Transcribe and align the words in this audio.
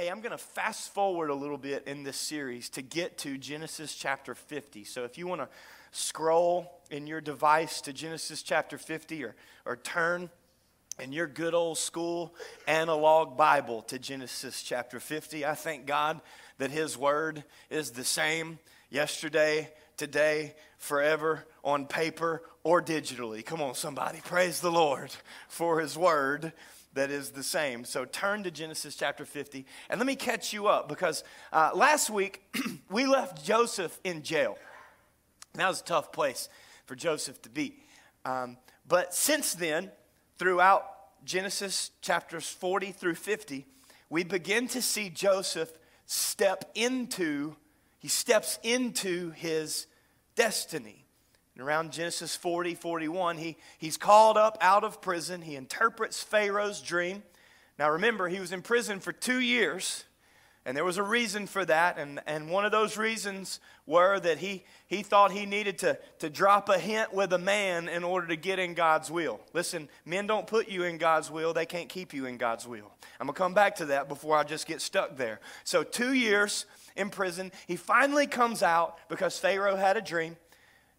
Hey, 0.00 0.08
I'm 0.08 0.22
going 0.22 0.30
to 0.30 0.38
fast 0.38 0.94
forward 0.94 1.28
a 1.28 1.34
little 1.34 1.58
bit 1.58 1.86
in 1.86 2.04
this 2.04 2.16
series 2.16 2.70
to 2.70 2.80
get 2.80 3.18
to 3.18 3.36
Genesis 3.36 3.94
chapter 3.94 4.34
50. 4.34 4.84
So 4.84 5.04
if 5.04 5.18
you 5.18 5.26
want 5.26 5.42
to 5.42 5.48
scroll 5.90 6.80
in 6.90 7.06
your 7.06 7.20
device 7.20 7.82
to 7.82 7.92
Genesis 7.92 8.42
chapter 8.42 8.78
50 8.78 9.22
or, 9.24 9.34
or 9.66 9.76
turn 9.76 10.30
in 10.98 11.12
your 11.12 11.26
good 11.26 11.52
old 11.52 11.76
school 11.76 12.34
analog 12.66 13.36
Bible 13.36 13.82
to 13.82 13.98
Genesis 13.98 14.62
chapter 14.62 15.00
50, 15.00 15.44
I 15.44 15.52
thank 15.52 15.84
God 15.84 16.22
that 16.56 16.70
His 16.70 16.96
Word 16.96 17.44
is 17.68 17.90
the 17.90 18.02
same 18.02 18.58
yesterday, 18.88 19.70
today, 19.98 20.54
forever, 20.78 21.44
on 21.62 21.84
paper 21.84 22.40
or 22.62 22.80
digitally. 22.80 23.44
Come 23.44 23.60
on, 23.60 23.74
somebody. 23.74 24.20
Praise 24.24 24.60
the 24.60 24.72
Lord 24.72 25.10
for 25.46 25.78
His 25.78 25.94
Word 25.98 26.54
that 26.94 27.10
is 27.10 27.30
the 27.30 27.42
same. 27.42 27.84
So 27.84 28.04
turn 28.04 28.42
to 28.42 28.50
Genesis 28.50 28.96
chapter 28.96 29.24
50 29.24 29.64
and 29.88 30.00
let 30.00 30.06
me 30.06 30.16
catch 30.16 30.52
you 30.52 30.66
up 30.66 30.88
because 30.88 31.22
uh, 31.52 31.70
last 31.74 32.10
week 32.10 32.42
we 32.90 33.06
left 33.06 33.44
Joseph 33.44 33.98
in 34.04 34.22
jail. 34.22 34.58
That 35.54 35.68
was 35.68 35.80
a 35.80 35.84
tough 35.84 36.12
place 36.12 36.48
for 36.86 36.94
Joseph 36.94 37.40
to 37.42 37.48
be. 37.48 37.76
Um, 38.24 38.56
but 38.86 39.14
since 39.14 39.54
then, 39.54 39.90
throughout 40.38 40.84
Genesis 41.24 41.90
chapters 42.00 42.48
40 42.48 42.92
through 42.92 43.14
50, 43.14 43.66
we 44.08 44.24
begin 44.24 44.66
to 44.68 44.82
see 44.82 45.08
Joseph 45.08 45.72
step 46.06 46.64
into, 46.74 47.54
he 47.98 48.08
steps 48.08 48.58
into 48.62 49.30
his 49.30 49.86
destiny. 50.34 50.99
And 51.60 51.68
around 51.68 51.92
Genesis 51.92 52.34
40, 52.36 52.74
41, 52.74 53.36
he, 53.36 53.58
he's 53.76 53.98
called 53.98 54.38
up 54.38 54.56
out 54.62 54.82
of 54.82 55.02
prison. 55.02 55.42
He 55.42 55.56
interprets 55.56 56.22
Pharaoh's 56.22 56.80
dream. 56.80 57.22
Now 57.78 57.90
remember, 57.90 58.28
he 58.28 58.40
was 58.40 58.50
in 58.50 58.62
prison 58.62 58.98
for 58.98 59.12
two 59.12 59.40
years, 59.40 60.04
and 60.64 60.74
there 60.74 60.86
was 60.86 60.96
a 60.96 61.02
reason 61.02 61.46
for 61.46 61.62
that. 61.66 61.98
And, 61.98 62.20
and 62.26 62.48
one 62.48 62.64
of 62.64 62.72
those 62.72 62.96
reasons 62.96 63.60
were 63.84 64.18
that 64.20 64.38
he, 64.38 64.64
he 64.86 65.02
thought 65.02 65.32
he 65.32 65.44
needed 65.44 65.76
to, 65.80 65.98
to 66.20 66.30
drop 66.30 66.70
a 66.70 66.78
hint 66.78 67.12
with 67.12 67.30
a 67.34 67.38
man 67.38 67.90
in 67.90 68.04
order 68.04 68.28
to 68.28 68.36
get 68.36 68.58
in 68.58 68.72
God's 68.72 69.10
will. 69.10 69.38
Listen, 69.52 69.90
men 70.06 70.26
don't 70.26 70.46
put 70.46 70.66
you 70.66 70.84
in 70.84 70.96
God's 70.96 71.30
will, 71.30 71.52
they 71.52 71.66
can't 71.66 71.90
keep 71.90 72.14
you 72.14 72.24
in 72.24 72.38
God's 72.38 72.66
will. 72.66 72.90
I'm 73.20 73.26
going 73.26 73.34
to 73.34 73.38
come 73.38 73.52
back 73.52 73.76
to 73.76 73.84
that 73.84 74.08
before 74.08 74.34
I 74.34 74.44
just 74.44 74.66
get 74.66 74.80
stuck 74.80 75.18
there. 75.18 75.40
So, 75.64 75.82
two 75.82 76.14
years 76.14 76.64
in 76.96 77.10
prison. 77.10 77.52
He 77.66 77.76
finally 77.76 78.26
comes 78.26 78.62
out 78.62 78.96
because 79.10 79.38
Pharaoh 79.38 79.76
had 79.76 79.98
a 79.98 80.00
dream. 80.00 80.38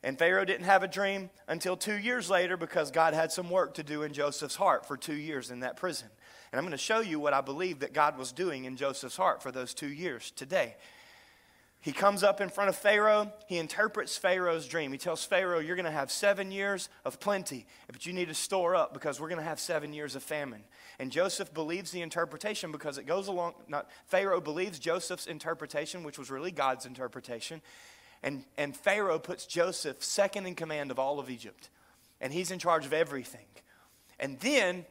And 0.04 0.18
Pharaoh 0.18 0.46
didn't 0.46 0.66
have 0.66 0.82
a 0.82 0.88
dream 0.88 1.30
until 1.48 1.78
two 1.78 1.98
years 1.98 2.30
later 2.30 2.58
because 2.58 2.90
God 2.90 3.14
had 3.14 3.32
some 3.32 3.50
work 3.50 3.76
to 3.76 3.84
do 3.84 4.02
in 4.02 4.14
Joseph's 4.14 4.56
heart 4.56 4.86
for 4.86 4.98
two 4.98 5.16
years 5.16 5.52
in 5.52 5.60
that 5.60 5.78
prison. 5.78 6.08
And 6.52 6.58
I'm 6.58 6.66
going 6.66 6.72
to 6.72 6.78
show 6.78 7.02
you 7.02 7.20
what 7.20 7.34
I 7.34 7.42
believe 7.42 7.80
that 7.80 7.94
God 7.94 8.18
was 8.18 8.32
doing 8.32 8.66
in 8.66 8.76
Joseph's 8.78 9.16
heart 9.16 9.44
for 9.44 9.52
those 9.52 9.74
two 9.74 9.92
years 9.92 10.32
today. 10.32 10.76
He 11.82 11.92
comes 11.92 12.22
up 12.22 12.42
in 12.42 12.50
front 12.50 12.70
of 12.70 12.76
Pharaoh. 12.76 13.34
He 13.48 13.58
interprets 13.58 14.16
Pharaoh's 14.16 14.68
dream. 14.68 14.92
He 14.92 15.00
tells 15.00 15.26
Pharaoh, 15.26 15.58
You're 15.58 15.76
going 15.76 15.86
to 15.86 15.92
have 15.92 16.12
seven 16.12 16.52
years 16.52 16.90
of 17.04 17.20
plenty, 17.20 17.66
but 17.92 18.06
you 18.06 18.14
need 18.14 18.28
to 18.28 18.36
store 18.36 18.76
up 18.76 18.94
because 18.94 19.20
we're 19.20 19.30
going 19.30 19.40
to 19.40 19.44
have 19.44 19.60
seven 19.60 19.92
years 19.92 20.16
of 20.16 20.22
famine. 20.22 20.64
And 21.00 21.12
Joseph 21.12 21.52
believes 21.56 21.90
the 21.90 22.04
interpretation 22.04 22.72
because 22.72 23.00
it 23.00 23.08
goes 23.08 23.28
along, 23.28 23.56
not, 23.68 23.90
Pharaoh 24.06 24.42
believes 24.42 24.78
Joseph's 24.78 25.26
interpretation, 25.26 26.04
which 26.04 26.20
was 26.20 26.30
really 26.30 26.52
God's 26.52 26.86
interpretation. 26.86 27.64
And, 28.24 28.44
and 28.58 28.76
Pharaoh 28.76 29.20
puts 29.20 29.46
Joseph 29.46 30.04
second 30.04 30.46
in 30.46 30.56
command 30.56 30.92
of 30.92 31.00
all 31.00 31.20
of 31.20 31.30
Egypt. 31.30 31.70
And 32.20 32.32
he's 32.32 32.52
in 32.52 32.60
charge 32.60 32.86
of 32.86 32.94
everything. 32.94 33.46
And 34.20 34.40
then 34.40 34.86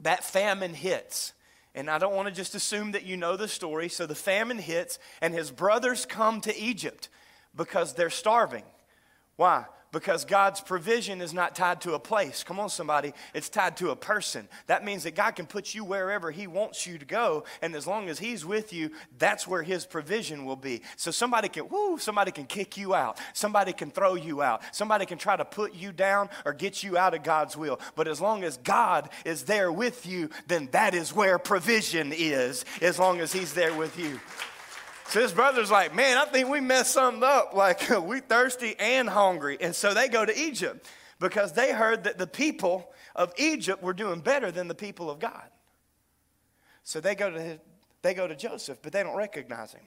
that 0.00 0.24
famine 0.24 0.74
hits. 0.74 1.32
And 1.74 1.88
I 1.88 1.98
don't 1.98 2.14
want 2.14 2.28
to 2.28 2.34
just 2.34 2.54
assume 2.54 2.92
that 2.92 3.04
you 3.04 3.16
know 3.16 3.36
the 3.36 3.48
story. 3.48 3.88
So 3.88 4.06
the 4.06 4.14
famine 4.14 4.58
hits, 4.58 4.98
and 5.20 5.32
his 5.32 5.50
brothers 5.50 6.06
come 6.06 6.40
to 6.40 6.56
Egypt 6.58 7.08
because 7.54 7.94
they're 7.94 8.10
starving. 8.10 8.64
Why? 9.36 9.66
Because 9.92 10.24
God's 10.24 10.60
provision 10.60 11.20
is 11.20 11.32
not 11.32 11.54
tied 11.54 11.80
to 11.82 11.94
a 11.94 11.98
place. 11.98 12.42
Come 12.44 12.60
on, 12.60 12.68
somebody. 12.68 13.12
It's 13.34 13.48
tied 13.48 13.76
to 13.78 13.90
a 13.90 13.96
person. 13.96 14.48
That 14.66 14.84
means 14.84 15.04
that 15.04 15.14
God 15.14 15.32
can 15.32 15.46
put 15.46 15.74
you 15.74 15.84
wherever 15.84 16.30
He 16.30 16.46
wants 16.46 16.86
you 16.86 16.98
to 16.98 17.04
go. 17.04 17.44
And 17.62 17.74
as 17.74 17.86
long 17.86 18.08
as 18.08 18.18
He's 18.18 18.44
with 18.44 18.72
you, 18.72 18.90
that's 19.18 19.46
where 19.46 19.62
His 19.62 19.86
provision 19.86 20.44
will 20.44 20.56
be. 20.56 20.82
So 20.96 21.10
somebody 21.10 21.48
can, 21.48 21.64
whoo, 21.64 21.98
somebody 21.98 22.32
can 22.32 22.46
kick 22.46 22.76
you 22.76 22.94
out. 22.94 23.18
Somebody 23.32 23.72
can 23.72 23.90
throw 23.90 24.14
you 24.14 24.42
out. 24.42 24.62
Somebody 24.72 25.06
can 25.06 25.18
try 25.18 25.36
to 25.36 25.44
put 25.44 25.74
you 25.74 25.92
down 25.92 26.28
or 26.44 26.52
get 26.52 26.82
you 26.82 26.98
out 26.98 27.14
of 27.14 27.22
God's 27.22 27.56
will. 27.56 27.80
But 27.94 28.08
as 28.08 28.20
long 28.20 28.44
as 28.44 28.56
God 28.58 29.08
is 29.24 29.44
there 29.44 29.72
with 29.72 30.06
you, 30.06 30.30
then 30.46 30.68
that 30.72 30.94
is 30.94 31.14
where 31.14 31.38
provision 31.38 32.12
is, 32.14 32.64
as 32.82 32.98
long 32.98 33.20
as 33.20 33.32
He's 33.32 33.54
there 33.54 33.74
with 33.74 33.98
you. 33.98 34.20
So 35.08 35.20
his 35.20 35.32
brother's 35.32 35.70
like, 35.70 35.94
man, 35.94 36.18
I 36.18 36.24
think 36.24 36.48
we 36.48 36.60
messed 36.60 36.92
something 36.92 37.22
up. 37.22 37.52
Like, 37.54 37.88
we 38.02 38.20
thirsty 38.20 38.74
and 38.78 39.08
hungry. 39.08 39.56
And 39.60 39.74
so 39.74 39.94
they 39.94 40.08
go 40.08 40.24
to 40.24 40.38
Egypt 40.38 40.86
because 41.20 41.52
they 41.52 41.72
heard 41.72 42.04
that 42.04 42.18
the 42.18 42.26
people 42.26 42.90
of 43.14 43.32
Egypt 43.38 43.82
were 43.82 43.94
doing 43.94 44.20
better 44.20 44.50
than 44.50 44.68
the 44.68 44.74
people 44.74 45.10
of 45.10 45.18
God. 45.18 45.48
So 46.82 47.00
they 47.00 47.14
go 47.14 47.30
to, 47.30 47.58
they 48.02 48.14
go 48.14 48.26
to 48.26 48.36
Joseph, 48.36 48.78
but 48.82 48.92
they 48.92 49.02
don't 49.02 49.16
recognize 49.16 49.72
him. 49.72 49.82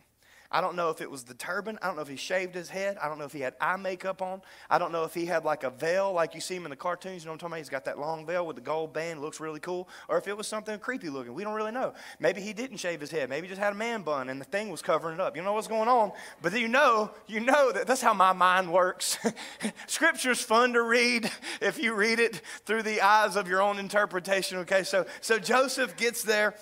I 0.51 0.61
don't 0.61 0.75
know 0.75 0.89
if 0.89 0.99
it 0.99 1.11
was 1.11 1.23
the 1.23 1.35
turban. 1.35 1.77
I 1.81 1.87
don't 1.87 1.95
know 1.95 2.01
if 2.01 2.07
he 2.07 2.15
shaved 2.15 2.55
his 2.55 2.69
head. 2.69 2.97
I 3.01 3.07
don't 3.07 3.19
know 3.19 3.25
if 3.25 3.33
he 3.33 3.39
had 3.39 3.53
eye 3.61 3.77
makeup 3.77 4.21
on. 4.21 4.41
I 4.67 4.79
don't 4.79 4.91
know 4.91 5.03
if 5.03 5.13
he 5.13 5.27
had 5.27 5.45
like 5.45 5.63
a 5.63 5.69
veil 5.69 6.11
like 6.11 6.33
you 6.33 6.41
see 6.41 6.55
him 6.55 6.65
in 6.65 6.71
the 6.71 6.75
cartoons. 6.75 7.21
You 7.21 7.27
know 7.27 7.33
what 7.33 7.35
I'm 7.35 7.39
talking 7.39 7.53
about? 7.53 7.57
He's 7.57 7.69
got 7.69 7.85
that 7.85 7.99
long 7.99 8.25
veil 8.25 8.47
with 8.47 8.55
the 8.55 8.61
gold 8.61 8.91
band. 8.91 9.21
Looks 9.21 9.39
really 9.39 9.59
cool. 9.59 9.87
Or 10.07 10.17
if 10.17 10.27
it 10.27 10.35
was 10.35 10.47
something 10.47 10.79
creepy 10.79 11.09
looking. 11.09 11.35
We 11.35 11.43
don't 11.43 11.53
really 11.53 11.71
know. 11.71 11.93
Maybe 12.19 12.41
he 12.41 12.53
didn't 12.53 12.77
shave 12.77 12.99
his 12.99 13.11
head. 13.11 13.29
Maybe 13.29 13.45
he 13.45 13.49
just 13.49 13.61
had 13.61 13.73
a 13.73 13.75
man 13.75 14.01
bun 14.01 14.29
and 14.29 14.41
the 14.41 14.45
thing 14.45 14.69
was 14.69 14.81
covering 14.81 15.15
it 15.15 15.21
up. 15.21 15.37
You 15.37 15.43
know 15.43 15.53
what's 15.53 15.67
going 15.67 15.87
on. 15.87 16.13
But 16.41 16.59
you 16.59 16.67
know, 16.67 17.11
you 17.27 17.41
know 17.41 17.71
that 17.71 17.85
that's 17.85 18.01
how 18.01 18.15
my 18.15 18.33
mind 18.33 18.73
works. 18.73 19.19
Scripture's 19.87 20.41
fun 20.41 20.73
to 20.73 20.81
read 20.81 21.29
if 21.61 21.77
you 21.77 21.93
read 21.93 22.19
it 22.19 22.41
through 22.65 22.83
the 22.83 23.01
eyes 23.01 23.35
of 23.35 23.47
your 23.47 23.61
own 23.61 23.77
interpretation. 23.77 24.57
Okay, 24.59 24.81
so 24.81 25.05
so 25.21 25.37
Joseph 25.37 25.95
gets 25.95 26.23
there 26.23 26.55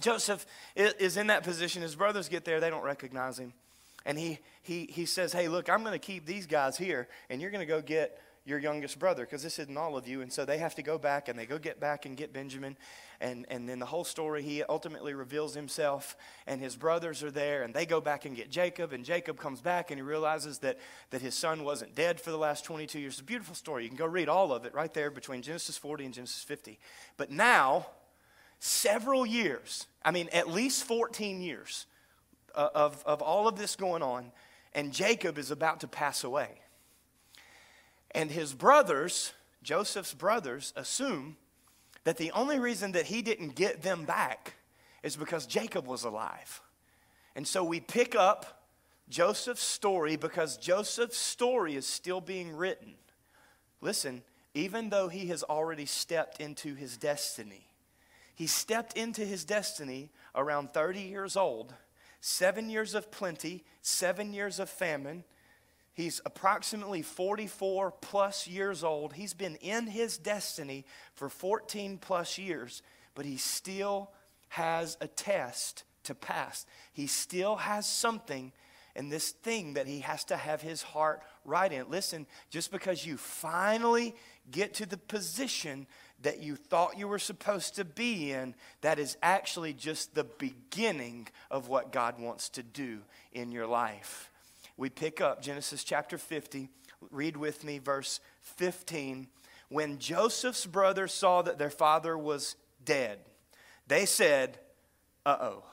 Joseph 0.00 0.46
is 0.74 1.16
in 1.16 1.28
that 1.28 1.42
position. 1.42 1.82
His 1.82 1.96
brothers 1.96 2.28
get 2.28 2.44
there, 2.44 2.60
they 2.60 2.70
don't 2.70 2.84
recognize 2.84 3.38
him. 3.38 3.52
And 4.04 4.18
he, 4.18 4.38
he, 4.62 4.86
he 4.86 5.06
says, 5.06 5.32
Hey, 5.32 5.48
look, 5.48 5.68
I'm 5.68 5.80
going 5.80 5.92
to 5.92 5.98
keep 5.98 6.26
these 6.26 6.46
guys 6.46 6.76
here, 6.76 7.08
and 7.28 7.40
you're 7.40 7.50
going 7.50 7.66
to 7.66 7.66
go 7.66 7.80
get 7.80 8.20
your 8.46 8.60
youngest 8.60 9.00
brother 9.00 9.24
because 9.24 9.42
this 9.42 9.58
isn't 9.58 9.76
all 9.76 9.96
of 9.96 10.06
you. 10.06 10.22
And 10.22 10.32
so 10.32 10.44
they 10.44 10.58
have 10.58 10.76
to 10.76 10.82
go 10.82 10.98
back 10.98 11.28
and 11.28 11.36
they 11.36 11.46
go 11.46 11.58
get 11.58 11.80
back 11.80 12.06
and 12.06 12.16
get 12.16 12.32
Benjamin. 12.32 12.76
And, 13.20 13.44
and 13.48 13.68
then 13.68 13.80
the 13.80 13.86
whole 13.86 14.04
story, 14.04 14.42
he 14.42 14.62
ultimately 14.62 15.14
reveals 15.14 15.54
himself, 15.54 16.16
and 16.46 16.60
his 16.60 16.76
brothers 16.76 17.24
are 17.24 17.30
there, 17.30 17.64
and 17.64 17.74
they 17.74 17.86
go 17.86 18.00
back 18.00 18.24
and 18.24 18.36
get 18.36 18.50
Jacob. 18.50 18.92
And 18.92 19.04
Jacob 19.04 19.38
comes 19.38 19.60
back 19.60 19.90
and 19.90 19.98
he 19.98 20.02
realizes 20.02 20.58
that, 20.60 20.78
that 21.10 21.22
his 21.22 21.34
son 21.34 21.64
wasn't 21.64 21.94
dead 21.96 22.20
for 22.20 22.30
the 22.30 22.38
last 22.38 22.64
22 22.64 23.00
years. 23.00 23.14
It's 23.14 23.20
a 23.20 23.24
beautiful 23.24 23.56
story. 23.56 23.82
You 23.82 23.88
can 23.88 23.98
go 23.98 24.06
read 24.06 24.28
all 24.28 24.52
of 24.52 24.64
it 24.64 24.74
right 24.74 24.94
there 24.94 25.10
between 25.10 25.42
Genesis 25.42 25.76
40 25.76 26.04
and 26.04 26.14
Genesis 26.14 26.44
50. 26.44 26.78
But 27.16 27.32
now, 27.32 27.86
several 28.58 29.26
years, 29.26 29.86
I 30.04 30.10
mean, 30.10 30.28
at 30.32 30.48
least 30.48 30.84
14 30.84 31.40
years 31.40 31.86
uh, 32.54 32.68
of, 32.74 33.02
of 33.06 33.22
all 33.22 33.48
of 33.48 33.56
this 33.56 33.76
going 33.76 34.02
on, 34.02 34.32
and 34.74 34.92
Jacob 34.92 35.38
is 35.38 35.50
about 35.50 35.80
to 35.80 35.88
pass 35.88 36.24
away. 36.24 36.60
And 38.12 38.30
his 38.30 38.54
brothers, 38.54 39.32
Joseph's 39.62 40.14
brothers, 40.14 40.72
assume 40.76 41.36
that 42.04 42.16
the 42.16 42.30
only 42.32 42.58
reason 42.58 42.92
that 42.92 43.06
he 43.06 43.20
didn't 43.20 43.54
get 43.56 43.82
them 43.82 44.04
back 44.04 44.54
is 45.02 45.16
because 45.16 45.46
Jacob 45.46 45.86
was 45.86 46.04
alive. 46.04 46.60
And 47.34 47.46
so 47.46 47.62
we 47.62 47.80
pick 47.80 48.14
up 48.14 48.64
Joseph's 49.08 49.62
story 49.62 50.16
because 50.16 50.56
Joseph's 50.56 51.18
story 51.18 51.76
is 51.76 51.86
still 51.86 52.20
being 52.20 52.54
written. 52.56 52.94
Listen, 53.80 54.22
even 54.54 54.88
though 54.88 55.08
he 55.08 55.26
has 55.26 55.42
already 55.42 55.86
stepped 55.86 56.40
into 56.40 56.74
his 56.74 56.96
destiny, 56.96 57.66
he 58.36 58.46
stepped 58.46 58.96
into 58.98 59.24
his 59.24 59.46
destiny 59.46 60.10
around 60.34 60.74
30 60.74 61.00
years 61.00 61.36
old, 61.36 61.72
seven 62.20 62.68
years 62.68 62.94
of 62.94 63.10
plenty, 63.10 63.64
seven 63.80 64.34
years 64.34 64.60
of 64.60 64.68
famine. 64.68 65.24
He's 65.94 66.20
approximately 66.26 67.00
44 67.00 67.92
plus 67.92 68.46
years 68.46 68.84
old. 68.84 69.14
He's 69.14 69.32
been 69.32 69.56
in 69.56 69.86
his 69.86 70.18
destiny 70.18 70.84
for 71.14 71.30
14 71.30 71.96
plus 71.96 72.36
years, 72.36 72.82
but 73.14 73.24
he 73.24 73.38
still 73.38 74.10
has 74.48 74.98
a 75.00 75.08
test 75.08 75.84
to 76.02 76.14
pass. 76.14 76.66
He 76.92 77.06
still 77.06 77.56
has 77.56 77.86
something 77.86 78.52
and 78.94 79.12
this 79.12 79.30
thing 79.30 79.74
that 79.74 79.86
he 79.86 80.00
has 80.00 80.24
to 80.24 80.36
have 80.36 80.60
his 80.60 80.82
heart 80.82 81.22
right 81.44 81.72
in. 81.72 81.88
Listen, 81.90 82.26
just 82.50 82.70
because 82.70 83.06
you 83.06 83.16
finally 83.16 84.14
get 84.50 84.74
to 84.74 84.86
the 84.86 84.96
position 84.96 85.86
that 86.22 86.42
you 86.42 86.56
thought 86.56 86.98
you 86.98 87.08
were 87.08 87.18
supposed 87.18 87.76
to 87.76 87.84
be 87.84 88.32
in, 88.32 88.54
that 88.80 88.98
is 88.98 89.16
actually 89.22 89.72
just 89.72 90.14
the 90.14 90.24
beginning 90.24 91.28
of 91.50 91.68
what 91.68 91.92
God 91.92 92.18
wants 92.18 92.48
to 92.50 92.62
do 92.62 93.00
in 93.32 93.52
your 93.52 93.66
life. 93.66 94.30
We 94.76 94.90
pick 94.90 95.20
up 95.20 95.42
Genesis 95.42 95.84
chapter 95.84 96.18
50. 96.18 96.68
Read 97.10 97.36
with 97.36 97.64
me 97.64 97.78
verse 97.78 98.20
15. 98.42 99.28
When 99.68 99.98
Joseph's 99.98 100.66
brothers 100.66 101.12
saw 101.12 101.42
that 101.42 101.58
their 101.58 101.70
father 101.70 102.16
was 102.16 102.56
dead, 102.84 103.18
they 103.86 104.06
said, 104.06 104.58
Uh 105.24 105.36
oh. 105.40 105.64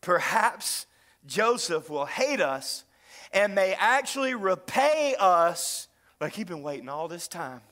perhaps 0.00 0.86
Joseph 1.26 1.88
will 1.88 2.06
hate 2.06 2.40
us 2.40 2.84
and 3.32 3.54
may 3.54 3.74
actually 3.78 4.34
repay 4.34 5.14
us. 5.18 5.88
Like 6.20 6.34
he'd 6.34 6.46
been 6.46 6.62
waiting 6.62 6.88
all 6.88 7.08
this 7.08 7.28
time. 7.28 7.62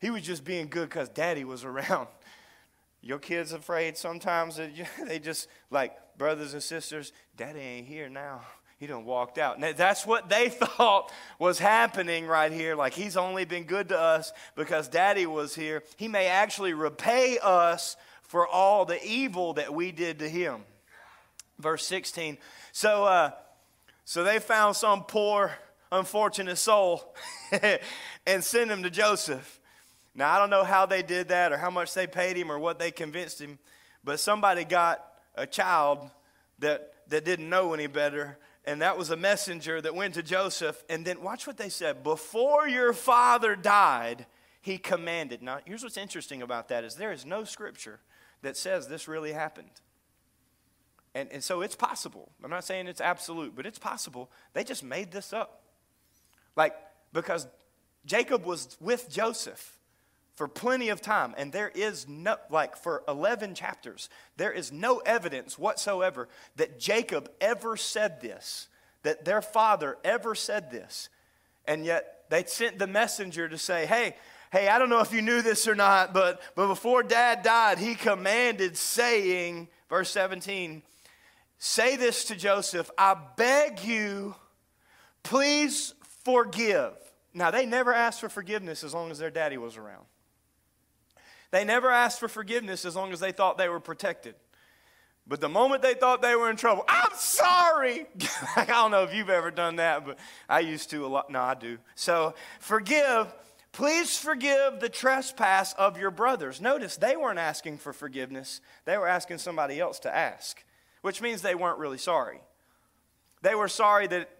He 0.00 0.10
was 0.10 0.22
just 0.22 0.44
being 0.44 0.68
good 0.68 0.88
because 0.88 1.08
daddy 1.08 1.44
was 1.44 1.64
around. 1.64 2.08
Your 3.00 3.18
kids 3.18 3.52
afraid 3.52 3.96
sometimes 3.96 4.56
that 4.56 4.70
they 5.06 5.18
just 5.18 5.48
like 5.70 5.96
brothers 6.16 6.52
and 6.52 6.62
sisters, 6.62 7.12
daddy 7.36 7.60
ain't 7.60 7.86
here 7.86 8.08
now. 8.08 8.42
He 8.78 8.86
done 8.86 9.04
walked 9.04 9.38
out. 9.38 9.58
Now, 9.58 9.72
that's 9.72 10.06
what 10.06 10.28
they 10.28 10.48
thought 10.50 11.12
was 11.38 11.58
happening 11.58 12.26
right 12.26 12.52
here. 12.52 12.76
Like 12.76 12.94
he's 12.94 13.16
only 13.16 13.44
been 13.44 13.64
good 13.64 13.88
to 13.88 13.98
us 13.98 14.32
because 14.54 14.88
daddy 14.88 15.26
was 15.26 15.54
here. 15.54 15.82
He 15.96 16.06
may 16.06 16.26
actually 16.26 16.74
repay 16.74 17.38
us 17.42 17.96
for 18.22 18.46
all 18.46 18.84
the 18.84 19.02
evil 19.04 19.54
that 19.54 19.74
we 19.74 19.90
did 19.90 20.20
to 20.20 20.28
him. 20.28 20.60
Verse 21.58 21.84
16. 21.86 22.38
So, 22.70 23.04
uh, 23.04 23.30
so 24.04 24.22
they 24.22 24.38
found 24.38 24.76
some 24.76 25.02
poor, 25.02 25.52
unfortunate 25.90 26.56
soul 26.56 27.14
and 28.26 28.44
sent 28.44 28.70
him 28.70 28.84
to 28.84 28.90
Joseph. 28.90 29.57
Now, 30.18 30.34
I 30.34 30.40
don't 30.40 30.50
know 30.50 30.64
how 30.64 30.84
they 30.84 31.02
did 31.02 31.28
that 31.28 31.52
or 31.52 31.58
how 31.58 31.70
much 31.70 31.94
they 31.94 32.08
paid 32.08 32.36
him 32.36 32.50
or 32.50 32.58
what 32.58 32.80
they 32.80 32.90
convinced 32.90 33.40
him, 33.40 33.60
but 34.02 34.18
somebody 34.18 34.64
got 34.64 35.00
a 35.36 35.46
child 35.46 36.10
that, 36.58 36.92
that 37.06 37.24
didn't 37.24 37.48
know 37.48 37.72
any 37.72 37.86
better, 37.86 38.36
and 38.64 38.82
that 38.82 38.98
was 38.98 39.10
a 39.10 39.16
messenger 39.16 39.80
that 39.80 39.94
went 39.94 40.14
to 40.14 40.24
Joseph. 40.24 40.82
And 40.88 41.04
then 41.04 41.22
watch 41.22 41.46
what 41.46 41.56
they 41.56 41.68
said 41.68 42.02
before 42.02 42.66
your 42.66 42.92
father 42.92 43.54
died, 43.54 44.26
he 44.60 44.76
commanded. 44.76 45.40
Now, 45.40 45.60
here's 45.64 45.84
what's 45.84 45.96
interesting 45.96 46.42
about 46.42 46.66
that 46.66 46.82
is 46.82 46.96
there 46.96 47.12
is 47.12 47.24
no 47.24 47.44
scripture 47.44 48.00
that 48.42 48.56
says 48.56 48.88
this 48.88 49.06
really 49.06 49.32
happened. 49.32 49.70
And, 51.14 51.30
and 51.30 51.44
so 51.44 51.60
it's 51.60 51.76
possible. 51.76 52.32
I'm 52.42 52.50
not 52.50 52.64
saying 52.64 52.88
it's 52.88 53.00
absolute, 53.00 53.54
but 53.54 53.66
it's 53.66 53.78
possible. 53.78 54.32
They 54.52 54.64
just 54.64 54.82
made 54.82 55.12
this 55.12 55.32
up. 55.32 55.62
Like, 56.56 56.74
because 57.12 57.46
Jacob 58.04 58.44
was 58.44 58.76
with 58.80 59.08
Joseph 59.08 59.77
for 60.38 60.46
plenty 60.46 60.88
of 60.88 61.02
time. 61.02 61.34
And 61.36 61.52
there 61.52 61.68
is 61.74 62.06
no, 62.06 62.36
like 62.48 62.76
for 62.76 63.02
11 63.08 63.56
chapters, 63.56 64.08
there 64.36 64.52
is 64.52 64.70
no 64.70 64.98
evidence 64.98 65.58
whatsoever 65.58 66.28
that 66.54 66.78
Jacob 66.78 67.28
ever 67.40 67.76
said 67.76 68.20
this, 68.20 68.68
that 69.02 69.24
their 69.24 69.42
father 69.42 69.98
ever 70.04 70.36
said 70.36 70.70
this. 70.70 71.08
And 71.66 71.84
yet 71.84 72.26
they 72.30 72.44
sent 72.44 72.78
the 72.78 72.86
messenger 72.86 73.48
to 73.48 73.58
say, 73.58 73.84
hey, 73.84 74.14
hey, 74.52 74.68
I 74.68 74.78
don't 74.78 74.90
know 74.90 75.00
if 75.00 75.12
you 75.12 75.22
knew 75.22 75.42
this 75.42 75.66
or 75.66 75.74
not, 75.74 76.14
but, 76.14 76.40
but 76.54 76.68
before 76.68 77.02
dad 77.02 77.42
died, 77.42 77.80
he 77.80 77.96
commanded, 77.96 78.76
saying, 78.76 79.66
verse 79.88 80.10
17, 80.10 80.82
say 81.58 81.96
this 81.96 82.26
to 82.26 82.36
Joseph, 82.36 82.88
I 82.96 83.16
beg 83.36 83.82
you, 83.82 84.36
please 85.24 85.94
forgive. 86.22 86.92
Now, 87.34 87.50
they 87.50 87.66
never 87.66 87.92
asked 87.92 88.20
for 88.20 88.28
forgiveness 88.28 88.84
as 88.84 88.94
long 88.94 89.10
as 89.10 89.18
their 89.18 89.30
daddy 89.30 89.58
was 89.58 89.76
around. 89.76 90.04
They 91.50 91.64
never 91.64 91.90
asked 91.90 92.20
for 92.20 92.28
forgiveness 92.28 92.84
as 92.84 92.94
long 92.94 93.12
as 93.12 93.20
they 93.20 93.32
thought 93.32 93.58
they 93.58 93.68
were 93.68 93.80
protected. 93.80 94.34
But 95.26 95.40
the 95.40 95.48
moment 95.48 95.82
they 95.82 95.94
thought 95.94 96.22
they 96.22 96.34
were 96.34 96.50
in 96.50 96.56
trouble, 96.56 96.84
I'm 96.88 97.14
sorry. 97.14 98.06
I 98.56 98.64
don't 98.64 98.90
know 98.90 99.02
if 99.02 99.14
you've 99.14 99.28
ever 99.28 99.50
done 99.50 99.76
that, 99.76 100.06
but 100.06 100.18
I 100.48 100.60
used 100.60 100.90
to 100.90 101.04
a 101.04 101.08
lot. 101.08 101.30
No, 101.30 101.40
I 101.40 101.54
do. 101.54 101.78
So 101.94 102.34
forgive. 102.60 103.32
Please 103.72 104.18
forgive 104.18 104.80
the 104.80 104.88
trespass 104.88 105.74
of 105.74 105.98
your 105.98 106.10
brothers. 106.10 106.60
Notice 106.60 106.96
they 106.96 107.16
weren't 107.16 107.38
asking 107.38 107.78
for 107.78 107.92
forgiveness, 107.92 108.62
they 108.86 108.96
were 108.96 109.06
asking 109.06 109.38
somebody 109.38 109.78
else 109.78 109.98
to 110.00 110.14
ask, 110.14 110.64
which 111.02 111.20
means 111.20 111.42
they 111.42 111.54
weren't 111.54 111.78
really 111.78 111.98
sorry. 111.98 112.40
They 113.42 113.54
were 113.54 113.68
sorry 113.68 114.06
that 114.08 114.30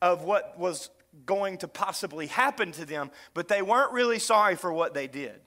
of 0.00 0.22
what 0.22 0.58
was 0.58 0.90
going 1.24 1.58
to 1.58 1.68
possibly 1.68 2.26
happen 2.26 2.72
to 2.72 2.84
them, 2.84 3.10
but 3.34 3.48
they 3.48 3.62
weren't 3.62 3.92
really 3.92 4.18
sorry 4.18 4.54
for 4.54 4.72
what 4.72 4.94
they 4.94 5.08
did. 5.08 5.40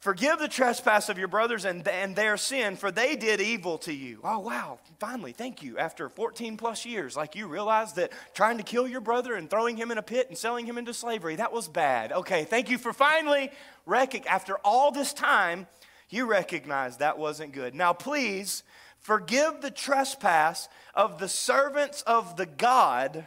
Forgive 0.00 0.38
the 0.38 0.48
trespass 0.48 1.10
of 1.10 1.18
your 1.18 1.28
brothers 1.28 1.66
and, 1.66 1.86
and 1.86 2.16
their 2.16 2.38
sin, 2.38 2.76
for 2.76 2.90
they 2.90 3.16
did 3.16 3.38
evil 3.38 3.76
to 3.78 3.92
you. 3.92 4.20
Oh, 4.24 4.38
wow. 4.38 4.78
Finally, 4.98 5.32
thank 5.32 5.62
you. 5.62 5.76
After 5.76 6.08
14 6.08 6.56
plus 6.56 6.86
years, 6.86 7.18
like 7.18 7.36
you 7.36 7.46
realize 7.46 7.92
that 7.94 8.10
trying 8.32 8.56
to 8.56 8.62
kill 8.62 8.88
your 8.88 9.02
brother 9.02 9.34
and 9.34 9.50
throwing 9.50 9.76
him 9.76 9.90
in 9.90 9.98
a 9.98 10.02
pit 10.02 10.28
and 10.30 10.38
selling 10.38 10.64
him 10.64 10.78
into 10.78 10.94
slavery, 10.94 11.36
that 11.36 11.52
was 11.52 11.68
bad. 11.68 12.12
Okay, 12.12 12.44
thank 12.44 12.70
you 12.70 12.78
for 12.78 12.94
finally, 12.94 13.50
rec- 13.84 14.26
after 14.26 14.56
all 14.64 14.90
this 14.90 15.12
time, 15.12 15.66
you 16.08 16.24
recognize 16.24 16.96
that 16.96 17.18
wasn't 17.18 17.52
good. 17.52 17.74
Now, 17.74 17.92
please 17.92 18.62
forgive 19.00 19.60
the 19.60 19.70
trespass 19.70 20.70
of 20.94 21.18
the 21.18 21.28
servants 21.28 22.00
of 22.02 22.38
the 22.38 22.46
God. 22.46 23.26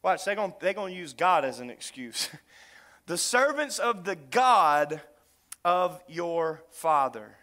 Watch, 0.00 0.24
they're 0.24 0.36
going 0.36 0.54
to 0.60 0.92
use 0.92 1.12
God 1.12 1.44
as 1.44 1.58
an 1.58 1.70
excuse. 1.70 2.28
the 3.06 3.18
servants 3.18 3.80
of 3.80 4.04
the 4.04 4.14
God 4.14 5.00
of 5.64 6.02
your 6.08 6.62
father. 6.70 7.36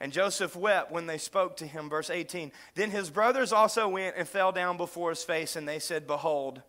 And 0.00 0.12
Joseph 0.12 0.56
wept 0.56 0.90
when 0.90 1.06
they 1.06 1.18
spoke 1.18 1.56
to 1.58 1.66
him. 1.66 1.88
Verse 1.88 2.10
18. 2.10 2.52
Then 2.74 2.90
his 2.90 3.10
brothers 3.10 3.52
also 3.52 3.88
went 3.88 4.16
and 4.16 4.28
fell 4.28 4.52
down 4.52 4.76
before 4.76 5.10
his 5.10 5.22
face, 5.22 5.56
and 5.56 5.66
they 5.66 5.78
said, 5.78 6.06
Behold, 6.06 6.62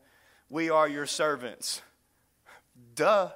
we 0.49 0.69
are 0.69 0.87
your 0.87 1.05
servants. 1.05 1.81
Duh. 2.95 3.31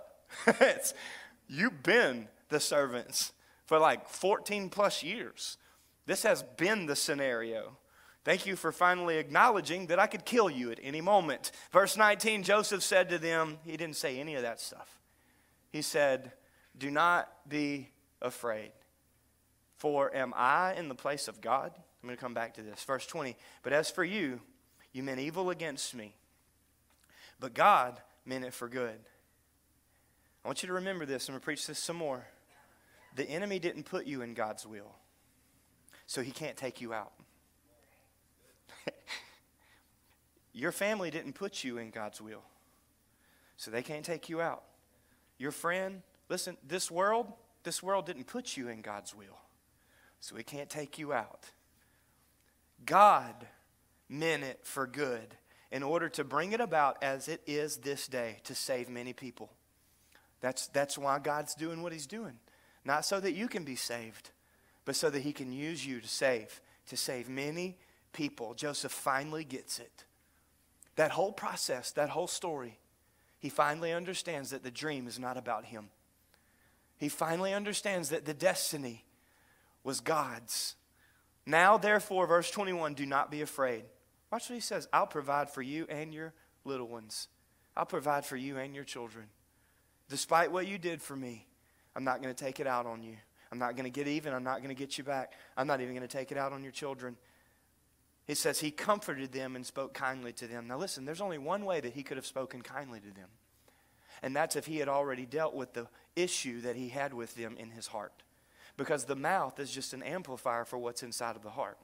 You've 1.48 1.84
been 1.84 2.28
the 2.50 2.60
servants 2.60 3.34
for 3.66 3.80
like 3.80 4.08
14 4.08 4.70
plus 4.70 5.04
years. 5.04 5.58
This 6.06 6.24
has 6.24 6.44
been 6.44 6.86
the 6.86 6.96
scenario. 6.96 7.78
Thank 8.24 8.46
you 8.46 8.56
for 8.56 8.72
finally 8.72 9.18
acknowledging 9.18 9.88
that 9.88 10.00
I 10.00 10.08
could 10.08 10.26
kill 10.26 10.50
you 10.50 10.72
at 10.72 10.80
any 10.84 11.02
moment. 11.02 11.52
Verse 11.72 11.98
19 11.98 12.44
Joseph 12.44 12.84
said 12.84 13.10
to 13.10 13.18
them, 13.18 13.58
he 13.64 13.78
didn't 13.78 13.96
say 13.96 14.20
any 14.20 14.36
of 14.36 14.44
that 14.44 14.60
stuff. 14.60 15.00
He 15.72 15.82
said, 15.82 16.32
do 16.80 16.90
not 16.90 17.30
be 17.48 17.90
afraid. 18.22 18.72
For 19.78 20.14
am 20.16 20.34
I 20.36 20.74
in 20.74 20.90
the 20.90 20.96
place 20.96 21.28
of 21.28 21.42
God? 21.42 21.72
I'm 21.76 22.08
going 22.08 22.18
to 22.18 22.22
come 22.22 22.34
back 22.34 22.56
to 22.56 22.62
this. 22.62 22.84
Verse 22.84 23.06
20. 23.06 23.36
But 23.62 23.74
as 23.74 23.90
for 23.90 24.04
you, 24.04 24.42
you 24.94 25.04
meant 25.04 25.20
evil 25.20 25.50
against 25.50 25.94
me, 25.94 26.16
but 27.40 27.54
God 27.54 28.00
meant 28.26 28.46
it 28.46 28.54
for 28.54 28.68
good. 28.68 28.98
I 30.44 30.48
want 30.48 30.64
you 30.64 30.68
to 30.68 30.74
remember 30.74 31.06
this. 31.06 31.28
I'm 31.28 31.34
going 31.34 31.42
to 31.42 31.46
preach 31.46 31.68
this 31.68 31.80
some 31.80 31.98
more. 31.98 32.26
The 33.16 33.30
enemy 33.30 33.60
didn't 33.60 33.84
put 33.84 34.08
you 34.08 34.22
in 34.22 34.34
God's 34.34 34.66
will, 34.66 34.96
so 36.08 36.22
he 36.22 36.32
can't 36.32 36.56
take 36.58 36.82
you 36.82 36.94
out. 36.94 37.12
Your 40.54 40.72
family 40.72 41.12
didn't 41.12 41.34
put 41.34 41.64
you 41.64 41.78
in 41.78 41.90
God's 41.90 42.22
will, 42.22 42.44
so 43.58 43.70
they 43.70 43.84
can't 43.84 44.06
take 44.06 44.30
you 44.30 44.42
out. 44.42 44.64
Your 45.38 45.52
friend 45.52 46.02
Listen, 46.30 46.58
this 46.66 46.90
world, 46.92 47.32
this 47.64 47.84
world 47.84 48.06
didn't 48.06 48.28
put 48.28 48.56
you 48.56 48.70
in 48.70 48.82
God's 48.82 49.16
will, 49.16 49.40
so 50.20 50.36
it 50.36 50.46
can't 50.46 50.70
take 50.70 50.98
you 50.98 51.12
out. 51.12 51.46
God 52.86 53.48
meant 54.08 54.44
it 54.44 54.60
for 54.64 54.88
good 54.88 55.36
in 55.72 55.84
order 55.84 56.10
to 56.10 56.24
bring 56.24 56.52
it 56.52 56.62
about 56.62 57.04
as 57.04 57.28
it 57.28 57.42
is 57.46 57.78
this 57.78 58.08
day 58.08 58.38
to 58.44 58.56
save 58.56 58.90
many 58.90 59.14
people. 59.14 59.52
That's, 60.42 60.68
that's 60.68 60.98
why 60.98 61.20
God's 61.20 61.56
doing 61.56 61.84
what 61.84 61.92
He's 61.92 62.08
doing. 62.08 62.40
Not 62.86 63.06
so 63.06 63.20
that 63.20 63.34
you 63.34 63.48
can 63.48 63.66
be 63.66 63.76
saved, 63.76 64.30
but 64.86 64.96
so 64.96 65.10
that 65.10 65.22
He 65.22 65.34
can 65.34 65.52
use 65.52 65.86
you 65.86 66.00
to 66.00 66.08
save, 66.08 66.62
to 66.88 66.96
save 66.96 67.28
many 67.28 67.78
people. 68.14 68.54
Joseph 68.54 68.92
finally 68.92 69.44
gets 69.44 69.80
it. 69.80 70.06
That 70.96 71.12
whole 71.12 71.32
process, 71.32 71.92
that 71.92 72.10
whole 72.10 72.28
story, 72.28 72.80
he 73.40 73.50
finally 73.50 73.94
understands 73.94 74.50
that 74.50 74.64
the 74.64 74.72
dream 74.72 75.08
is 75.08 75.18
not 75.18 75.38
about 75.38 75.66
him. 75.66 75.90
He 77.00 77.08
finally 77.08 77.54
understands 77.54 78.10
that 78.10 78.26
the 78.26 78.34
destiny 78.34 79.06
was 79.84 80.02
God's. 80.02 80.76
Now, 81.46 81.78
therefore, 81.78 82.28
verse 82.28 82.52
21 82.52 82.94
do 82.94 83.06
not 83.06 83.32
be 83.32 83.42
afraid. 83.42 83.86
Watch 84.32 84.50
what 84.50 84.56
he 84.56 84.62
says 84.62 84.88
I'll 84.92 85.08
provide 85.08 85.50
for 85.50 85.62
you 85.62 85.88
and 85.90 86.14
your 86.14 86.34
little 86.66 86.88
ones, 86.88 87.30
I'll 87.76 87.86
provide 87.86 88.26
for 88.26 88.36
you 88.36 88.58
and 88.58 88.76
your 88.76 88.84
children. 88.84 89.26
Despite 90.10 90.52
what 90.52 90.68
you 90.68 90.78
did 90.78 91.02
for 91.02 91.16
me, 91.16 91.48
I'm 91.96 92.04
not 92.04 92.22
going 92.22 92.34
to 92.34 92.44
take 92.44 92.60
it 92.60 92.68
out 92.68 92.86
on 92.86 93.02
you. 93.02 93.16
I'm 93.52 93.60
not 93.60 93.76
going 93.76 93.86
to 93.86 93.90
get 93.90 94.08
even. 94.08 94.34
I'm 94.34 94.44
not 94.44 94.58
going 94.58 94.70
to 94.70 94.76
get 94.76 94.98
you 94.98 95.04
back. 95.04 95.34
I'm 95.56 95.68
not 95.68 95.82
even 95.82 95.96
going 95.96 96.08
to 96.08 96.18
take 96.18 96.32
it 96.32 96.38
out 96.38 96.52
on 96.52 96.64
your 96.64 96.72
children. 96.72 97.16
He 98.26 98.36
says 98.36 98.60
he 98.60 98.70
comforted 98.70 99.32
them 99.32 99.56
and 99.56 99.66
spoke 99.66 99.94
kindly 99.94 100.34
to 100.34 100.48
them. 100.48 100.68
Now, 100.68 100.78
listen, 100.78 101.06
there's 101.06 101.22
only 101.22 101.38
one 101.38 101.66
way 101.66 101.80
that 101.80 101.94
he 101.94 102.04
could 102.04 102.18
have 102.18 102.28
spoken 102.28 102.62
kindly 102.62 103.00
to 103.00 103.14
them 103.14 103.30
and 104.22 104.36
that's 104.36 104.56
if 104.56 104.66
he 104.66 104.78
had 104.78 104.90
already 104.90 105.26
dealt 105.26 105.54
with 105.54 105.74
the 105.74 105.88
issue 106.16 106.62
that 106.62 106.76
he 106.76 106.90
had 106.90 107.14
with 107.14 107.36
them 107.36 107.56
in 107.58 107.72
his 107.72 107.88
heart. 107.88 108.24
Because 108.78 109.06
the 109.06 109.16
mouth 109.16 109.60
is 109.60 109.72
just 109.72 109.94
an 109.94 110.04
amplifier 110.04 110.66
for 110.66 110.78
what's 110.78 111.04
inside 111.04 111.36
of 111.36 111.44
the 111.44 111.50
heart. 111.50 111.78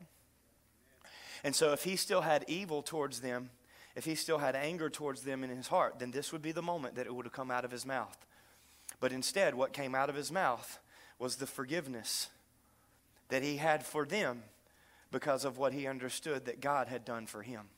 And 1.44 1.56
so 1.56 1.74
if 1.74 1.84
he 1.84 1.96
still 1.96 2.22
had 2.22 2.46
evil 2.48 2.82
towards 2.82 3.20
them, 3.20 3.50
if 3.96 4.06
he 4.06 4.16
still 4.16 4.40
had 4.40 4.56
anger 4.56 4.90
towards 4.90 5.22
them 5.22 5.44
in 5.44 5.50
his 5.50 5.68
heart, 5.68 6.00
then 6.00 6.12
this 6.12 6.32
would 6.32 6.42
be 6.42 6.52
the 6.52 6.62
moment 6.62 6.96
that 6.96 7.06
it 7.06 7.14
would 7.14 7.26
have 7.26 7.34
come 7.34 7.52
out 7.52 7.66
of 7.66 7.72
his 7.72 7.86
mouth. 7.86 8.18
But 9.00 9.12
instead, 9.12 9.56
what 9.56 9.74
came 9.74 9.96
out 9.96 10.10
of 10.10 10.16
his 10.16 10.32
mouth 10.32 10.80
was 11.20 11.36
the 11.36 11.48
forgiveness 11.48 12.30
that 13.30 13.44
he 13.44 13.58
had 13.58 13.86
for 13.86 14.06
them 14.06 14.44
because 15.12 15.46
of 15.46 15.58
what 15.58 15.74
he 15.74 15.88
understood 15.88 16.46
that 16.46 16.62
God 16.62 16.88
had 16.88 17.06
done 17.06 17.26
for 17.26 17.42
him. 17.42 17.70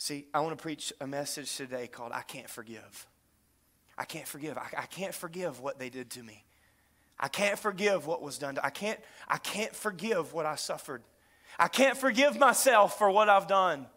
See, 0.00 0.24
I 0.32 0.40
want 0.40 0.56
to 0.56 0.62
preach 0.62 0.94
a 0.98 1.06
message 1.06 1.54
today 1.56 1.86
called 1.86 2.12
I 2.14 2.22
Can't 2.22 2.48
Forgive. 2.48 3.06
I 3.98 4.06
can't 4.06 4.26
forgive. 4.26 4.56
I, 4.56 4.66
I 4.78 4.86
can't 4.86 5.14
forgive 5.14 5.60
what 5.60 5.78
they 5.78 5.90
did 5.90 6.08
to 6.12 6.22
me. 6.22 6.42
I 7.18 7.28
can't 7.28 7.58
forgive 7.58 8.06
what 8.06 8.22
was 8.22 8.38
done 8.38 8.54
to 8.54 8.64
I 8.64 8.70
can't 8.70 8.98
I 9.28 9.36
can't 9.36 9.76
forgive 9.76 10.32
what 10.32 10.46
I 10.46 10.54
suffered. 10.54 11.02
I 11.58 11.68
can't 11.68 11.98
forgive 11.98 12.38
myself 12.38 12.96
for 12.96 13.10
what 13.10 13.28
I've 13.28 13.46
done. 13.46 13.88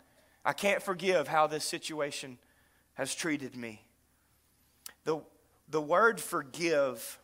I 0.43 0.51
can't 0.51 0.83
forgive 0.83 1.29
how 1.29 1.47
this 1.47 1.63
situation 1.63 2.37
has 2.95 3.15
treated 3.15 3.55
me. 3.55 3.81
The, 5.05 5.21
the 5.69 5.81
word 5.81 6.19
forgive 6.19 7.17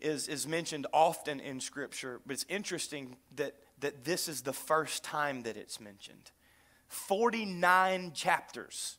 is, 0.00 0.26
is 0.26 0.48
mentioned 0.48 0.86
often 0.90 1.38
in 1.38 1.60
Scripture, 1.60 2.22
but 2.24 2.32
it's 2.32 2.46
interesting 2.48 3.16
that, 3.36 3.56
that 3.80 4.04
this 4.06 4.26
is 4.26 4.40
the 4.40 4.54
first 4.54 5.04
time 5.04 5.42
that 5.42 5.58
it's 5.58 5.80
mentioned. 5.80 6.30
49 6.92 8.12
chapters 8.12 8.98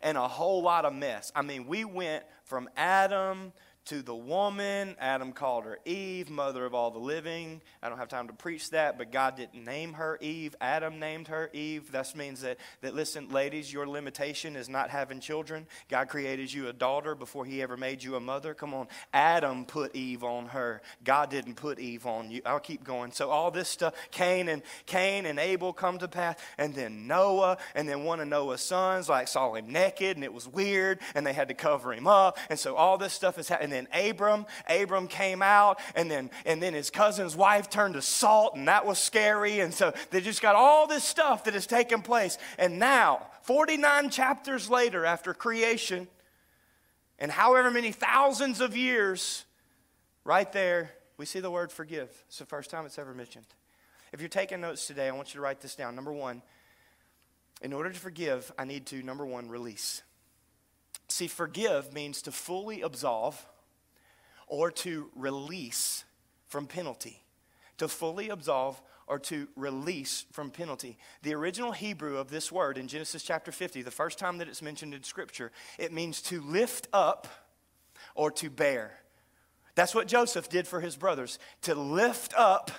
and 0.00 0.16
a 0.16 0.26
whole 0.26 0.62
lot 0.62 0.84
of 0.84 0.94
mess. 0.94 1.30
I 1.34 1.42
mean, 1.42 1.66
we 1.66 1.84
went 1.84 2.24
from 2.44 2.68
Adam 2.76 3.52
to 3.88 4.02
the 4.02 4.14
woman. 4.14 4.94
Adam 5.00 5.32
called 5.32 5.64
her 5.64 5.78
Eve, 5.86 6.28
mother 6.28 6.66
of 6.66 6.74
all 6.74 6.90
the 6.90 6.98
living. 6.98 7.62
I 7.82 7.88
don't 7.88 7.96
have 7.96 8.08
time 8.08 8.26
to 8.26 8.34
preach 8.34 8.70
that, 8.70 8.98
but 8.98 9.10
God 9.10 9.36
didn't 9.36 9.64
name 9.64 9.94
her 9.94 10.18
Eve. 10.20 10.54
Adam 10.60 10.98
named 10.98 11.28
her 11.28 11.48
Eve. 11.54 11.90
That 11.92 12.14
means 12.14 12.42
that, 12.42 12.58
that 12.82 12.94
listen, 12.94 13.30
ladies, 13.30 13.72
your 13.72 13.88
limitation 13.88 14.56
is 14.56 14.68
not 14.68 14.90
having 14.90 15.20
children. 15.20 15.66
God 15.88 16.08
created 16.08 16.52
you 16.52 16.68
a 16.68 16.72
daughter 16.74 17.14
before 17.14 17.46
he 17.46 17.62
ever 17.62 17.78
made 17.78 18.02
you 18.02 18.16
a 18.16 18.20
mother. 18.20 18.52
Come 18.52 18.74
on. 18.74 18.88
Adam 19.14 19.64
put 19.64 19.96
Eve 19.96 20.22
on 20.22 20.48
her. 20.48 20.82
God 21.02 21.30
didn't 21.30 21.54
put 21.54 21.78
Eve 21.78 22.04
on 22.04 22.30
you. 22.30 22.42
I'll 22.44 22.60
keep 22.60 22.84
going. 22.84 23.12
So 23.12 23.30
all 23.30 23.50
this 23.50 23.70
stuff, 23.70 23.94
Cain 24.10 24.50
and 24.50 24.62
Cain 24.84 25.24
and 25.24 25.38
Abel 25.38 25.72
come 25.72 25.98
to 25.98 26.08
pass, 26.08 26.36
and 26.58 26.74
then 26.74 27.06
Noah, 27.06 27.56
and 27.74 27.88
then 27.88 28.04
one 28.04 28.20
of 28.20 28.28
Noah's 28.28 28.60
sons 28.60 29.08
like 29.08 29.28
saw 29.28 29.54
him 29.54 29.72
naked, 29.72 30.18
and 30.18 30.24
it 30.24 30.34
was 30.34 30.46
weird, 30.46 30.98
and 31.14 31.26
they 31.26 31.32
had 31.32 31.48
to 31.48 31.54
cover 31.54 31.94
him 31.94 32.06
up. 32.06 32.36
And 32.50 32.58
so 32.58 32.74
all 32.76 32.98
this 32.98 33.14
stuff 33.14 33.38
is 33.38 33.48
happening 33.48 33.77
then 33.78 34.10
Abram, 34.10 34.46
Abram 34.68 35.06
came 35.08 35.42
out, 35.42 35.80
and 35.94 36.10
then 36.10 36.30
and 36.44 36.62
then 36.62 36.74
his 36.74 36.90
cousin's 36.90 37.36
wife 37.36 37.70
turned 37.70 37.94
to 37.94 38.02
salt, 38.02 38.56
and 38.56 38.68
that 38.68 38.84
was 38.84 38.98
scary. 38.98 39.60
And 39.60 39.72
so 39.72 39.92
they 40.10 40.20
just 40.20 40.42
got 40.42 40.54
all 40.54 40.86
this 40.86 41.04
stuff 41.04 41.44
that 41.44 41.54
has 41.54 41.66
taken 41.66 42.02
place. 42.02 42.38
And 42.58 42.78
now, 42.78 43.26
49 43.42 44.10
chapters 44.10 44.68
later, 44.68 45.04
after 45.04 45.32
creation, 45.32 46.08
and 47.18 47.30
however 47.30 47.70
many 47.70 47.92
thousands 47.92 48.60
of 48.60 48.76
years, 48.76 49.44
right 50.24 50.50
there, 50.52 50.90
we 51.16 51.26
see 51.26 51.40
the 51.40 51.50
word 51.50 51.72
forgive. 51.72 52.10
It's 52.28 52.38
the 52.38 52.46
first 52.46 52.70
time 52.70 52.86
it's 52.86 52.98
ever 52.98 53.14
mentioned. 53.14 53.46
If 54.12 54.20
you're 54.20 54.28
taking 54.28 54.60
notes 54.60 54.86
today, 54.86 55.08
I 55.08 55.10
want 55.12 55.28
you 55.28 55.38
to 55.38 55.42
write 55.42 55.60
this 55.60 55.74
down. 55.74 55.94
Number 55.94 56.12
one, 56.12 56.42
in 57.60 57.72
order 57.72 57.90
to 57.90 57.98
forgive, 57.98 58.52
I 58.58 58.64
need 58.64 58.86
to, 58.86 59.02
number 59.02 59.26
one, 59.26 59.48
release. 59.48 60.02
See, 61.08 61.26
forgive 61.26 61.92
means 61.92 62.22
to 62.22 62.32
fully 62.32 62.82
absolve 62.82 63.44
or 64.48 64.70
to 64.70 65.10
release 65.14 66.04
from 66.46 66.66
penalty. 66.66 67.22
To 67.78 67.88
fully 67.88 68.28
absolve 68.28 68.80
or 69.06 69.18
to 69.18 69.48
release 69.56 70.26
from 70.32 70.50
penalty. 70.50 70.98
The 71.22 71.34
original 71.34 71.72
Hebrew 71.72 72.18
of 72.18 72.30
this 72.30 72.52
word 72.52 72.76
in 72.76 72.88
Genesis 72.88 73.22
chapter 73.22 73.50
50, 73.50 73.82
the 73.82 73.90
first 73.90 74.18
time 74.18 74.38
that 74.38 74.48
it's 74.48 74.62
mentioned 74.62 74.94
in 74.94 75.02
Scripture, 75.02 75.50
it 75.78 75.92
means 75.92 76.20
to 76.22 76.40
lift 76.42 76.88
up 76.92 77.26
or 78.14 78.30
to 78.32 78.50
bear. 78.50 78.98
That's 79.74 79.94
what 79.94 80.08
Joseph 80.08 80.48
did 80.48 80.66
for 80.66 80.80
his 80.80 80.96
brothers, 80.96 81.38
to 81.62 81.74
lift 81.74 82.34
up 82.36 82.70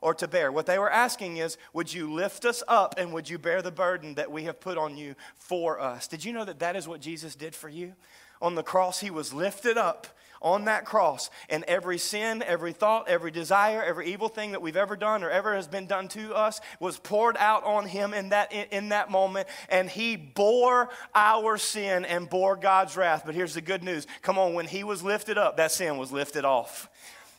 or 0.00 0.14
to 0.14 0.28
bear. 0.28 0.52
What 0.52 0.66
they 0.66 0.78
were 0.78 0.90
asking 0.90 1.38
is, 1.38 1.56
would 1.72 1.92
you 1.92 2.12
lift 2.12 2.44
us 2.44 2.62
up 2.68 2.96
and 2.98 3.12
would 3.12 3.30
you 3.30 3.38
bear 3.38 3.62
the 3.62 3.70
burden 3.70 4.14
that 4.14 4.30
we 4.30 4.44
have 4.44 4.60
put 4.60 4.76
on 4.76 4.96
you 4.96 5.14
for 5.34 5.80
us? 5.80 6.06
Did 6.06 6.24
you 6.24 6.32
know 6.32 6.44
that 6.44 6.58
that 6.58 6.76
is 6.76 6.86
what 6.86 7.00
Jesus 7.00 7.34
did 7.34 7.54
for 7.54 7.68
you? 7.68 7.94
On 8.40 8.54
the 8.54 8.62
cross, 8.62 9.00
he 9.00 9.10
was 9.10 9.32
lifted 9.32 9.78
up 9.78 10.06
on 10.42 10.66
that 10.66 10.84
cross, 10.84 11.30
and 11.48 11.64
every 11.64 11.98
sin, 11.98 12.42
every 12.42 12.72
thought, 12.72 13.08
every 13.08 13.30
desire, 13.30 13.82
every 13.82 14.12
evil 14.12 14.28
thing 14.28 14.52
that 14.52 14.60
we've 14.60 14.76
ever 14.76 14.96
done 14.96 15.22
or 15.22 15.30
ever 15.30 15.54
has 15.54 15.68
been 15.68 15.86
done 15.86 16.08
to 16.08 16.34
us 16.34 16.60
was 16.80 16.98
poured 16.98 17.36
out 17.36 17.64
on 17.64 17.86
him 17.86 18.12
in 18.12 18.30
that, 18.30 18.52
in, 18.52 18.90
that 18.90 19.10
moment, 19.10 19.48
and 19.68 19.88
he 19.88 20.16
bore 20.16 20.90
our 21.14 21.56
sin 21.56 22.04
and 22.04 22.28
bore 22.28 22.56
God's 22.56 22.96
wrath. 22.96 23.22
But 23.24 23.34
here's 23.34 23.54
the 23.54 23.60
good 23.60 23.82
news 23.82 24.06
come 24.20 24.38
on, 24.38 24.54
when 24.54 24.66
he 24.66 24.84
was 24.84 25.02
lifted 25.02 25.38
up, 25.38 25.56
that 25.56 25.72
sin 25.72 25.96
was 25.96 26.12
lifted 26.12 26.44
off. 26.44 26.88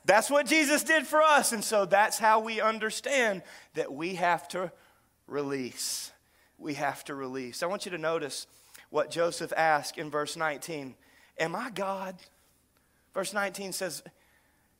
That's 0.05 0.29
what 0.29 0.45
Jesus 0.45 0.83
did 0.83 1.07
for 1.07 1.21
us, 1.21 1.51
and 1.51 1.63
so 1.63 1.85
that's 1.85 2.17
how 2.17 2.39
we 2.39 2.59
understand 2.59 3.41
that 3.73 3.93
we 3.93 4.15
have 4.15 4.47
to 4.49 4.71
release. 5.27 6.11
We 6.57 6.73
have 6.75 7.03
to 7.05 7.15
release. 7.15 7.63
I 7.63 7.67
want 7.67 7.85
you 7.85 7.91
to 7.91 7.97
notice 7.97 8.47
what 8.89 9.09
Joseph 9.09 9.53
asked 9.55 9.97
in 9.97 10.09
verse 10.09 10.35
19 10.35 10.95
Am 11.39 11.55
I 11.55 11.71
God? 11.71 12.15
Verse 13.13 13.33
19 13.33 13.73
says, 13.73 14.03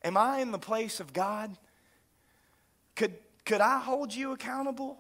Am 0.04 0.18
I 0.18 0.40
in 0.40 0.52
the 0.52 0.60
place 0.60 1.00
of 1.00 1.14
God? 1.14 1.56
Could, 2.96 3.14
could 3.46 3.62
I 3.62 3.80
hold 3.80 4.14
you 4.14 4.32
accountable 4.32 4.98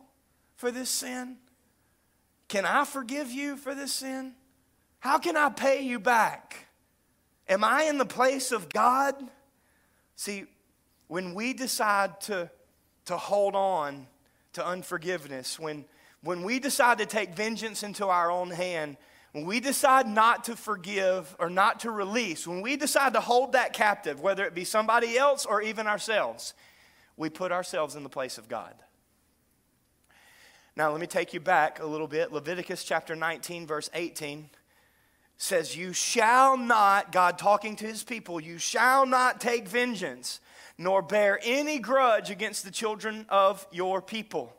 for 0.56 0.72
this 0.72 0.90
sin? 0.90 1.38
Can 2.48 2.66
I 2.66 2.86
forgive 2.86 3.32
you 3.32 3.58
for 3.58 3.76
this 3.76 3.94
sin? 3.94 4.34
How 5.00 5.18
can 5.18 5.36
I 5.36 5.50
pay 5.50 5.82
you 5.82 6.00
back? 6.00 6.68
Am 7.50 7.64
I 7.64 7.84
in 7.84 7.98
the 7.98 8.06
place 8.06 8.52
of 8.52 8.70
God? 8.70 9.16
See, 10.16 10.46
when 11.08 11.34
we 11.34 11.54
decide 11.54 12.22
to, 12.22 12.50
to 13.06 13.18
hold 13.18 13.56
on 13.56 14.08
to 14.54 14.66
unforgiveness, 14.66 15.60
when, 15.60 15.86
when 16.22 16.44
we 16.44 16.60
decide 16.60 17.00
to 17.00 17.06
take 17.06 17.36
vengeance 17.36 17.84
into 17.84 18.08
our 18.08 18.32
own 18.32 18.50
hand, 18.50 18.98
when 19.34 19.46
we 19.46 19.60
decide 19.60 20.08
not 20.08 20.44
to 20.46 20.56
forgive 20.56 21.36
or 21.40 21.50
not 21.50 21.82
to 21.82 21.92
release, 21.92 22.48
when 22.48 22.62
we 22.62 22.78
decide 22.78 23.14
to 23.14 23.20
hold 23.20 23.54
that 23.54 23.74
captive, 23.74 24.22
whether 24.22 24.46
it 24.46 24.54
be 24.54 24.64
somebody 24.64 25.18
else 25.18 25.46
or 25.46 25.62
even 25.62 25.88
ourselves, 25.88 26.54
we 27.18 27.30
put 27.30 27.52
ourselves 27.52 27.96
in 27.96 28.04
the 28.04 28.10
place 28.10 28.38
of 28.38 28.48
God. 28.48 28.76
Now, 30.76 30.92
let 30.92 31.02
me 31.02 31.08
take 31.08 31.34
you 31.34 31.40
back 31.40 31.80
a 31.80 31.86
little 31.86 32.08
bit. 32.08 32.32
Leviticus 32.32 32.84
chapter 32.84 33.16
19, 33.16 33.66
verse 33.66 33.90
18 33.96 34.50
says, 35.38 35.76
You 35.76 35.94
shall 35.94 36.56
not, 36.56 37.12
God 37.12 37.40
talking 37.40 37.76
to 37.78 37.86
his 37.88 38.04
people, 38.04 38.40
you 38.40 38.60
shall 38.60 39.06
not 39.08 39.42
take 39.42 39.68
vengeance, 39.68 40.40
nor 40.78 41.02
bear 41.02 41.40
any 41.44 41.80
grudge 41.80 42.30
against 42.30 42.66
the 42.66 42.72
children 42.72 43.26
of 43.30 43.66
your 43.72 44.00
people 44.00 44.56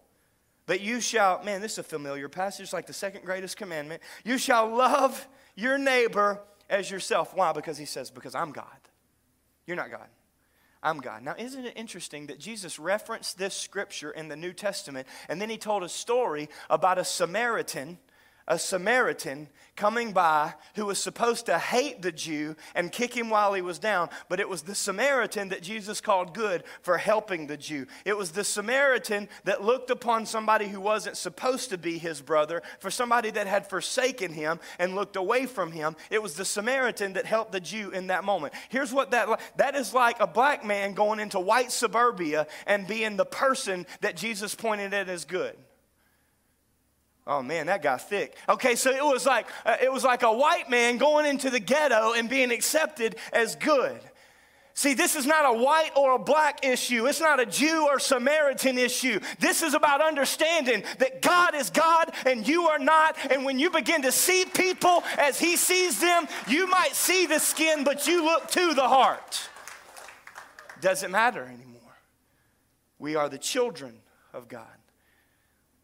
but 0.66 0.80
you 0.80 1.00
shall, 1.00 1.42
man, 1.44 1.60
this 1.60 1.72
is 1.72 1.78
a 1.78 1.82
familiar 1.82 2.28
passage, 2.28 2.72
like 2.72 2.86
the 2.86 2.92
second 2.92 3.24
greatest 3.24 3.56
commandment. 3.56 4.02
You 4.24 4.38
shall 4.38 4.68
love 4.74 5.28
your 5.54 5.78
neighbor 5.78 6.40
as 6.70 6.90
yourself. 6.90 7.34
Why? 7.34 7.52
Because 7.52 7.76
he 7.76 7.84
says, 7.84 8.10
Because 8.10 8.34
I'm 8.34 8.52
God. 8.52 8.66
You're 9.66 9.76
not 9.76 9.90
God. 9.90 10.08
I'm 10.82 10.98
God. 10.98 11.22
Now, 11.22 11.34
isn't 11.38 11.64
it 11.64 11.72
interesting 11.76 12.26
that 12.26 12.38
Jesus 12.38 12.78
referenced 12.78 13.38
this 13.38 13.54
scripture 13.54 14.10
in 14.10 14.28
the 14.28 14.36
New 14.36 14.52
Testament 14.52 15.08
and 15.30 15.40
then 15.40 15.48
he 15.48 15.56
told 15.56 15.82
a 15.82 15.88
story 15.88 16.50
about 16.68 16.98
a 16.98 17.04
Samaritan 17.04 17.98
a 18.46 18.58
Samaritan 18.58 19.48
coming 19.76 20.12
by 20.12 20.54
who 20.76 20.86
was 20.86 21.02
supposed 21.02 21.46
to 21.46 21.58
hate 21.58 22.02
the 22.02 22.12
Jew 22.12 22.54
and 22.74 22.92
kick 22.92 23.14
him 23.14 23.30
while 23.30 23.54
he 23.54 23.62
was 23.62 23.78
down, 23.78 24.08
but 24.28 24.38
it 24.38 24.48
was 24.48 24.62
the 24.62 24.74
Samaritan 24.74 25.48
that 25.48 25.62
Jesus 25.62 26.00
called 26.00 26.34
good 26.34 26.62
for 26.82 26.98
helping 26.98 27.46
the 27.46 27.56
Jew. 27.56 27.86
It 28.04 28.16
was 28.16 28.30
the 28.30 28.44
Samaritan 28.44 29.28
that 29.44 29.64
looked 29.64 29.90
upon 29.90 30.26
somebody 30.26 30.68
who 30.68 30.80
wasn't 30.80 31.16
supposed 31.16 31.70
to 31.70 31.78
be 31.78 31.98
his 31.98 32.20
brother, 32.20 32.62
for 32.78 32.90
somebody 32.90 33.30
that 33.30 33.46
had 33.46 33.68
forsaken 33.68 34.32
him 34.32 34.60
and 34.78 34.94
looked 34.94 35.16
away 35.16 35.46
from 35.46 35.72
him. 35.72 35.96
It 36.10 36.22
was 36.22 36.34
the 36.34 36.44
Samaritan 36.44 37.14
that 37.14 37.26
helped 37.26 37.52
the 37.52 37.60
Jew 37.60 37.90
in 37.90 38.08
that 38.08 38.24
moment. 38.24 38.54
Here's 38.68 38.92
what 38.92 39.10
that 39.10 39.40
that 39.56 39.74
is 39.74 39.92
like 39.92 40.20
a 40.20 40.26
black 40.26 40.64
man 40.64 40.94
going 40.94 41.18
into 41.18 41.40
white 41.40 41.72
suburbia 41.72 42.46
and 42.66 42.86
being 42.86 43.16
the 43.16 43.24
person 43.24 43.86
that 44.02 44.16
Jesus 44.16 44.54
pointed 44.54 44.94
at 44.94 45.08
as 45.08 45.24
good. 45.24 45.56
Oh 47.26 47.42
man, 47.42 47.66
that 47.66 47.82
got 47.82 48.06
thick. 48.06 48.36
Okay, 48.48 48.74
so 48.74 48.90
it 48.90 49.02
was 49.02 49.24
like 49.24 49.46
uh, 49.64 49.76
it 49.82 49.90
was 49.90 50.04
like 50.04 50.22
a 50.22 50.32
white 50.32 50.68
man 50.68 50.98
going 50.98 51.24
into 51.24 51.48
the 51.48 51.60
ghetto 51.60 52.12
and 52.12 52.28
being 52.28 52.50
accepted 52.50 53.16
as 53.32 53.56
good. 53.56 53.98
See, 54.76 54.92
this 54.92 55.14
is 55.14 55.24
not 55.24 55.46
a 55.46 55.56
white 55.56 55.92
or 55.96 56.16
a 56.16 56.18
black 56.18 56.64
issue. 56.64 57.06
It's 57.06 57.20
not 57.20 57.38
a 57.38 57.46
Jew 57.46 57.86
or 57.86 58.00
Samaritan 58.00 58.76
issue. 58.76 59.20
This 59.38 59.62
is 59.62 59.72
about 59.72 60.00
understanding 60.00 60.82
that 60.98 61.22
God 61.22 61.54
is 61.54 61.70
God 61.70 62.10
and 62.26 62.46
you 62.46 62.66
are 62.66 62.80
not. 62.80 63.16
And 63.30 63.44
when 63.44 63.60
you 63.60 63.70
begin 63.70 64.02
to 64.02 64.10
see 64.10 64.44
people 64.52 65.04
as 65.16 65.38
He 65.38 65.54
sees 65.56 66.00
them, 66.00 66.26
you 66.48 66.66
might 66.66 66.92
see 66.92 67.24
the 67.26 67.38
skin, 67.38 67.84
but 67.84 68.08
you 68.08 68.24
look 68.24 68.48
to 68.50 68.74
the 68.74 68.88
heart. 68.88 69.48
Doesn't 70.80 71.12
matter 71.12 71.44
anymore. 71.44 71.80
We 72.98 73.14
are 73.14 73.28
the 73.28 73.38
children 73.38 74.00
of 74.32 74.48
God. 74.48 74.66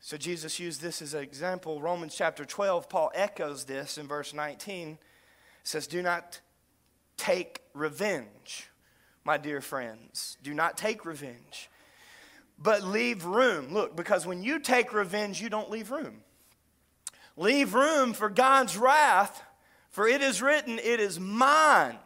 So 0.00 0.16
Jesus 0.16 0.58
used 0.58 0.80
this 0.80 1.02
as 1.02 1.14
an 1.14 1.22
example. 1.22 1.80
Romans 1.80 2.14
chapter 2.16 2.44
12, 2.44 2.88
Paul 2.88 3.12
echoes 3.14 3.64
this 3.64 3.98
in 3.98 4.08
verse 4.08 4.32
19. 4.32 4.92
It 4.92 4.98
says, 5.62 5.86
Do 5.86 6.02
not 6.02 6.40
take 7.18 7.60
revenge, 7.74 8.70
my 9.24 9.36
dear 9.36 9.60
friends. 9.60 10.38
Do 10.42 10.54
not 10.54 10.78
take 10.78 11.04
revenge. 11.04 11.68
but 12.62 12.82
leave 12.82 13.24
room. 13.24 13.72
Look, 13.72 13.96
because 13.96 14.26
when 14.26 14.42
you 14.42 14.58
take 14.58 14.92
revenge, 14.92 15.40
you 15.40 15.48
don't 15.48 15.70
leave 15.70 15.90
room. 15.90 16.22
Leave 17.36 17.72
room 17.74 18.12
for 18.12 18.28
God's 18.28 18.76
wrath, 18.76 19.42
for 19.88 20.06
it 20.06 20.20
is 20.20 20.42
written, 20.42 20.78
It 20.78 21.00
is 21.00 21.18
mine. 21.18 21.98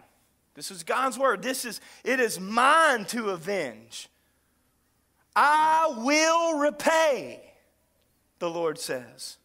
This 0.54 0.70
is 0.70 0.84
God's 0.84 1.18
word. 1.18 1.42
This 1.42 1.64
is, 1.64 1.80
it 2.04 2.20
is 2.20 2.38
mine 2.38 3.04
to 3.06 3.30
avenge. 3.30 4.08
I 5.34 5.92
will 5.98 6.58
repay, 6.58 7.42
the 8.44 8.50
Lord 8.50 8.78
says. 8.78 9.38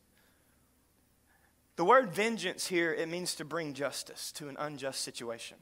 The 1.77 1.85
word 1.85 2.11
vengeance 2.11 2.67
here, 2.67 2.93
it 2.93 3.07
means 3.07 3.35
to 3.35 3.45
bring 3.45 3.73
justice 3.73 4.33
to 4.33 4.49
an 4.49 4.57
unjust 4.59 4.99
situation. 4.99 5.55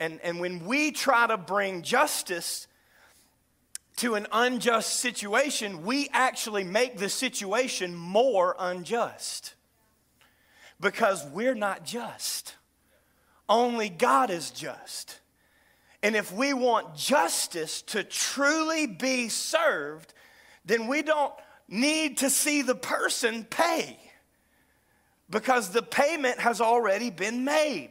And, 0.00 0.18
and 0.24 0.40
when 0.40 0.66
we 0.66 0.90
try 0.90 1.28
to 1.28 1.36
bring 1.36 1.82
justice 1.82 2.66
to 3.98 4.16
an 4.16 4.26
unjust 4.32 4.96
situation, 4.96 5.84
we 5.84 6.08
actually 6.12 6.64
make 6.64 6.98
the 6.98 7.08
situation 7.08 7.94
more 7.94 8.56
unjust 8.58 9.54
because 10.80 11.24
we're 11.26 11.54
not 11.54 11.84
just. 11.84 12.56
Only 13.48 13.90
God 13.90 14.30
is 14.30 14.50
just. 14.50 15.20
And 16.02 16.16
if 16.16 16.32
we 16.32 16.52
want 16.52 16.96
justice 16.96 17.82
to 17.82 18.02
truly 18.02 18.88
be 18.88 19.28
served, 19.28 20.14
then 20.64 20.88
we 20.88 21.02
don't 21.02 21.32
need 21.70 22.18
to 22.18 22.28
see 22.28 22.62
the 22.62 22.74
person 22.74 23.44
pay 23.44 23.96
because 25.30 25.70
the 25.70 25.82
payment 25.82 26.40
has 26.40 26.60
already 26.60 27.10
been 27.10 27.44
made. 27.44 27.90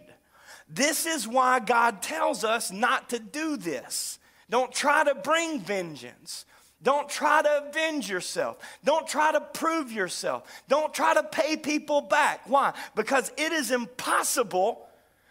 This 0.67 1.05
is 1.05 1.27
why 1.27 1.59
God 1.59 2.01
tells 2.01 2.43
us 2.43 2.71
not 2.71 3.09
to 3.09 3.19
do 3.19 3.57
this. 3.57 4.19
Don't 4.49 4.71
try 4.71 5.03
to 5.03 5.15
bring 5.15 5.59
vengeance. 5.59 6.45
Don't 6.81 7.09
try 7.09 7.41
to 7.41 7.67
avenge 7.67 8.09
yourself. 8.09 8.57
Don't 8.83 9.07
try 9.07 9.31
to 9.31 9.41
prove 9.41 9.91
yourself. 9.91 10.43
Don't 10.67 10.93
try 10.93 11.13
to 11.13 11.23
pay 11.23 11.57
people 11.57 12.01
back. 12.01 12.47
Why? 12.47 12.73
Because 12.95 13.31
it 13.37 13.51
is 13.51 13.71
impossible 13.71 14.87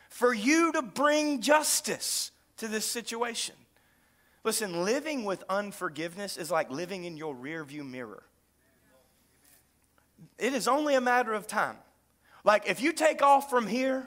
for 0.08 0.34
you 0.34 0.72
to 0.72 0.82
bring 0.82 1.40
justice 1.40 2.32
to 2.58 2.68
this 2.68 2.84
situation. 2.84 3.54
Listen, 4.44 4.84
living 4.84 5.24
with 5.24 5.44
unforgiveness 5.48 6.36
is 6.36 6.50
like 6.50 6.70
living 6.70 7.04
in 7.04 7.16
your 7.16 7.34
rearview 7.34 7.88
mirror. 7.88 8.22
It 10.38 10.54
is 10.54 10.68
only 10.68 10.94
a 10.94 11.00
matter 11.00 11.32
of 11.34 11.46
time. 11.46 11.76
Like 12.44 12.68
if 12.68 12.80
you 12.80 12.92
take 12.92 13.22
off 13.22 13.50
from 13.50 13.66
here 13.66 14.06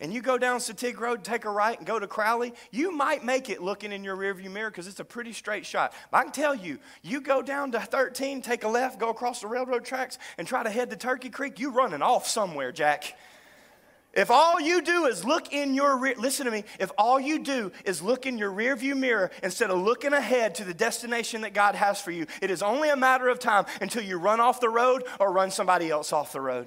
and 0.00 0.12
you 0.12 0.20
go 0.20 0.38
down 0.38 0.58
Satig 0.58 0.98
Road, 0.98 1.24
take 1.24 1.44
a 1.44 1.50
right, 1.50 1.78
and 1.78 1.86
go 1.86 1.98
to 1.98 2.06
Crowley, 2.06 2.52
you 2.70 2.92
might 2.92 3.24
make 3.24 3.48
it 3.48 3.62
looking 3.62 3.92
in 3.92 4.02
your 4.04 4.16
rearview 4.16 4.50
mirror 4.50 4.70
because 4.70 4.88
it's 4.88 5.00
a 5.00 5.04
pretty 5.04 5.32
straight 5.32 5.64
shot. 5.64 5.92
But 6.10 6.18
I 6.18 6.22
can 6.24 6.32
tell 6.32 6.54
you, 6.54 6.78
you 7.02 7.20
go 7.20 7.42
down 7.42 7.72
to 7.72 7.80
13, 7.80 8.42
take 8.42 8.64
a 8.64 8.68
left, 8.68 8.98
go 8.98 9.10
across 9.10 9.40
the 9.40 9.46
railroad 9.46 9.84
tracks, 9.84 10.18
and 10.36 10.46
try 10.46 10.62
to 10.62 10.70
head 10.70 10.90
to 10.90 10.96
Turkey 10.96 11.30
Creek, 11.30 11.60
you 11.60 11.70
running 11.70 12.02
off 12.02 12.26
somewhere, 12.26 12.72
Jack. 12.72 13.16
If 14.14 14.30
all 14.30 14.60
you 14.60 14.80
do 14.80 15.06
is 15.06 15.24
look 15.24 15.52
in 15.52 15.74
your 15.74 15.96
rear, 15.96 16.14
listen 16.16 16.46
to 16.46 16.52
me, 16.52 16.64
if 16.78 16.90
all 16.96 17.18
you 17.18 17.40
do 17.40 17.72
is 17.84 18.00
look 18.00 18.26
in 18.26 18.38
your 18.38 18.50
rearview 18.50 18.96
mirror 18.96 19.30
instead 19.42 19.70
of 19.70 19.78
looking 19.78 20.12
ahead 20.12 20.54
to 20.56 20.64
the 20.64 20.74
destination 20.74 21.40
that 21.42 21.52
God 21.52 21.74
has 21.74 22.00
for 22.00 22.12
you, 22.12 22.26
it 22.40 22.50
is 22.50 22.62
only 22.62 22.90
a 22.90 22.96
matter 22.96 23.28
of 23.28 23.38
time 23.38 23.64
until 23.80 24.02
you 24.02 24.18
run 24.18 24.40
off 24.40 24.60
the 24.60 24.68
road 24.68 25.04
or 25.18 25.32
run 25.32 25.50
somebody 25.50 25.90
else 25.90 26.12
off 26.12 26.32
the 26.32 26.40
road. 26.40 26.66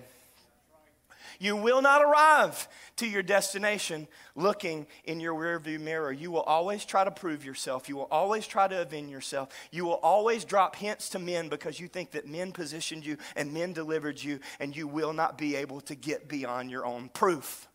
You 1.40 1.56
will 1.56 1.82
not 1.82 2.02
arrive 2.02 2.68
to 2.98 3.08
your 3.08 3.24
destination 3.24 4.08
looking 4.36 4.88
in 5.04 5.20
your 5.20 5.34
rearview 5.34 5.80
mirror. 5.80 6.12
You 6.12 6.32
will 6.32 6.42
always 6.42 6.86
try 6.86 7.04
to 7.04 7.12
prove 7.12 7.46
yourself. 7.46 7.88
You 7.88 7.96
will 7.96 8.08
always 8.10 8.48
try 8.48 8.68
to 8.68 8.82
avenge 8.82 9.12
yourself. 9.12 9.50
You 9.72 9.86
will 9.86 10.00
always 10.04 10.46
drop 10.46 10.76
hints 10.76 11.10
to 11.10 11.20
men 11.20 11.50
because 11.50 11.80
you 11.80 11.88
think 11.88 12.12
that 12.12 12.28
men 12.28 12.52
positioned 12.52 13.06
you 13.06 13.18
and 13.36 13.54
men 13.54 13.74
delivered 13.74 14.22
you, 14.22 14.40
and 14.60 14.76
you 14.76 14.88
will 14.88 15.14
not 15.14 15.38
be 15.38 15.56
able 15.56 15.82
to 15.82 15.96
get 15.96 16.28
beyond 16.28 16.72
your 16.72 16.86
own 16.86 17.10
proof. 17.10 17.68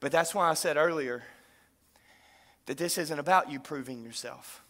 But 0.00 0.10
that's 0.10 0.34
why 0.34 0.50
I 0.50 0.54
said 0.54 0.76
earlier 0.76 1.22
that 2.66 2.78
this 2.78 2.98
isn't 2.98 3.18
about 3.18 3.50
you 3.50 3.60
proving 3.60 4.02
yourself. 4.02 4.64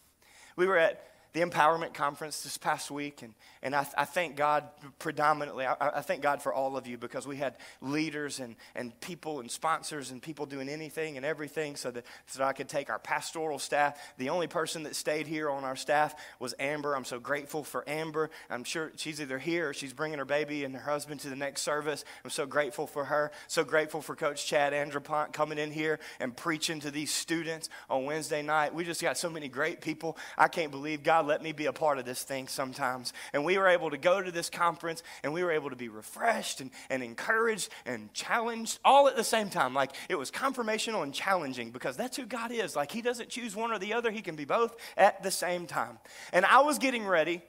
We 0.55 0.67
were 0.67 0.77
at 0.77 1.07
the 1.33 1.41
empowerment 1.41 1.95
conference 1.95 2.43
this 2.43 2.57
past 2.57 2.91
week, 2.91 3.23
and, 3.23 3.33
and 3.63 3.73
I, 3.73 3.87
I 3.97 4.03
thank 4.03 4.35
God 4.35 4.65
predominantly. 4.99 5.65
I, 5.65 5.75
I, 5.79 6.01
thank 6.01 6.21
God 6.21 6.41
for 6.41 6.53
all 6.53 6.75
of 6.75 6.85
you 6.85 6.97
because 6.97 7.25
we 7.25 7.37
had 7.37 7.55
leaders 7.81 8.41
and, 8.41 8.57
and 8.75 8.99
people 8.99 9.39
and 9.39 9.49
sponsors 9.49 10.11
and 10.11 10.21
people 10.21 10.45
doing 10.45 10.67
anything 10.67 11.15
and 11.15 11.25
everything 11.25 11.77
so 11.77 11.89
that, 11.91 12.05
so 12.27 12.39
that 12.39 12.45
I 12.45 12.51
could 12.51 12.67
take 12.67 12.89
our 12.89 12.99
pastoral 12.99 13.57
staff. 13.57 13.97
The 14.17 14.29
only 14.29 14.47
person 14.47 14.83
that 14.83 14.97
stayed 14.97 15.27
here 15.27 15.49
on 15.49 15.63
our 15.63 15.77
staff 15.77 16.13
was 16.39 16.53
Amber. 16.59 16.93
I'm 16.93 17.05
so 17.05 17.21
grateful 17.21 17.63
for 17.63 17.87
Amber. 17.87 18.29
I'm 18.49 18.65
sure 18.65 18.91
she's 18.97 19.21
either 19.21 19.39
here 19.39 19.69
or 19.69 19.73
she's 19.73 19.93
bringing 19.93 20.19
her 20.19 20.25
baby 20.25 20.65
and 20.65 20.75
her 20.75 20.91
husband 20.91 21.21
to 21.21 21.29
the 21.29 21.35
next 21.37 21.61
service. 21.61 22.03
I'm 22.25 22.31
so 22.31 22.45
grateful 22.45 22.85
for 22.85 23.05
her. 23.05 23.31
So 23.47 23.63
grateful 23.63 24.01
for 24.01 24.13
Coach 24.13 24.45
Chad 24.45 24.73
Andrepont 24.73 25.31
coming 25.31 25.57
in 25.57 25.71
here 25.71 26.01
and 26.19 26.35
preaching 26.35 26.81
to 26.81 26.91
these 26.91 27.13
students 27.13 27.69
on 27.89 28.03
Wednesday 28.03 28.41
night. 28.41 28.75
We 28.75 28.83
just 28.83 29.01
got 29.01 29.17
so 29.17 29.29
many 29.29 29.47
great 29.47 29.79
people. 29.79 30.17
I 30.37 30.49
can't 30.49 30.71
believe 30.71 31.01
God 31.01 31.27
let 31.27 31.41
me 31.41 31.53
be 31.53 31.67
a 31.67 31.73
part 31.73 31.97
of 31.97 32.03
this 32.03 32.23
thing 32.23 32.49
sometimes. 32.49 33.13
And 33.31 33.45
we 33.45 33.52
were 33.57 33.67
able 33.67 33.89
to 33.89 33.97
go 33.97 34.21
to 34.21 34.31
this 34.31 34.49
conference 34.49 35.03
and 35.23 35.33
we 35.33 35.43
were 35.43 35.51
able 35.51 35.69
to 35.69 35.75
be 35.75 35.89
refreshed 35.89 36.61
and, 36.61 36.71
and 36.89 37.03
encouraged 37.03 37.69
and 37.85 38.13
challenged 38.13 38.79
all 38.83 39.07
at 39.07 39.15
the 39.15 39.23
same 39.23 39.49
time. 39.49 39.73
Like 39.73 39.91
it 40.09 40.15
was 40.15 40.31
confirmational 40.31 41.03
and 41.03 41.13
challenging 41.13 41.71
because 41.71 41.97
that's 41.97 42.17
who 42.17 42.25
God 42.25 42.51
is. 42.51 42.75
Like 42.75 42.91
He 42.91 43.01
doesn't 43.01 43.29
choose 43.29 43.55
one 43.55 43.71
or 43.71 43.79
the 43.79 43.93
other, 43.93 44.11
He 44.11 44.21
can 44.21 44.35
be 44.35 44.45
both 44.45 44.75
at 44.97 45.23
the 45.23 45.31
same 45.31 45.65
time. 45.65 45.99
And 46.31 46.45
I 46.45 46.61
was 46.61 46.77
getting 46.77 47.05
ready 47.05 47.41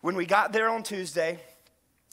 when 0.00 0.14
we 0.14 0.26
got 0.26 0.52
there 0.52 0.68
on 0.68 0.82
Tuesday 0.82 1.40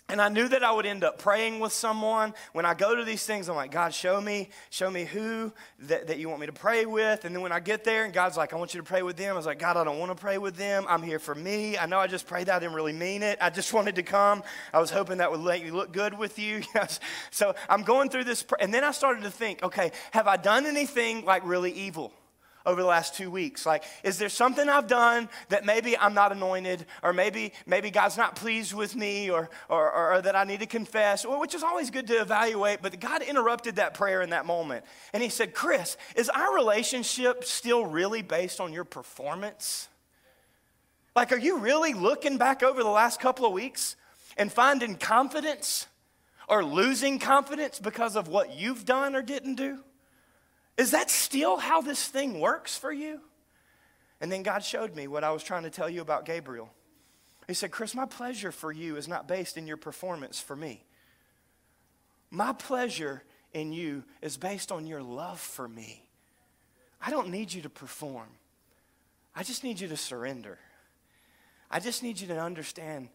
and 0.07 0.21
I 0.21 0.29
knew 0.29 0.47
that 0.47 0.63
I 0.63 0.71
would 0.71 0.85
end 0.85 1.03
up 1.03 1.17
praying 1.17 1.59
with 1.59 1.73
someone. 1.73 2.35
When 2.53 2.63
I 2.63 2.75
go 2.75 2.93
to 2.95 3.03
these 3.03 3.25
things, 3.25 3.49
I'm 3.49 3.55
like, 3.55 3.71
God, 3.71 3.91
show 3.91 4.21
me, 4.21 4.49
show 4.69 4.91
me 4.91 5.03
who 5.03 5.51
that, 5.79 6.07
that 6.07 6.19
you 6.19 6.29
want 6.29 6.41
me 6.41 6.45
to 6.45 6.53
pray 6.53 6.85
with. 6.85 7.25
And 7.25 7.35
then 7.35 7.41
when 7.41 7.51
I 7.51 7.59
get 7.59 7.83
there 7.83 8.05
and 8.05 8.13
God's 8.13 8.37
like, 8.37 8.53
I 8.53 8.55
want 8.55 8.75
you 8.75 8.79
to 8.79 8.85
pray 8.85 9.01
with 9.01 9.17
them, 9.17 9.33
I 9.33 9.37
was 9.37 9.47
like, 9.47 9.57
God, 9.57 9.77
I 9.77 9.83
don't 9.83 9.97
want 9.97 10.11
to 10.11 10.21
pray 10.21 10.37
with 10.37 10.57
them. 10.57 10.85
I'm 10.87 11.01
here 11.01 11.17
for 11.17 11.33
me. 11.33 11.75
I 11.75 11.87
know 11.87 11.97
I 11.97 12.05
just 12.05 12.27
prayed 12.27 12.47
that. 12.47 12.57
I 12.57 12.59
didn't 12.59 12.75
really 12.75 12.93
mean 12.93 13.23
it. 13.23 13.39
I 13.41 13.49
just 13.49 13.73
wanted 13.73 13.95
to 13.95 14.03
come. 14.03 14.43
I 14.71 14.79
was 14.79 14.91
hoping 14.91 15.17
that 15.17 15.31
would 15.31 15.39
let 15.39 15.65
you 15.65 15.73
look 15.73 15.91
good 15.91 16.15
with 16.15 16.37
you. 16.37 16.61
so 17.31 17.55
I'm 17.67 17.81
going 17.81 18.09
through 18.09 18.25
this. 18.25 18.45
And 18.59 18.71
then 18.71 18.83
I 18.83 18.91
started 18.91 19.23
to 19.23 19.31
think, 19.31 19.63
okay, 19.63 19.91
have 20.11 20.27
I 20.27 20.37
done 20.37 20.67
anything 20.67 21.25
like 21.25 21.43
really 21.45 21.71
evil? 21.71 22.13
Over 22.65 22.81
the 22.81 22.87
last 22.87 23.15
two 23.15 23.29
weeks? 23.29 23.65
Like, 23.65 23.83
is 24.03 24.17
there 24.17 24.29
something 24.29 24.67
I've 24.67 24.87
done 24.87 25.29
that 25.49 25.65
maybe 25.65 25.97
I'm 25.97 26.13
not 26.13 26.31
anointed, 26.31 26.85
or 27.03 27.13
maybe 27.13 27.53
maybe 27.65 27.91
God's 27.91 28.17
not 28.17 28.35
pleased 28.35 28.73
with 28.73 28.95
me, 28.95 29.29
or 29.29 29.49
or, 29.69 30.13
or 30.13 30.21
that 30.21 30.35
I 30.35 30.43
need 30.43 30.59
to 30.61 30.65
confess? 30.65 31.25
Which 31.25 31.55
is 31.55 31.63
always 31.63 31.89
good 31.89 32.07
to 32.07 32.21
evaluate. 32.21 32.81
But 32.81 32.99
God 32.99 33.21
interrupted 33.21 33.77
that 33.77 33.93
prayer 33.93 34.21
in 34.21 34.31
that 34.31 34.45
moment, 34.45 34.85
and 35.13 35.21
He 35.21 35.29
said, 35.29 35.53
"Chris, 35.53 35.97
is 36.15 36.29
our 36.29 36.55
relationship 36.55 37.43
still 37.43 37.85
really 37.85 38.21
based 38.21 38.59
on 38.59 38.73
your 38.73 38.85
performance? 38.85 39.87
Like, 41.15 41.31
are 41.31 41.37
you 41.37 41.59
really 41.59 41.93
looking 41.93 42.37
back 42.37 42.63
over 42.63 42.83
the 42.83 42.89
last 42.89 43.19
couple 43.19 43.45
of 43.45 43.53
weeks 43.53 43.95
and 44.37 44.51
finding 44.51 44.95
confidence?" 44.95 45.87
Or 46.47 46.63
losing 46.63 47.17
confidence 47.17 47.79
because 47.79 48.15
of 48.15 48.27
what 48.27 48.53
you've 48.53 48.85
done 48.85 49.15
or 49.15 49.23
didn't 49.23 49.55
do? 49.55 49.79
Is 50.77 50.91
that 50.91 51.09
still 51.09 51.57
how 51.57 51.81
this 51.81 52.07
thing 52.07 52.39
works 52.39 52.77
for 52.77 52.91
you? 52.91 53.21
And 54.19 54.31
then 54.31 54.43
God 54.43 54.63
showed 54.63 54.95
me 54.95 55.07
what 55.07 55.23
I 55.23 55.31
was 55.31 55.43
trying 55.43 55.63
to 55.63 55.69
tell 55.69 55.89
you 55.89 56.01
about 56.01 56.25
Gabriel. 56.25 56.69
He 57.47 57.53
said, 57.53 57.71
Chris, 57.71 57.93
my 57.93 58.05
pleasure 58.05 58.51
for 58.51 58.71
you 58.71 58.97
is 58.97 59.07
not 59.07 59.27
based 59.27 59.57
in 59.57 59.67
your 59.67 59.77
performance 59.77 60.39
for 60.39 60.55
me. 60.55 60.83
My 62.31 62.53
pleasure 62.53 63.23
in 63.53 63.71
you 63.71 64.03
is 64.21 64.35
based 64.35 64.71
on 64.71 64.87
your 64.87 65.01
love 65.01 65.39
for 65.39 65.67
me. 65.67 66.07
I 66.99 67.11
don't 67.11 67.29
need 67.29 67.53
you 67.53 67.61
to 67.61 67.69
perform, 67.69 68.29
I 69.35 69.43
just 69.43 69.63
need 69.63 69.79
you 69.79 69.87
to 69.89 69.97
surrender. 69.97 70.59
I 71.69 71.79
just 71.79 72.03
need 72.03 72.19
you 72.19 72.27
to 72.27 72.39
understand 72.39 73.09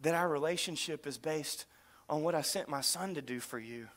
that 0.00 0.14
our 0.14 0.28
relationship 0.28 1.06
is 1.06 1.16
based 1.18 1.66
on 2.08 2.22
what 2.22 2.34
I 2.34 2.42
sent 2.42 2.68
my 2.68 2.80
son 2.80 3.14
to 3.14 3.22
do 3.22 3.38
for 3.38 3.60
you 3.60 3.88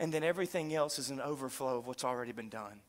and 0.00 0.12
then 0.12 0.22
everything 0.22 0.74
else 0.74 0.98
is 0.98 1.10
an 1.10 1.20
overflow 1.20 1.78
of 1.78 1.86
what's 1.86 2.04
already 2.04 2.32
been 2.32 2.48
done. 2.48 2.80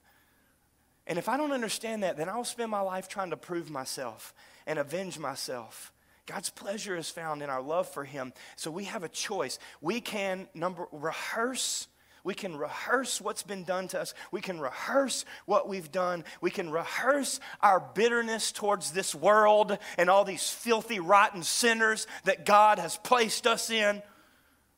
And 1.08 1.18
if 1.18 1.28
I 1.28 1.38
don't 1.38 1.52
understand 1.52 2.04
that, 2.04 2.18
then 2.18 2.30
I'll 2.30 2.44
spend 2.44 2.70
my 2.70 2.82
life 2.82 3.08
trying 3.08 3.32
to 3.32 3.38
prove 3.38 3.72
myself 3.72 4.34
and 4.68 4.78
avenge 4.78 5.18
myself. 5.18 5.92
God's 6.28 6.52
pleasure 6.52 6.96
is 6.96 7.10
found 7.10 7.42
in 7.42 7.50
our 7.50 7.64
love 7.64 7.90
for 7.90 8.04
Him. 8.04 8.32
So 8.56 8.70
we 8.70 8.84
have 8.84 9.04
a 9.04 9.10
choice. 9.10 9.58
We 9.82 10.02
can 10.02 10.48
number 10.54 10.88
rehearse. 10.92 11.88
We 12.24 12.36
can 12.36 12.56
rehearse 12.56 13.20
what's 13.20 13.42
been 13.42 13.64
done 13.64 13.88
to 13.88 14.02
us. 14.02 14.14
We 14.32 14.40
can 14.40 14.60
rehearse 14.60 15.26
what 15.48 15.68
we've 15.68 15.92
done. 15.92 16.26
We 16.42 16.52
can 16.52 16.70
rehearse 16.70 17.40
our 17.62 17.80
bitterness 17.80 18.52
towards 18.52 18.92
this 18.92 19.16
world 19.16 19.76
and 19.98 20.12
all 20.12 20.26
these 20.26 20.48
filthy, 20.48 21.00
rotten 21.00 21.42
sinners 21.42 22.06
that 22.26 22.46
God 22.46 22.78
has 22.78 22.98
placed 22.98 23.48
us 23.48 23.72
in. 23.72 24.04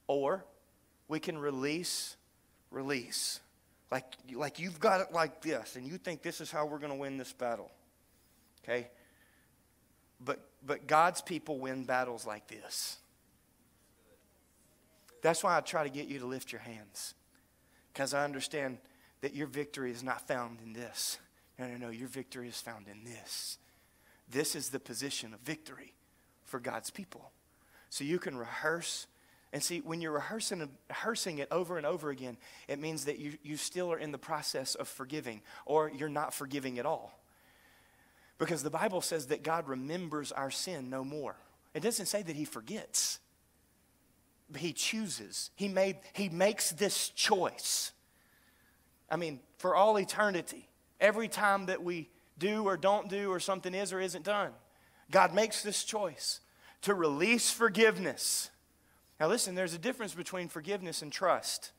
Or 0.08 0.46
we 1.10 1.20
can 1.20 1.38
release 1.38 2.16
release. 2.72 3.40
Like, 3.92 4.06
like 4.34 4.60
you've 4.60 4.80
got 4.80 5.02
it 5.02 5.12
like 5.12 5.42
this, 5.42 5.76
and 5.76 5.86
you 5.86 5.98
think 5.98 6.22
this 6.22 6.42
is 6.42 6.50
how 6.50 6.66
we're 6.66 6.80
going 6.80 6.94
to 6.94 6.98
win 6.98 7.18
this 7.18 7.34
battle. 7.34 7.70
Okay? 8.64 8.88
But, 10.24 10.40
but 10.66 10.88
God's 10.88 11.22
people 11.22 11.60
win 11.60 11.84
battles 11.84 12.26
like 12.26 12.48
this. 12.48 12.98
That's 15.22 15.44
why 15.44 15.58
I 15.58 15.62
try 15.62 15.84
to 15.84 15.90
get 15.90 16.08
you 16.08 16.20
to 16.20 16.26
lift 16.26 16.52
your 16.52 16.62
hands. 16.62 17.14
Because 17.94 18.14
I 18.14 18.24
understand 18.24 18.78
that 19.22 19.36
your 19.36 19.48
victory 19.48 19.92
is 19.92 20.04
not 20.04 20.28
found 20.28 20.60
in 20.64 20.74
this. 20.74 21.18
No, 21.60 21.68
no, 21.68 21.78
no. 21.78 21.90
Your 21.90 22.08
victory 22.08 22.48
is 22.48 22.60
found 22.60 22.88
in 22.88 23.04
this. 23.04 23.58
This 24.30 24.56
is 24.56 24.70
the 24.70 24.80
position 24.80 25.34
of 25.34 25.40
victory 25.42 25.94
for 26.46 26.60
God's 26.60 26.90
people. 26.90 27.32
So 27.90 28.04
you 28.04 28.18
can 28.18 28.38
rehearse. 28.38 29.08
And 29.54 29.62
see, 29.62 29.80
when 29.80 30.02
you're 30.02 30.14
rehearsing, 30.14 30.70
rehearsing 30.90 31.40
it 31.40 31.50
over 31.52 31.78
and 31.78 31.86
over 31.86 32.10
again, 32.10 32.38
it 32.68 32.80
means 32.80 33.06
that 33.06 33.20
you, 33.20 33.34
you 33.44 33.58
still 33.58 33.92
are 33.92 34.00
in 34.00 34.12
the 34.12 34.18
process 34.18 34.76
of 34.76 34.88
forgiving, 34.88 35.42
or 35.66 35.92
you're 35.94 36.10
not 36.10 36.34
forgiving 36.34 36.80
at 36.80 36.86
all. 36.86 37.20
Because 38.38 38.64
the 38.64 38.70
Bible 38.70 39.02
says 39.02 39.28
that 39.28 39.44
God 39.44 39.68
remembers 39.68 40.32
our 40.32 40.52
sin 40.52 40.90
no 40.90 41.04
more. 41.04 41.36
It 41.74 41.82
doesn't 41.82 42.06
say 42.06 42.22
that 42.22 42.36
He 42.36 42.46
forgets, 42.46 43.20
He 44.56 44.72
chooses. 44.74 45.52
He, 45.56 45.68
made, 45.68 45.98
he 46.14 46.30
makes 46.30 46.72
this 46.72 47.10
choice. 47.10 47.92
I 49.10 49.18
mean, 49.18 49.42
for 49.58 49.76
all 49.76 50.00
eternity, 50.00 50.70
every 51.00 51.28
time 51.28 51.66
that 51.66 51.84
we 51.84 52.10
do 52.38 52.64
or 52.64 52.78
don't 52.78 53.10
do 53.10 53.30
or 53.30 53.40
something 53.42 53.74
is 53.74 53.92
or 53.92 54.00
isn't 54.00 54.24
done, 54.24 54.52
God 55.12 55.34
makes 55.34 55.62
this 55.62 55.84
choice 55.84 56.40
to 56.84 56.94
release 56.94 57.52
forgiveness. 57.52 58.50
Now, 59.22 59.28
listen, 59.28 59.54
there's 59.54 59.76
a 59.76 59.78
difference 59.78 60.16
between 60.16 60.48
forgiveness 60.48 61.04
and 61.04 61.12
trust. 61.12 61.74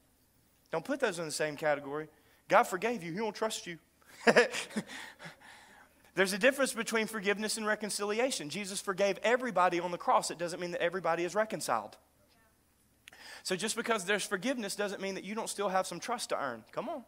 Don't 0.70 0.85
put 0.85 1.00
those 1.00 1.18
in 1.18 1.24
the 1.24 1.33
same 1.33 1.57
category. 1.57 2.07
God 2.46 2.62
forgave 2.68 3.02
you, 3.02 3.12
He 3.12 3.20
won't 3.20 3.35
trust 3.35 3.66
you. 3.66 3.78
there's 6.14 6.33
a 6.33 6.38
difference 6.38 6.72
between 6.72 7.09
forgiveness 7.09 7.57
and 7.57 7.66
reconciliation. 7.66 8.48
Jesus 8.48 8.81
forgave 8.81 9.18
everybody 9.24 9.81
on 9.81 9.90
the 9.90 9.98
cross. 9.98 10.31
It 10.31 10.38
doesn't 10.38 10.61
mean 10.61 10.70
that 10.70 10.81
everybody 10.81 11.24
is 11.24 11.35
reconciled. 11.35 11.96
So 13.42 13.57
just 13.57 13.74
because 13.74 14.05
there's 14.05 14.24
forgiveness 14.24 14.76
doesn't 14.76 15.02
mean 15.02 15.16
that 15.16 15.24
you 15.24 15.35
don't 15.35 15.48
still 15.48 15.68
have 15.68 15.85
some 15.88 15.98
trust 15.98 16.28
to 16.28 16.40
earn. 16.40 16.62
Come 16.70 16.88
on. 16.88 17.02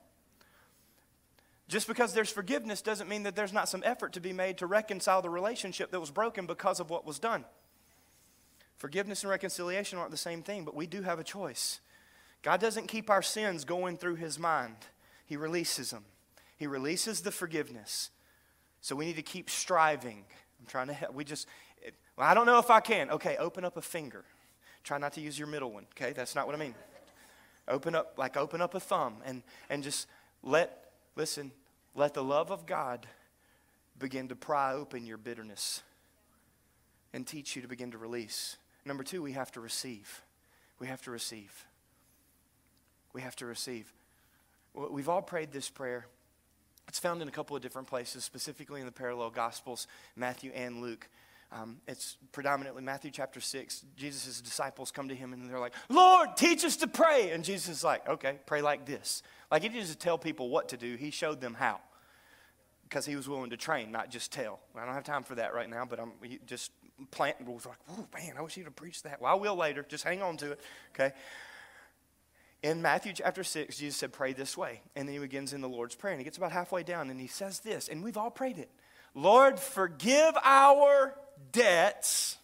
Just 1.69 1.87
because 1.87 2.13
there's 2.13 2.31
forgiveness 2.31 2.83
doesn't 2.83 3.09
mean 3.09 3.23
that 3.23 3.37
there's 3.37 3.53
not 3.53 3.69
some 3.69 3.85
effort 3.87 4.13
to 4.15 4.21
be 4.21 4.33
made 4.33 4.59
to 4.59 4.67
reconcile 4.67 5.23
the 5.23 5.31
relationship 5.31 5.93
that 5.93 6.01
was 6.01 6.11
broken 6.11 6.45
because 6.45 6.81
of 6.81 6.91
what 6.91 7.07
was 7.07 7.21
done. 7.21 7.45
Forgiveness 8.77 9.23
and 9.23 9.31
reconciliation 9.31 9.99
aren't 9.99 10.11
the 10.11 10.17
same 10.17 10.43
thing, 10.43 10.65
but 10.65 10.75
we 10.75 10.87
do 10.87 11.03
have 11.03 11.19
a 11.19 11.25
choice. 11.25 11.81
God 12.43 12.61
doesn't 12.61 12.89
keep 12.89 13.09
our 13.09 13.23
sins 13.23 13.65
going 13.65 13.97
through 13.97 14.17
his 14.17 14.39
mind, 14.39 14.77
he 15.27 15.37
releases 15.37 15.91
them. 15.91 16.05
He 16.57 16.67
releases 16.67 17.23
the 17.23 17.33
forgiveness. 17.33 18.11
So 18.81 18.95
we 18.95 19.07
need 19.07 19.17
to 19.17 19.23
keep 19.23 19.51
striving. 19.51 20.25
I'm 20.61 20.67
trying 20.67 20.87
to 20.87 20.93
help. 20.93 21.15
We 21.15 21.25
just, 21.25 21.49
well, 22.17 22.29
I 22.29 22.35
don't 22.35 22.47
know 22.47 22.59
if 22.59 22.71
I 22.71 22.81
can. 22.81 23.11
Okay, 23.11 23.37
open 23.39 23.65
up 23.65 23.77
a 23.77 23.83
finger. 23.83 24.25
Try 24.85 24.99
not 24.99 25.15
to 25.15 25.21
use 25.21 25.39
your 25.39 25.49
middle 25.49 25.73
one, 25.73 25.87
okay? 25.97 26.13
That's 26.13 26.35
not 26.35 26.47
what 26.47 26.55
I 26.55 26.59
mean. 26.59 26.75
Open 27.67 27.95
up, 27.95 28.15
like 28.19 28.37
open 28.37 28.61
up 28.61 28.75
a 28.75 28.81
thumb 28.81 29.17
and, 29.25 29.43
and 29.71 29.83
just 29.83 30.07
let, 30.43 30.93
listen, 31.17 31.51
let 31.95 32.13
the 32.15 32.23
love 32.23 32.51
of 32.51 32.67
God 32.67 33.07
begin 33.99 34.29
to 34.29 34.37
pry 34.37 34.75
open 34.75 35.07
your 35.07 35.17
bitterness 35.17 35.83
and 37.15 37.27
teach 37.27 37.57
you 37.57 37.63
to 37.63 37.69
begin 37.69 37.91
to 37.93 37.99
release. 37.99 38.59
Number 38.85 39.03
two, 39.03 39.23
we 39.23 39.33
have 39.33 39.51
to 39.53 39.61
receive. 39.61 40.23
We 40.79 40.87
have 40.89 41.03
to 41.03 41.11
receive. 41.11 41.67
We 43.13 43.23
have 43.23 43.37
to 43.37 43.47
receive. 43.47 43.93
We've 44.75 45.09
all 45.09 45.23
prayed 45.23 45.53
this 45.53 45.71
prayer. 45.71 46.07
It's 46.89 46.99
found 46.99 47.23
in 47.23 47.29
a 47.29 47.31
couple 47.31 47.57
of 47.57 47.63
different 47.63 47.89
places, 47.89 48.25
specifically 48.25 48.81
in 48.81 48.87
the 48.87 48.93
parallel 48.93 49.31
Gospels, 49.31 49.87
Matthew 50.17 50.51
and 50.55 50.83
Luke. 50.83 51.09
Um, 51.53 51.77
it's 51.87 52.17
predominantly 52.33 52.83
Matthew 52.83 53.11
chapter 53.13 53.41
6. 53.41 53.85
Jesus' 53.97 54.41
disciples 54.41 54.91
come 54.91 55.09
to 55.09 55.15
him 55.15 55.33
and 55.33 55.49
they're 55.49 55.61
like, 55.61 55.75
Lord, 55.89 56.37
teach 56.37 56.65
us 56.65 56.77
to 56.79 56.89
pray. 56.89 57.31
And 57.31 57.45
Jesus 57.45 57.69
is 57.69 57.85
like, 57.85 58.09
okay, 58.09 58.39
pray 58.45 58.61
like 58.61 58.85
this. 58.85 59.23
Like 59.51 59.63
he 59.63 59.69
didn't 59.69 59.87
just 59.87 60.01
tell 60.01 60.19
people 60.19 60.49
what 60.49 60.69
to 60.71 60.77
do, 60.77 60.97
he 60.97 61.11
showed 61.11 61.41
them 61.41 61.55
how. 61.55 61.81
Because 62.83 63.07
he 63.07 63.17
was 63.17 63.29
willing 63.29 63.51
to 63.51 63.57
train, 63.57 63.93
not 63.93 64.11
just 64.11 64.33
tell. 64.33 64.61
I 64.77 64.85
don't 64.85 64.95
have 64.95 65.05
time 65.05 65.23
for 65.23 65.37
that 65.37 65.55
right 65.55 65.71
now, 65.71 65.85
but 65.89 66.01
I'm 66.01 66.13
just 66.47 66.71
planting. 67.11 67.53
Was 67.53 67.67
like, 67.67 67.79
oh 67.91 68.07
man, 68.15 68.35
I 68.39 68.43
wish 68.43 68.57
you'd 68.57 68.65
have 68.65 68.77
preached 68.77 69.05
that. 69.05 69.21
Well, 69.21 69.33
I 69.33 69.35
will 69.35 69.57
later. 69.57 69.85
Just 69.89 70.05
hang 70.05 70.23
on 70.23 70.37
to 70.39 70.53
it. 70.53 70.61
Okay. 70.95 71.15
In 72.63 72.81
Matthew 72.81 73.13
chapter 73.13 73.45
6, 73.45 73.77
Jesus 73.77 73.97
said, 73.97 74.13
Pray 74.13 74.33
this 74.33 74.57
way. 74.57 74.81
And 74.97 75.07
then 75.07 75.15
he 75.15 75.19
begins 75.21 75.53
in 75.53 75.61
the 75.61 75.69
Lord's 75.69 75.95
Prayer. 75.95 76.13
And 76.13 76.21
he 76.21 76.25
gets 76.25 76.39
about 76.39 76.53
halfway 76.53 76.83
down 76.83 77.11
and 77.11 77.21
he 77.21 77.27
says 77.27 77.61
this, 77.61 77.89
and 77.89 78.03
we've 78.03 78.17
all 78.17 78.31
prayed 78.31 78.59
it 78.59 78.71
Lord, 79.15 79.61
forgive 79.61 80.35
our 80.43 81.15
debts, 81.53 82.39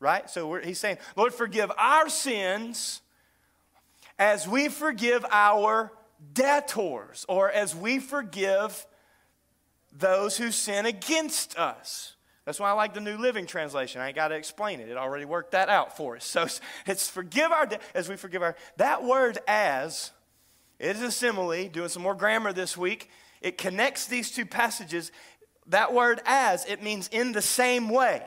right? 0.00 0.28
So 0.28 0.54
he's 0.54 0.78
saying, 0.78 0.98
Lord, 1.16 1.32
forgive 1.32 1.70
our 1.78 2.08
sins 2.08 3.00
as 4.18 4.46
we 4.46 4.68
forgive 4.68 5.24
our 5.30 5.92
debtors, 6.34 7.24
or 7.28 7.50
as 7.50 7.74
we 7.74 7.98
forgive 7.98 8.86
those 9.92 10.36
who 10.36 10.50
sin 10.50 10.84
against 10.84 11.58
us. 11.58 12.16
That's 12.44 12.58
why 12.58 12.70
I 12.70 12.72
like 12.72 12.94
the 12.94 13.00
New 13.00 13.16
Living 13.16 13.46
Translation. 13.46 14.00
I 14.00 14.08
ain't 14.08 14.16
got 14.16 14.28
to 14.28 14.34
explain 14.34 14.80
it. 14.80 14.88
It 14.88 14.96
already 14.96 15.24
worked 15.24 15.52
that 15.52 15.68
out 15.68 15.96
for 15.96 16.16
us. 16.16 16.24
So 16.40 16.46
it's 16.86 17.08
forgive 17.08 17.52
our 17.52 17.68
as 17.94 18.08
we 18.08 18.16
forgive 18.16 18.42
our. 18.42 18.56
That 18.76 19.04
word 19.04 19.38
as, 19.46 20.12
it 20.78 20.96
is 20.96 21.02
a 21.02 21.12
simile. 21.12 21.68
Doing 21.68 21.88
some 21.88 22.02
more 22.02 22.14
grammar 22.14 22.52
this 22.52 22.76
week. 22.76 23.10
It 23.40 23.58
connects 23.58 24.06
these 24.06 24.30
two 24.30 24.46
passages. 24.46 25.12
That 25.66 25.92
word 25.92 26.20
as, 26.24 26.64
it 26.66 26.82
means 26.82 27.08
in 27.08 27.32
the 27.32 27.42
same 27.42 27.88
way. 27.88 28.22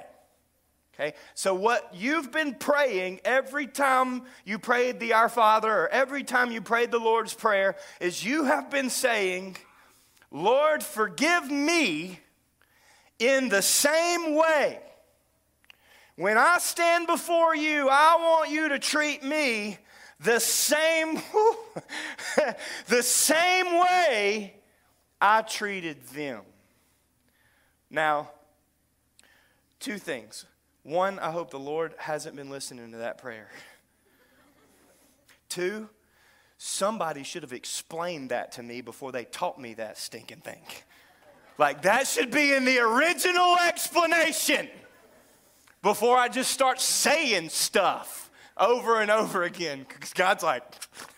Okay? 0.94 1.16
So, 1.34 1.56
what 1.56 1.90
you've 1.94 2.32
been 2.32 2.54
praying 2.54 3.22
every 3.26 3.66
time 3.66 4.24
you 4.46 4.60
prayed 4.60 5.00
the 5.00 5.14
Our 5.14 5.30
Father 5.30 5.72
or 5.72 5.90
every 5.90 6.24
time 6.24 6.52
you 6.52 6.62
prayed 6.62 6.92
the 6.92 7.00
Lord's 7.00 7.34
Prayer 7.34 7.76
is 8.00 8.24
you 8.24 8.46
have 8.46 8.70
been 8.70 8.92
saying, 8.92 9.58
Lord, 10.30 10.84
forgive 10.84 11.50
me 11.50 12.20
in 13.20 13.50
the 13.50 13.62
same 13.62 14.36
way. 14.36 14.80
When 16.16 16.38
I 16.38 16.60
stand 16.60 17.08
before 17.08 17.56
you, 17.56 17.90
I 17.90 18.16
want 18.20 18.52
you 18.52 18.70
to 18.70 18.80
treat 18.80 19.24
me 19.24 19.80
the 20.20 20.40
same, 20.40 21.16
the 22.88 23.02
same 23.02 23.80
way 23.80 24.54
I 25.20 25.42
treated 25.42 26.04
them. 26.08 26.42
Now, 27.90 28.30
two 29.80 29.98
things. 29.98 30.46
One, 30.84 31.18
I 31.20 31.32
hope 31.32 31.50
the 31.50 31.60
Lord 31.60 31.94
hasn't 31.98 32.36
been 32.36 32.50
listening 32.50 32.92
to 32.92 32.98
that 32.98 33.18
prayer. 33.18 33.50
Two, 35.50 35.90
somebody 36.58 37.24
should 37.24 37.44
have 37.44 37.54
explained 37.54 38.32
that 38.32 38.52
to 38.54 38.64
me 38.64 38.82
before 38.82 39.12
they 39.12 39.24
taught 39.24 39.60
me 39.60 39.74
that 39.76 39.98
stinking 39.98 40.42
thing. 40.42 40.62
Like, 41.58 41.84
that 41.84 42.08
should 42.08 42.32
be 42.32 42.54
in 42.54 42.66
the 42.66 42.80
original 42.80 43.58
explanation 43.58 44.68
before 45.82 46.18
I 46.18 46.30
just 46.30 46.52
start 46.52 46.82
saying 46.82 47.50
stuff 47.50 48.32
over 48.58 49.02
and 49.02 49.12
over 49.12 49.44
again. 49.44 49.86
Because 49.88 50.14
God's 50.14 50.44
like, 50.44 50.64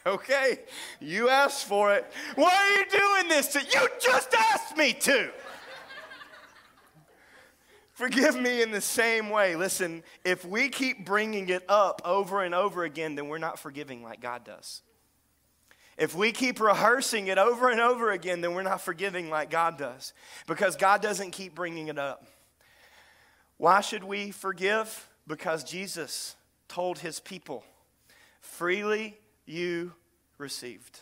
okay, 0.05 0.59
you 0.99 1.29
asked 1.29 1.65
for 1.65 1.93
it. 1.93 2.11
Why 2.35 2.53
are 2.53 2.71
you 2.79 2.85
doing 2.89 3.29
this? 3.29 3.47
To? 3.53 3.59
You 3.59 3.87
just 4.01 4.33
asked 4.33 4.75
me 4.75 4.93
to. 4.93 5.31
Forgive 7.93 8.35
me 8.35 8.61
in 8.61 8.71
the 8.71 8.81
same 8.81 9.29
way. 9.29 9.55
Listen, 9.55 10.03
if 10.25 10.43
we 10.43 10.67
keep 10.67 11.05
bringing 11.05 11.47
it 11.47 11.63
up 11.69 12.01
over 12.03 12.43
and 12.43 12.53
over 12.53 12.83
again, 12.83 13.15
then 13.15 13.29
we're 13.29 13.37
not 13.37 13.57
forgiving 13.57 14.03
like 14.03 14.19
God 14.19 14.43
does. 14.43 14.81
If 15.97 16.13
we 16.13 16.31
keep 16.31 16.59
rehearsing 16.59 17.27
it 17.27 17.37
over 17.37 17.69
and 17.69 17.79
over 17.79 18.11
again, 18.11 18.41
then 18.41 18.53
we're 18.53 18.63
not 18.63 18.81
forgiving 18.81 19.29
like 19.29 19.49
God 19.49 19.77
does 19.77 20.13
because 20.45 20.75
God 20.75 21.01
doesn't 21.01 21.31
keep 21.31 21.55
bringing 21.55 21.87
it 21.87 21.97
up. 21.97 22.25
Why 23.57 23.79
should 23.79 24.03
we 24.03 24.31
forgive? 24.31 25.07
Because 25.25 25.63
Jesus 25.63 26.35
told 26.67 26.99
his 26.99 27.19
people, 27.19 27.63
freely 28.41 29.17
you 29.45 29.93
received. 30.37 31.01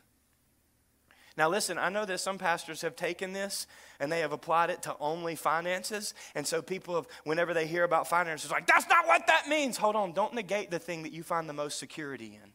Now, 1.36 1.50
listen, 1.50 1.80
I 1.80 1.90
know 1.90 2.06
that 2.06 2.20
some 2.20 2.38
pastors 2.38 2.82
have 2.82 2.96
taken 2.96 3.34
this 3.34 3.66
and 4.00 4.12
they 4.12 4.20
have 4.20 4.34
applied 4.34 4.70
it 4.70 4.84
to 4.84 4.96
only 5.00 5.36
finances. 5.36 6.14
And 6.36 6.46
so 6.46 6.62
people 6.62 6.94
have, 6.94 7.08
whenever 7.24 7.56
they 7.56 7.66
hear 7.66 7.84
about 7.84 8.08
finances, 8.08 8.52
like, 8.52 8.68
that's 8.68 8.88
not 8.88 9.08
what 9.08 9.26
that 9.26 9.48
means. 9.48 9.78
Hold 9.78 9.96
on, 9.96 10.14
don't 10.14 10.36
negate 10.36 10.70
the 10.70 10.78
thing 10.78 11.02
that 11.04 11.12
you 11.12 11.24
find 11.24 11.50
the 11.50 11.54
most 11.54 11.80
security 11.80 12.40
in. 12.44 12.53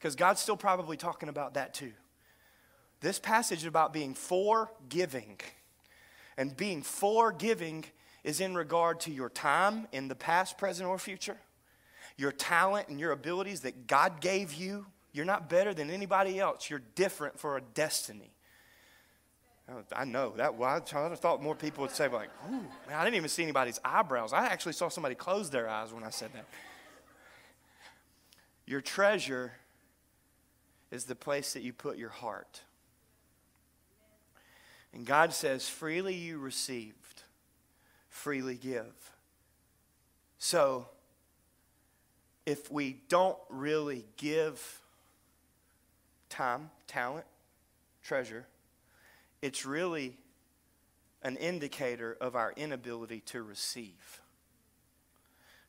Because 0.00 0.16
God's 0.16 0.40
still 0.40 0.56
probably 0.56 0.96
talking 0.96 1.28
about 1.28 1.54
that 1.54 1.74
too. 1.74 1.92
This 3.02 3.18
passage 3.18 3.58
is 3.58 3.66
about 3.66 3.92
being 3.92 4.14
for 4.14 4.72
giving. 4.88 5.38
And 6.38 6.56
being 6.56 6.80
for 6.80 7.32
giving 7.32 7.84
is 8.24 8.40
in 8.40 8.54
regard 8.54 9.00
to 9.00 9.12
your 9.12 9.28
time 9.28 9.88
in 9.92 10.08
the 10.08 10.14
past, 10.14 10.56
present, 10.56 10.88
or 10.88 10.98
future, 10.98 11.36
your 12.16 12.32
talent 12.32 12.88
and 12.88 12.98
your 12.98 13.12
abilities 13.12 13.60
that 13.60 13.86
God 13.86 14.22
gave 14.22 14.54
you. 14.54 14.86
You're 15.12 15.26
not 15.26 15.50
better 15.50 15.74
than 15.74 15.90
anybody 15.90 16.40
else, 16.40 16.70
you're 16.70 16.82
different 16.94 17.38
for 17.38 17.58
a 17.58 17.60
destiny. 17.60 18.32
I 19.92 20.04
know 20.04 20.32
that. 20.36 20.56
Well, 20.56 20.68
I 20.68 20.80
thought 21.14 21.42
more 21.42 21.54
people 21.54 21.82
would 21.82 21.90
say, 21.90 22.08
like, 22.08 22.30
ooh, 22.48 22.52
man, 22.52 22.96
I 22.96 23.04
didn't 23.04 23.16
even 23.16 23.28
see 23.28 23.42
anybody's 23.42 23.78
eyebrows. 23.84 24.32
I 24.32 24.46
actually 24.46 24.72
saw 24.72 24.88
somebody 24.88 25.14
close 25.14 25.50
their 25.50 25.68
eyes 25.68 25.92
when 25.92 26.04
I 26.04 26.10
said 26.10 26.32
that. 26.32 26.46
Your 28.66 28.80
treasure 28.80 29.52
is 30.90 31.04
the 31.04 31.14
place 31.14 31.52
that 31.52 31.62
you 31.62 31.72
put 31.72 31.96
your 31.96 32.10
heart. 32.10 32.62
And 34.92 35.06
God 35.06 35.32
says, 35.32 35.68
freely 35.68 36.14
you 36.14 36.38
received, 36.38 37.22
freely 38.08 38.56
give. 38.56 39.12
So, 40.38 40.86
if 42.46 42.72
we 42.72 43.00
don't 43.08 43.38
really 43.48 44.06
give 44.16 44.80
time, 46.28 46.70
talent, 46.88 47.26
treasure, 48.02 48.46
it's 49.42 49.64
really 49.64 50.16
an 51.22 51.36
indicator 51.36 52.16
of 52.20 52.34
our 52.34 52.52
inability 52.56 53.20
to 53.20 53.42
receive. 53.42 54.20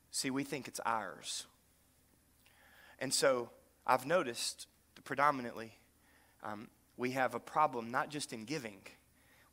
See, 0.10 0.30
we 0.30 0.44
think 0.44 0.68
it's 0.68 0.80
ours. 0.86 1.46
And 3.00 3.14
so 3.14 3.50
I've 3.86 4.06
noticed 4.06 4.68
predominantly 5.04 5.74
um, 6.44 6.68
we 6.98 7.12
have 7.12 7.36
a 7.36 7.40
problem 7.40 7.92
not 7.92 8.10
just 8.10 8.34
in 8.34 8.46
giving, 8.46 8.80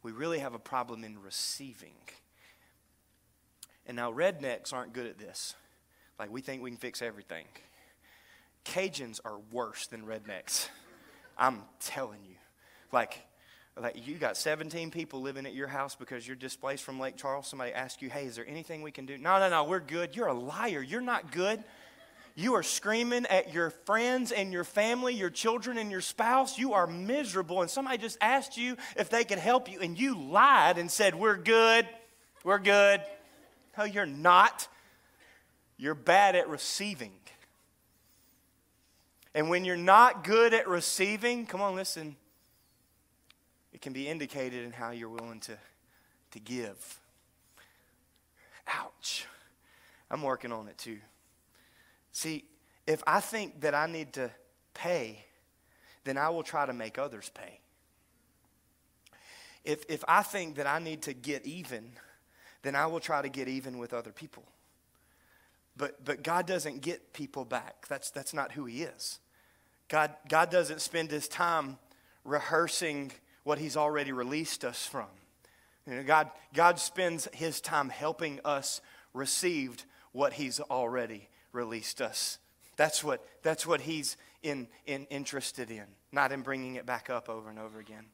we 0.02 0.12
really 0.12 0.38
have 0.38 0.54
a 0.54 0.58
problem 0.58 1.04
in 1.04 1.20
receiving. 1.20 1.94
And 3.86 3.96
now, 3.96 4.12
rednecks 4.12 4.72
aren't 4.72 4.92
good 4.92 5.06
at 5.06 5.18
this. 5.18 5.54
Like, 6.18 6.30
we 6.30 6.40
think 6.40 6.62
we 6.62 6.70
can 6.70 6.78
fix 6.78 7.00
everything. 7.00 7.46
Cajuns 8.64 9.18
are 9.24 9.38
worse 9.50 9.86
than 9.86 10.02
rednecks. 10.02 10.68
I'm 11.38 11.62
telling 11.80 12.20
you. 12.28 12.34
Like, 12.92 13.18
like 13.80 14.06
you 14.06 14.16
got 14.16 14.36
17 14.36 14.90
people 14.90 15.20
living 15.20 15.46
at 15.46 15.54
your 15.54 15.68
house 15.68 15.94
because 15.94 16.26
you're 16.26 16.36
displaced 16.36 16.84
from 16.84 17.00
Lake 17.00 17.16
Charles. 17.16 17.46
Somebody 17.46 17.72
asks 17.72 18.02
you, 18.02 18.10
hey, 18.10 18.26
is 18.26 18.36
there 18.36 18.46
anything 18.46 18.82
we 18.82 18.90
can 18.90 19.06
do? 19.06 19.16
No, 19.16 19.38
no, 19.38 19.48
no, 19.48 19.64
we're 19.64 19.80
good. 19.80 20.16
You're 20.16 20.26
a 20.26 20.34
liar. 20.34 20.82
You're 20.82 21.00
not 21.00 21.32
good. 21.32 21.62
You 22.38 22.54
are 22.54 22.62
screaming 22.62 23.26
at 23.26 23.52
your 23.52 23.70
friends 23.70 24.30
and 24.30 24.52
your 24.52 24.62
family, 24.62 25.12
your 25.12 25.28
children 25.28 25.76
and 25.76 25.90
your 25.90 26.00
spouse. 26.00 26.56
You 26.56 26.74
are 26.74 26.86
miserable. 26.86 27.62
And 27.62 27.68
somebody 27.68 27.98
just 27.98 28.16
asked 28.20 28.56
you 28.56 28.76
if 28.96 29.10
they 29.10 29.24
could 29.24 29.40
help 29.40 29.68
you, 29.68 29.80
and 29.80 29.98
you 29.98 30.16
lied 30.16 30.78
and 30.78 30.88
said, 30.88 31.16
We're 31.16 31.36
good. 31.36 31.84
We're 32.44 32.60
good. 32.60 33.02
No, 33.76 33.82
you're 33.82 34.06
not. 34.06 34.68
You're 35.78 35.96
bad 35.96 36.36
at 36.36 36.48
receiving. 36.48 37.10
And 39.34 39.50
when 39.50 39.64
you're 39.64 39.76
not 39.76 40.22
good 40.22 40.54
at 40.54 40.68
receiving, 40.68 41.44
come 41.44 41.60
on, 41.60 41.74
listen, 41.74 42.14
it 43.72 43.80
can 43.80 43.92
be 43.92 44.06
indicated 44.06 44.64
in 44.64 44.70
how 44.70 44.92
you're 44.92 45.08
willing 45.08 45.40
to, 45.40 45.58
to 46.30 46.38
give. 46.38 47.00
Ouch. 48.68 49.26
I'm 50.08 50.22
working 50.22 50.52
on 50.52 50.68
it 50.68 50.78
too. 50.78 50.98
See, 52.18 52.46
if 52.84 53.00
I 53.06 53.20
think 53.20 53.60
that 53.60 53.76
I 53.76 53.86
need 53.86 54.14
to 54.14 54.32
pay, 54.74 55.24
then 56.02 56.18
I 56.18 56.30
will 56.30 56.42
try 56.42 56.66
to 56.66 56.72
make 56.72 56.98
others 56.98 57.30
pay. 57.32 57.60
If, 59.64 59.84
if 59.88 60.02
I 60.08 60.24
think 60.24 60.56
that 60.56 60.66
I 60.66 60.80
need 60.80 61.02
to 61.02 61.12
get 61.12 61.46
even, 61.46 61.92
then 62.62 62.74
I 62.74 62.86
will 62.86 62.98
try 62.98 63.22
to 63.22 63.28
get 63.28 63.46
even 63.46 63.78
with 63.78 63.94
other 63.94 64.10
people. 64.10 64.42
But, 65.76 66.04
but 66.04 66.24
God 66.24 66.44
doesn't 66.44 66.80
get 66.80 67.12
people 67.12 67.44
back. 67.44 67.86
That's, 67.86 68.10
that's 68.10 68.34
not 68.34 68.50
who 68.50 68.64
He 68.64 68.82
is. 68.82 69.20
God, 69.88 70.12
God 70.28 70.50
doesn't 70.50 70.80
spend 70.80 71.12
His 71.12 71.28
time 71.28 71.78
rehearsing 72.24 73.12
what 73.44 73.60
He's 73.60 73.76
already 73.76 74.10
released 74.10 74.64
us 74.64 74.84
from. 74.84 75.06
You 75.86 75.94
know, 75.94 76.02
God, 76.02 76.32
God 76.52 76.80
spends 76.80 77.28
His 77.32 77.60
time 77.60 77.90
helping 77.90 78.40
us 78.44 78.80
receive 79.14 79.86
what 80.10 80.32
He's 80.32 80.58
already 80.58 81.28
released 81.52 82.00
us. 82.00 82.38
That's 82.76 83.02
what, 83.02 83.24
that's 83.42 83.66
what 83.66 83.82
He's 83.82 84.16
in, 84.42 84.68
in, 84.86 85.06
interested 85.06 85.70
in, 85.70 85.84
not 86.12 86.32
in 86.32 86.42
bringing 86.42 86.76
it 86.76 86.86
back 86.86 87.10
up 87.10 87.28
over 87.28 87.50
and 87.50 87.58
over 87.58 87.78
again 87.80 88.06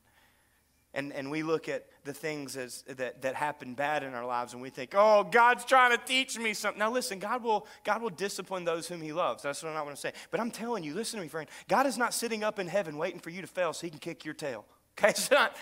and, 0.94 1.12
and 1.12 1.30
we 1.30 1.42
look 1.42 1.68
at 1.68 1.84
the 2.04 2.14
things 2.14 2.56
as, 2.56 2.82
that, 2.82 3.22
that 3.22 3.34
happen 3.34 3.74
bad 3.74 4.04
in 4.04 4.14
our 4.14 4.24
lives 4.24 4.52
and 4.52 4.62
we 4.62 4.70
think, 4.70 4.94
oh, 4.94 5.24
God's 5.24 5.64
trying 5.64 5.90
to 5.90 6.02
teach 6.04 6.38
me 6.38 6.54
something. 6.54 6.78
Now, 6.78 6.90
listen, 6.90 7.18
God 7.18 7.42
will, 7.42 7.66
God 7.82 8.00
will 8.00 8.10
discipline 8.10 8.64
those 8.64 8.86
whom 8.86 9.02
He 9.02 9.12
loves. 9.12 9.42
That's 9.42 9.62
what 9.62 9.72
I 9.72 9.82
want 9.82 9.96
to 9.96 10.00
say. 10.00 10.12
But 10.30 10.40
I'm 10.40 10.52
telling 10.52 10.84
you, 10.84 10.94
listen 10.94 11.18
to 11.18 11.22
me, 11.22 11.28
friend. 11.28 11.48
God 11.68 11.86
is 11.86 11.98
not 11.98 12.14
sitting 12.14 12.44
up 12.44 12.58
in 12.58 12.68
heaven 12.68 12.96
waiting 12.96 13.18
for 13.18 13.30
you 13.30 13.40
to 13.40 13.46
fail 13.46 13.72
so 13.72 13.86
He 13.86 13.90
can 13.90 13.98
kick 13.98 14.24
your 14.24 14.34
tail. 14.34 14.64
Okay? 14.96 15.08
It's 15.08 15.28
not 15.28 15.56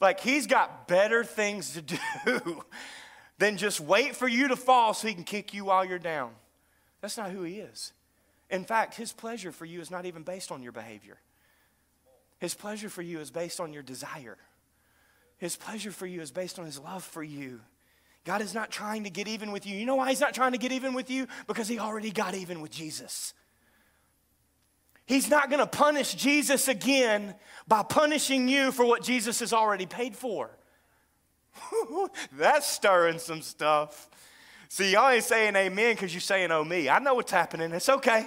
like 0.00 0.18
He's 0.18 0.48
got 0.48 0.88
better 0.88 1.22
things 1.22 1.74
to 1.74 1.82
do 2.26 2.64
than 3.38 3.56
just 3.56 3.80
wait 3.80 4.16
for 4.16 4.26
you 4.26 4.48
to 4.48 4.56
fall 4.56 4.92
so 4.92 5.06
He 5.06 5.14
can 5.14 5.22
kick 5.22 5.54
you 5.54 5.66
while 5.66 5.84
you're 5.84 6.00
down. 6.00 6.32
That's 7.02 7.18
not 7.18 7.30
who 7.30 7.42
He 7.42 7.58
is. 7.58 7.92
In 8.48 8.64
fact, 8.64 8.94
His 8.94 9.12
pleasure 9.12 9.52
for 9.52 9.66
you 9.66 9.80
is 9.82 9.90
not 9.90 10.06
even 10.06 10.22
based 10.22 10.50
on 10.50 10.62
your 10.62 10.72
behavior, 10.72 11.18
His 12.38 12.54
pleasure 12.54 12.88
for 12.88 13.02
you 13.02 13.20
is 13.20 13.30
based 13.30 13.60
on 13.60 13.74
your 13.74 13.82
desire. 13.82 14.38
His 15.36 15.56
pleasure 15.56 15.90
for 15.90 16.06
you 16.06 16.20
is 16.22 16.30
based 16.30 16.58
on 16.58 16.64
His 16.64 16.78
love 16.78 17.02
for 17.02 17.22
you. 17.22 17.60
God 18.24 18.40
is 18.40 18.54
not 18.54 18.70
trying 18.70 19.02
to 19.02 19.10
get 19.10 19.26
even 19.26 19.50
with 19.50 19.66
you. 19.66 19.76
You 19.76 19.84
know 19.84 19.96
why 19.96 20.08
He's 20.08 20.20
not 20.20 20.32
trying 20.32 20.52
to 20.52 20.58
get 20.58 20.70
even 20.72 20.94
with 20.94 21.10
you? 21.10 21.26
Because 21.48 21.68
He 21.68 21.78
already 21.78 22.12
got 22.12 22.34
even 22.34 22.60
with 22.60 22.70
Jesus. 22.70 23.34
He's 25.04 25.28
not 25.28 25.50
going 25.50 25.58
to 25.58 25.66
punish 25.66 26.14
Jesus 26.14 26.68
again 26.68 27.34
by 27.66 27.82
punishing 27.82 28.48
you 28.48 28.70
for 28.70 28.86
what 28.86 29.02
Jesus 29.02 29.40
has 29.40 29.52
already 29.52 29.86
paid 29.86 30.14
for. 30.14 30.50
That's 32.32 32.66
stirring 32.66 33.18
some 33.18 33.42
stuff. 33.42 34.08
See, 34.74 34.92
y'all 34.92 35.10
ain't 35.10 35.22
saying 35.22 35.54
amen 35.54 35.96
because 35.96 36.14
you're 36.14 36.22
saying 36.22 36.50
oh 36.50 36.64
me. 36.64 36.88
I 36.88 36.98
know 36.98 37.12
what's 37.12 37.30
happening. 37.30 37.72
It's 37.72 37.90
okay. 37.90 38.26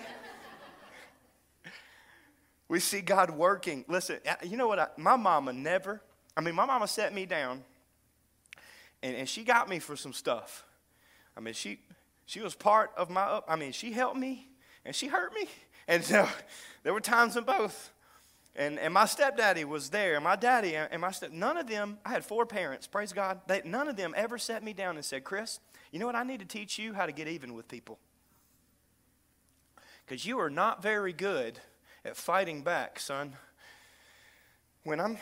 we 2.68 2.80
see 2.80 3.02
God 3.02 3.32
working. 3.32 3.84
Listen, 3.88 4.20
you 4.44 4.56
know 4.56 4.68
what? 4.68 4.78
I, 4.78 4.88
my 4.96 5.16
mama 5.16 5.54
never 5.54 6.04
I 6.38 6.42
mean, 6.42 6.54
my 6.54 6.68
mama 6.68 6.88
set 6.88 7.16
me 7.16 7.26
down 7.26 7.64
and, 9.02 9.16
and 9.16 9.28
she 9.28 9.44
got 9.44 9.68
me 9.68 9.80
for 9.80 9.96
some 9.96 10.14
stuff. 10.14 10.64
I 11.36 11.40
mean, 11.40 11.56
she, 11.56 11.80
she 12.28 12.42
was 12.42 12.54
part 12.54 12.92
of 12.96 13.10
my 13.10 13.24
up. 13.24 13.46
I 13.48 13.56
mean, 13.56 13.72
she 13.72 13.92
helped 13.92 14.18
me 14.18 14.48
and 14.86 14.96
she 14.96 15.08
hurt 15.08 15.34
me. 15.34 15.48
And 15.88 16.04
so 16.04 16.28
there 16.84 16.94
were 16.94 17.00
times 17.00 17.38
in 17.38 17.44
both. 17.44 17.92
And, 18.56 18.78
and 18.78 18.94
my 18.94 19.06
stepdaddy 19.06 19.66
was 19.66 19.90
there, 19.90 20.16
and 20.16 20.24
my 20.24 20.36
daddy 20.36 20.76
and 20.76 21.02
my 21.02 21.12
step, 21.12 21.32
none 21.32 21.58
of 21.58 21.68
them, 21.68 21.98
I 22.06 22.10
had 22.10 22.24
four 22.24 22.46
parents, 22.46 22.88
praise 22.88 23.12
God, 23.14 23.42
they, 23.48 23.62
none 23.66 23.88
of 23.88 23.96
them 23.96 24.14
ever 24.16 24.38
set 24.38 24.64
me 24.64 24.74
down 24.74 24.96
and 24.96 25.04
said, 25.04 25.24
Chris, 25.24 25.60
you 25.92 26.00
know 26.00 26.06
what, 26.06 26.16
I 26.16 26.24
need 26.24 26.40
to 26.40 26.46
teach 26.46 26.78
you 26.78 26.94
how 26.94 27.06
to 27.06 27.12
get 27.12 27.28
even 27.28 27.54
with 27.54 27.68
people. 27.68 28.00
Because 30.06 30.26
you 30.26 30.40
are 30.40 30.50
not 30.50 30.84
very 30.84 31.14
good 31.14 31.60
at 32.04 32.16
fighting 32.16 32.62
back, 32.62 33.00
son. 33.00 33.34
When 34.84 35.00
I'm, 35.00 35.18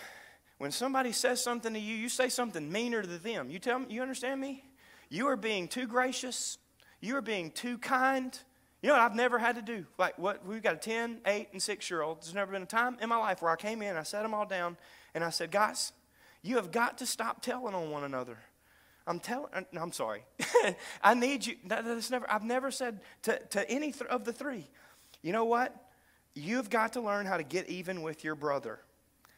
when 0.58 0.72
somebody 0.72 1.14
says 1.14 1.42
something 1.42 1.74
to 1.74 1.80
you, 1.80 1.96
you 1.96 2.10
say 2.10 2.28
something 2.28 2.70
meaner 2.72 3.02
to 3.02 3.08
them. 3.08 3.50
You 3.50 3.60
tell 3.60 3.80
them, 3.80 3.90
you 3.90 4.02
understand 4.02 4.42
me? 4.42 4.66
You 5.10 5.28
are 5.28 5.38
being 5.38 5.68
too 5.68 5.88
gracious. 5.88 6.58
You 7.00 7.16
are 7.16 7.22
being 7.22 7.52
too 7.52 7.78
kind. 7.78 8.38
You 8.82 8.90
know 8.90 8.96
what 8.96 9.04
I've 9.04 9.16
never 9.16 9.40
had 9.40 9.56
to 9.56 9.62
do? 9.62 9.86
Like 9.98 10.20
what 10.20 10.46
we've 10.46 10.62
got 10.62 10.76
a 10.76 10.78
10, 10.78 11.22
8, 11.26 11.48
and 11.54 11.62
6 11.62 11.90
year 11.90 12.02
old. 12.02 12.22
There's 12.22 12.34
never 12.34 12.52
been 12.52 12.64
a 12.64 12.66
time 12.66 12.98
in 13.02 13.08
my 13.08 13.18
life 13.18 13.42
where 13.42 13.52
I 13.52 13.56
came 13.56 13.82
in, 13.82 13.96
I 13.96 14.04
sat 14.04 14.24
them 14.24 14.34
all 14.34 14.46
down, 14.46 14.76
and 15.16 15.24
I 15.24 15.30
said, 15.30 15.52
guys, 15.52 15.94
you 16.42 16.58
have 16.58 16.72
got 16.72 16.98
to 16.98 17.06
stop 17.06 17.42
telling 17.42 17.74
on 17.74 17.90
one 17.92 18.04
another. 18.04 18.38
I'm 19.06 19.20
telling, 19.20 19.50
uh, 19.54 19.62
I'm 19.80 19.92
sorry. 19.92 20.24
I 21.04 21.14
need 21.14 21.46
you. 21.46 21.56
That's 21.66 22.10
never, 22.10 22.30
I've 22.30 22.44
never 22.44 22.72
said 22.72 23.02
to, 23.24 23.40
to 23.50 23.70
any 23.70 23.92
th- 23.92 24.10
of 24.10 24.24
the 24.24 24.34
three, 24.34 24.68
you 25.22 25.32
know 25.32 25.46
what? 25.46 25.76
You've 26.36 26.70
got 26.70 26.94
to 26.94 27.02
learn 27.02 27.26
how 27.26 27.38
to 27.38 27.44
get 27.44 27.70
even 27.70 28.02
with 28.02 28.24
your 28.24 28.36
brother 28.36 28.80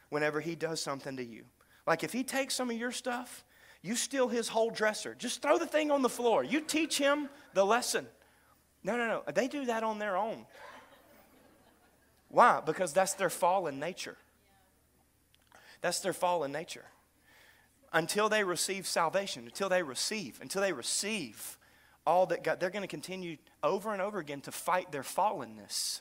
whenever 0.08 0.40
he 0.40 0.54
does 0.54 0.80
something 0.80 1.16
to 1.16 1.24
you. 1.24 1.44
Like 1.86 2.04
if 2.04 2.12
he 2.12 2.24
takes 2.24 2.54
some 2.54 2.70
of 2.70 2.76
your 2.76 2.92
stuff, 2.92 3.44
you 3.82 3.96
steal 3.96 4.28
his 4.28 4.48
whole 4.48 4.70
dresser. 4.70 5.14
Just 5.14 5.42
throw 5.42 5.58
the 5.58 5.66
thing 5.66 5.90
on 5.90 6.02
the 6.02 6.08
floor. 6.08 6.42
You 6.42 6.60
teach 6.60 6.98
him 6.98 7.28
the 7.54 7.64
lesson. 7.64 8.06
No, 8.82 8.96
no, 8.96 9.06
no. 9.06 9.22
They 9.32 9.48
do 9.48 9.66
that 9.66 9.82
on 9.82 9.98
their 9.98 10.16
own. 10.16 10.46
Why? 12.28 12.60
Because 12.64 12.92
that's 12.92 13.14
their 13.14 13.30
fallen 13.30 13.78
nature. 13.78 14.16
That's 15.80 16.00
their 16.00 16.12
fallen 16.12 16.52
nature. 16.52 16.84
Until 17.92 18.28
they 18.28 18.44
receive 18.44 18.86
salvation, 18.86 19.44
until 19.44 19.68
they 19.68 19.82
receive, 19.82 20.38
until 20.40 20.62
they 20.62 20.72
receive 20.72 21.56
all 22.06 22.26
that 22.26 22.44
God, 22.44 22.60
they're 22.60 22.70
going 22.70 22.82
to 22.82 22.88
continue 22.88 23.36
over 23.62 23.92
and 23.92 24.00
over 24.00 24.18
again 24.18 24.40
to 24.42 24.52
fight 24.52 24.92
their 24.92 25.02
fallenness. 25.02 26.00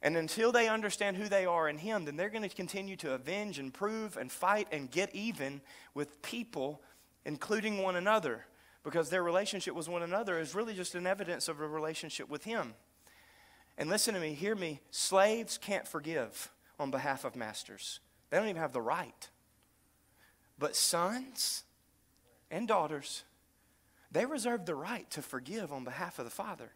And 0.00 0.16
until 0.16 0.52
they 0.52 0.68
understand 0.68 1.16
who 1.16 1.28
they 1.28 1.44
are 1.44 1.68
in 1.68 1.78
Him, 1.78 2.04
then 2.04 2.16
they're 2.16 2.28
going 2.28 2.48
to 2.48 2.54
continue 2.54 2.96
to 2.96 3.14
avenge 3.14 3.58
and 3.58 3.74
prove 3.74 4.16
and 4.16 4.30
fight 4.30 4.68
and 4.70 4.90
get 4.90 5.14
even 5.14 5.60
with 5.94 6.22
people, 6.22 6.80
including 7.24 7.82
one 7.82 7.96
another, 7.96 8.46
because 8.84 9.10
their 9.10 9.24
relationship 9.24 9.74
with 9.74 9.88
one 9.88 10.02
another 10.02 10.38
is 10.38 10.54
really 10.54 10.74
just 10.74 10.94
an 10.94 11.06
evidence 11.06 11.48
of 11.48 11.60
a 11.60 11.66
relationship 11.66 12.28
with 12.28 12.44
Him. 12.44 12.74
And 13.76 13.90
listen 13.90 14.14
to 14.14 14.20
me, 14.20 14.34
hear 14.34 14.54
me 14.54 14.80
slaves 14.90 15.58
can't 15.58 15.86
forgive 15.86 16.52
on 16.78 16.92
behalf 16.92 17.24
of 17.24 17.34
masters, 17.34 17.98
they 18.30 18.36
don't 18.36 18.48
even 18.48 18.62
have 18.62 18.72
the 18.72 18.80
right. 18.80 19.28
But 20.58 20.74
sons 20.74 21.64
and 22.50 22.66
daughters, 22.66 23.24
they 24.10 24.26
reserve 24.26 24.66
the 24.66 24.74
right 24.74 25.08
to 25.10 25.22
forgive 25.22 25.72
on 25.72 25.84
behalf 25.84 26.18
of 26.18 26.24
the 26.24 26.30
father 26.30 26.72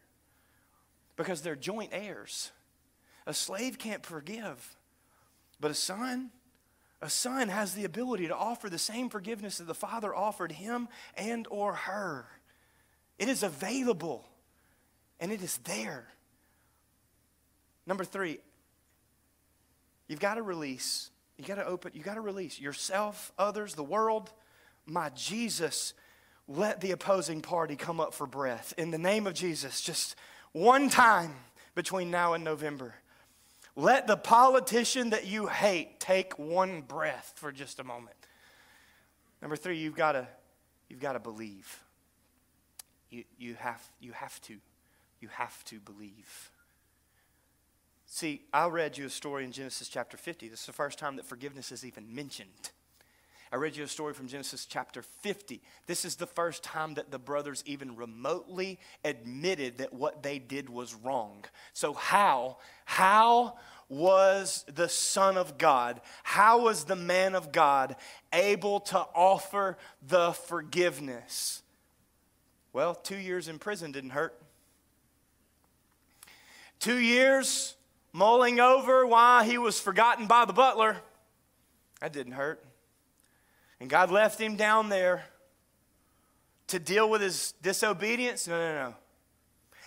because 1.15 1.41
they're 1.41 1.55
joint 1.55 1.89
heirs. 1.91 2.51
A 3.25 3.33
slave 3.33 3.77
can't 3.77 4.05
forgive, 4.05 4.75
but 5.59 5.71
a 5.71 5.75
son, 5.75 6.31
a 7.01 7.09
son 7.09 7.49
has 7.49 7.73
the 7.73 7.85
ability 7.85 8.27
to 8.27 8.35
offer 8.35 8.69
the 8.69 8.77
same 8.77 9.09
forgiveness 9.09 9.57
that 9.57 9.67
the 9.67 9.73
father 9.73 10.13
offered 10.13 10.53
him 10.53 10.87
and 11.15 11.47
or 11.49 11.73
her. 11.73 12.25
It 13.17 13.29
is 13.29 13.43
available 13.43 14.25
and 15.19 15.31
it 15.31 15.41
is 15.41 15.57
there. 15.59 16.07
Number 17.85 18.03
3, 18.03 18.39
you've 20.07 20.19
got 20.19 20.35
to 20.35 20.41
release. 20.41 21.09
You 21.43 21.47
got 21.47 21.61
to 21.61 21.67
open, 21.67 21.91
you 21.93 22.01
got 22.01 22.13
to 22.13 22.21
release 22.21 22.57
yourself, 22.57 23.33
others, 23.37 23.75
the 23.75 23.83
world. 23.83 24.31
My 24.85 25.09
Jesus, 25.09 25.93
let 26.47 26.79
the 26.79 26.91
opposing 26.91 27.41
party 27.41 27.75
come 27.75 27.99
up 27.99 28.13
for 28.13 28.25
breath. 28.25 28.73
In 28.77 28.91
the 28.91 28.97
name 28.97 29.27
of 29.27 29.33
Jesus, 29.33 29.81
just 29.81 30.15
one 30.53 30.87
time 30.87 31.35
between 31.75 32.09
now 32.09 32.31
and 32.31 32.45
November. 32.45 32.95
Let 33.75 34.07
the 34.07 34.15
politician 34.15 35.09
that 35.09 35.27
you 35.27 35.47
hate 35.47 35.99
take 35.99 36.39
one 36.39 36.79
breath 36.79 37.33
for 37.35 37.51
just 37.51 37.77
a 37.81 37.83
moment. 37.83 38.15
Number 39.41 39.57
three, 39.57 39.79
you've 39.79 39.97
got 39.97 40.13
to, 40.13 40.25
you've 40.87 41.01
got 41.01 41.13
to 41.13 41.19
believe. 41.19 41.77
You, 43.09 43.25
you, 43.37 43.55
have, 43.55 43.83
you 43.99 44.13
have 44.13 44.39
to. 44.43 44.55
You 45.19 45.27
have 45.27 45.61
to 45.65 45.81
believe. 45.81 46.51
See, 48.13 48.43
I 48.53 48.67
read 48.67 48.95
you 48.95 49.07
a 49.07 49.09
story 49.09 49.43
in 49.43 49.51
Genesis 49.51 49.89
chapter 49.89 50.17
50. 50.17 50.47
This 50.47 50.59
is 50.59 50.65
the 50.67 50.71
first 50.71 50.99
time 50.99 51.15
that 51.15 51.25
forgiveness 51.25 51.71
is 51.71 51.83
even 51.83 52.13
mentioned. 52.13 52.69
I 53.51 53.55
read 53.55 53.75
you 53.75 53.85
a 53.85 53.87
story 53.87 54.13
from 54.13 54.27
Genesis 54.27 54.67
chapter 54.67 55.01
50. 55.01 55.59
This 55.87 56.05
is 56.05 56.15
the 56.15 56.27
first 56.27 56.63
time 56.63 56.93
that 56.93 57.09
the 57.09 57.17
brothers 57.17 57.63
even 57.65 57.95
remotely 57.95 58.77
admitted 59.03 59.79
that 59.79 59.93
what 59.93 60.21
they 60.21 60.37
did 60.37 60.69
was 60.69 60.93
wrong. 60.93 61.43
So, 61.73 61.93
how, 61.93 62.57
how 62.85 63.55
was 63.89 64.63
the 64.71 64.89
Son 64.89 65.35
of 65.35 65.57
God, 65.57 65.99
how 66.21 66.61
was 66.61 66.83
the 66.83 66.95
man 66.95 67.33
of 67.33 67.51
God 67.51 67.95
able 68.31 68.79
to 68.81 68.99
offer 69.15 69.75
the 70.07 70.33
forgiveness? 70.33 71.63
Well, 72.73 72.93
two 72.93 73.17
years 73.17 73.47
in 73.47 73.57
prison 73.57 73.91
didn't 73.91 74.11
hurt. 74.11 74.39
Two 76.79 76.99
years 76.99 77.73
mulling 78.13 78.59
over 78.59 79.05
why 79.05 79.43
he 79.43 79.57
was 79.57 79.79
forgotten 79.79 80.27
by 80.27 80.45
the 80.45 80.53
butler, 80.53 80.97
that 81.99 82.13
didn't 82.13 82.33
hurt. 82.33 82.63
And 83.79 83.89
God 83.89 84.11
left 84.11 84.39
him 84.39 84.55
down 84.55 84.89
there 84.89 85.25
to 86.67 86.79
deal 86.79 87.09
with 87.09 87.21
his 87.21 87.53
disobedience? 87.61 88.47
No, 88.47 88.57
no, 88.57 88.73
no. 88.73 88.95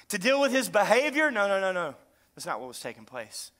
To 0.08 0.18
deal 0.18 0.40
with 0.40 0.52
his 0.52 0.68
behavior? 0.68 1.30
No, 1.30 1.48
no, 1.48 1.60
no, 1.60 1.72
no. 1.72 1.94
That's 2.34 2.46
not 2.46 2.60
what 2.60 2.68
was 2.68 2.80
taking 2.80 3.04
place. 3.04 3.50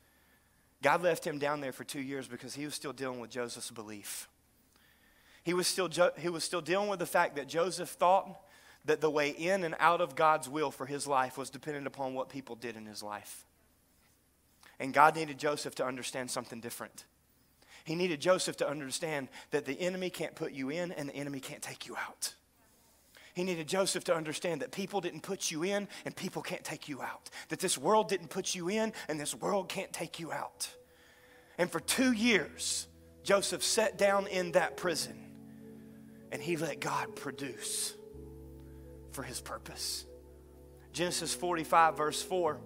God 0.83 1.03
left 1.03 1.27
him 1.27 1.39
down 1.39 1.61
there 1.61 1.73
for 1.73 1.85
two 1.85 2.01
years 2.01 2.29
because 2.29 2.55
he 2.55 2.65
was 2.65 2.75
still 2.75 2.93
dealing 2.93 3.19
with 3.19 3.31
Joseph's 3.31 3.71
belief. 3.71 4.29
He 5.43 5.55
was 5.55 5.67
still, 5.67 5.89
he 6.19 6.29
was 6.29 6.45
still 6.45 6.61
dealing 6.61 6.89
with 6.89 6.99
the 6.99 7.07
fact 7.07 7.37
that 7.37 7.49
Joseph 7.49 7.89
thought 7.89 8.41
that 8.85 9.01
the 9.01 9.11
way 9.11 9.31
in 9.31 9.65
and 9.65 9.75
out 9.81 10.01
of 10.01 10.15
God's 10.15 10.49
will 10.49 10.71
for 10.71 10.87
his 10.87 11.07
life 11.07 11.39
was 11.39 11.51
dependent 11.51 11.87
upon 11.87 12.15
what 12.15 12.29
people 12.29 12.55
did 12.57 12.77
in 12.77 12.87
his 12.87 13.03
life. 13.03 13.45
And 14.79 14.93
God 14.93 15.17
needed 15.17 15.39
Joseph 15.39 15.75
to 15.77 15.87
understand 15.87 16.31
something 16.31 16.61
different. 16.61 17.05
He 17.85 17.95
needed 17.95 18.21
Joseph 18.21 18.57
to 18.59 18.69
understand 18.69 19.29
that 19.53 19.65
the 19.65 19.81
enemy 19.81 20.11
can't 20.11 20.35
put 20.35 20.53
you 20.53 20.71
in 20.71 20.93
and 20.93 21.09
the 21.09 21.15
enemy 21.15 21.41
can't 21.41 21.63
take 21.63 21.87
you 21.87 21.97
out. 21.97 22.35
He 23.33 23.45
needed 23.45 23.69
Joseph 23.69 24.05
to 24.05 24.15
understand 24.15 24.63
that 24.63 24.73
people 24.73 25.01
didn't 25.01 25.21
put 25.21 25.51
you 25.51 25.63
in 25.63 25.89
and 26.05 26.17
people 26.17 26.43
can't 26.43 26.65
take 26.65 26.89
you 26.89 27.03
out. 27.03 27.31
That 27.51 27.61
this 27.61 27.77
world 27.79 28.09
didn't 28.09 28.29
put 28.29 28.55
you 28.55 28.71
in 28.71 28.93
and 29.09 29.21
this 29.21 29.35
world 29.35 29.69
can't 29.69 29.93
take 29.93 30.19
you 30.19 30.33
out. 30.33 30.69
And 31.59 31.71
for 31.71 31.81
two 31.81 32.13
years, 32.13 32.89
Joseph 33.23 33.63
sat 33.63 33.99
down 33.99 34.27
in 34.27 34.53
that 34.53 34.77
prison 34.77 35.17
and 36.33 36.43
he 36.43 36.57
let 36.57 36.81
God 36.81 37.15
produce 37.15 37.95
for 39.13 39.23
his 39.23 39.41
purpose. 39.41 40.07
Genesis 40.93 41.35
45, 41.35 41.97
verse 41.97 42.23
4. 42.23 42.59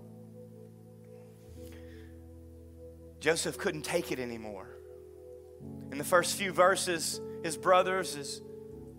Joseph 3.21 3.59
couldn't 3.59 3.83
take 3.83 4.11
it 4.11 4.19
anymore. 4.19 4.67
In 5.93 5.99
the 5.99 6.05
first 6.05 6.37
few 6.37 6.53
verses, 6.53 7.21
his 7.45 7.57
brothers, 7.57 8.15
his, 8.15 8.41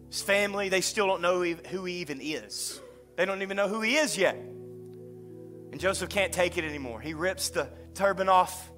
his 0.09 0.21
family, 0.21 0.69
they 0.69 0.81
still 0.81 1.07
don't 1.07 1.21
know 1.21 1.41
who 1.41 1.85
he 1.85 1.95
even 1.95 2.19
is. 2.21 2.79
They 3.17 3.25
don't 3.25 3.41
even 3.41 3.57
know 3.57 3.67
who 3.67 3.81
he 3.81 3.95
is 3.95 4.17
yet. 4.17 4.35
And 4.35 5.79
Joseph 5.79 6.09
can't 6.09 6.31
take 6.31 6.57
it 6.57 6.63
anymore. 6.63 7.01
He 7.01 7.13
rips 7.13 7.49
the 7.49 7.69
turban 7.95 8.29
off, 8.29 8.71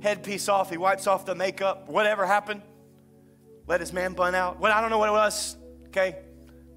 headpiece 0.00 0.48
off, 0.48 0.70
he 0.70 0.78
wipes 0.78 1.06
off 1.06 1.26
the 1.26 1.34
makeup, 1.34 1.88
whatever 1.88 2.26
happened. 2.26 2.62
Let 3.66 3.80
his 3.80 3.92
man 3.92 4.14
bun 4.14 4.34
out. 4.34 4.58
Well, 4.58 4.72
I 4.72 4.80
don't 4.80 4.90
know 4.90 4.98
what 4.98 5.08
it 5.10 5.12
was, 5.12 5.56
okay? 5.88 6.16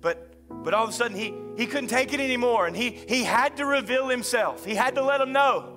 But 0.01 0.29
but 0.63 0.73
all 0.73 0.83
of 0.83 0.89
a 0.89 0.93
sudden 0.93 1.17
he 1.17 1.33
he 1.57 1.65
couldn't 1.65 1.89
take 1.89 2.13
it 2.13 2.19
anymore 2.19 2.67
and 2.67 2.75
he 2.75 2.91
he 2.91 3.23
had 3.23 3.57
to 3.57 3.65
reveal 3.65 4.09
himself. 4.09 4.65
He 4.65 4.75
had 4.75 4.95
to 4.95 5.03
let 5.03 5.17
them 5.19 5.31
know. 5.31 5.72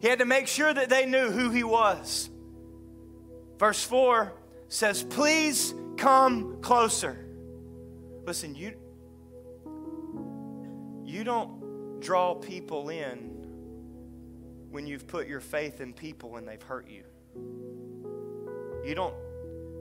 He 0.00 0.08
had 0.08 0.20
to 0.20 0.24
make 0.24 0.46
sure 0.46 0.72
that 0.72 0.88
they 0.88 1.06
knew 1.06 1.30
who 1.30 1.50
he 1.50 1.62
was. 1.62 2.30
Verse 3.58 3.82
4 3.84 4.32
says, 4.68 5.02
Please 5.02 5.74
come 5.96 6.60
closer. 6.62 7.26
Listen, 8.24 8.54
you, 8.54 8.74
you 11.04 11.24
don't 11.24 12.00
draw 12.00 12.34
people 12.34 12.88
in 12.88 13.30
when 14.70 14.86
you've 14.86 15.06
put 15.06 15.26
your 15.26 15.40
faith 15.40 15.80
in 15.80 15.92
people 15.92 16.36
and 16.36 16.48
they've 16.48 16.62
hurt 16.62 16.88
you. 16.88 17.02
You 18.84 18.94
don't, 18.94 19.14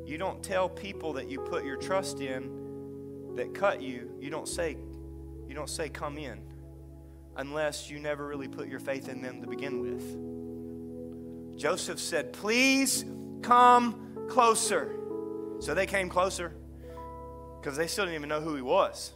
you 0.05 0.17
don't 0.17 0.43
tell 0.43 0.67
people 0.67 1.13
that 1.13 1.29
you 1.29 1.39
put 1.39 1.63
your 1.63 1.77
trust 1.77 2.19
in 2.19 3.35
that 3.35 3.53
cut 3.53 3.81
you, 3.81 4.11
you 4.19 4.29
don't 4.29 4.47
say, 4.47 4.75
you 5.47 5.55
don't 5.55 5.69
say, 5.69 5.87
come 5.87 6.17
in, 6.17 6.41
unless 7.35 7.89
you 7.89 7.99
never 7.99 8.27
really 8.27 8.47
put 8.47 8.67
your 8.67 8.79
faith 8.79 9.09
in 9.09 9.21
them 9.21 9.41
to 9.41 9.47
begin 9.47 9.81
with. 9.81 11.57
Joseph 11.57 11.99
said, 11.99 12.33
Please 12.33 13.05
Come 13.41 14.27
closer. 14.27 14.95
So 15.59 15.73
they 15.73 15.85
came 15.85 16.09
closer 16.09 16.53
because 17.59 17.77
they 17.77 17.87
still 17.87 18.05
didn't 18.05 18.15
even 18.15 18.29
know 18.29 18.41
who 18.41 18.55
he 18.55 18.61
was. 18.61 19.13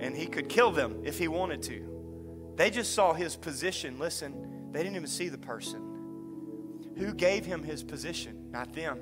And 0.00 0.16
he 0.16 0.26
could 0.26 0.48
kill 0.48 0.70
them 0.70 1.02
if 1.04 1.18
he 1.18 1.28
wanted 1.28 1.62
to. 1.64 2.52
They 2.56 2.70
just 2.70 2.94
saw 2.94 3.12
his 3.12 3.36
position. 3.36 3.98
Listen, 3.98 4.70
they 4.72 4.82
didn't 4.82 4.96
even 4.96 5.08
see 5.08 5.28
the 5.28 5.38
person. 5.38 5.84
Who 6.96 7.14
gave 7.14 7.46
him 7.46 7.62
his 7.62 7.82
position? 7.82 8.50
Not 8.50 8.72
them. 8.72 9.00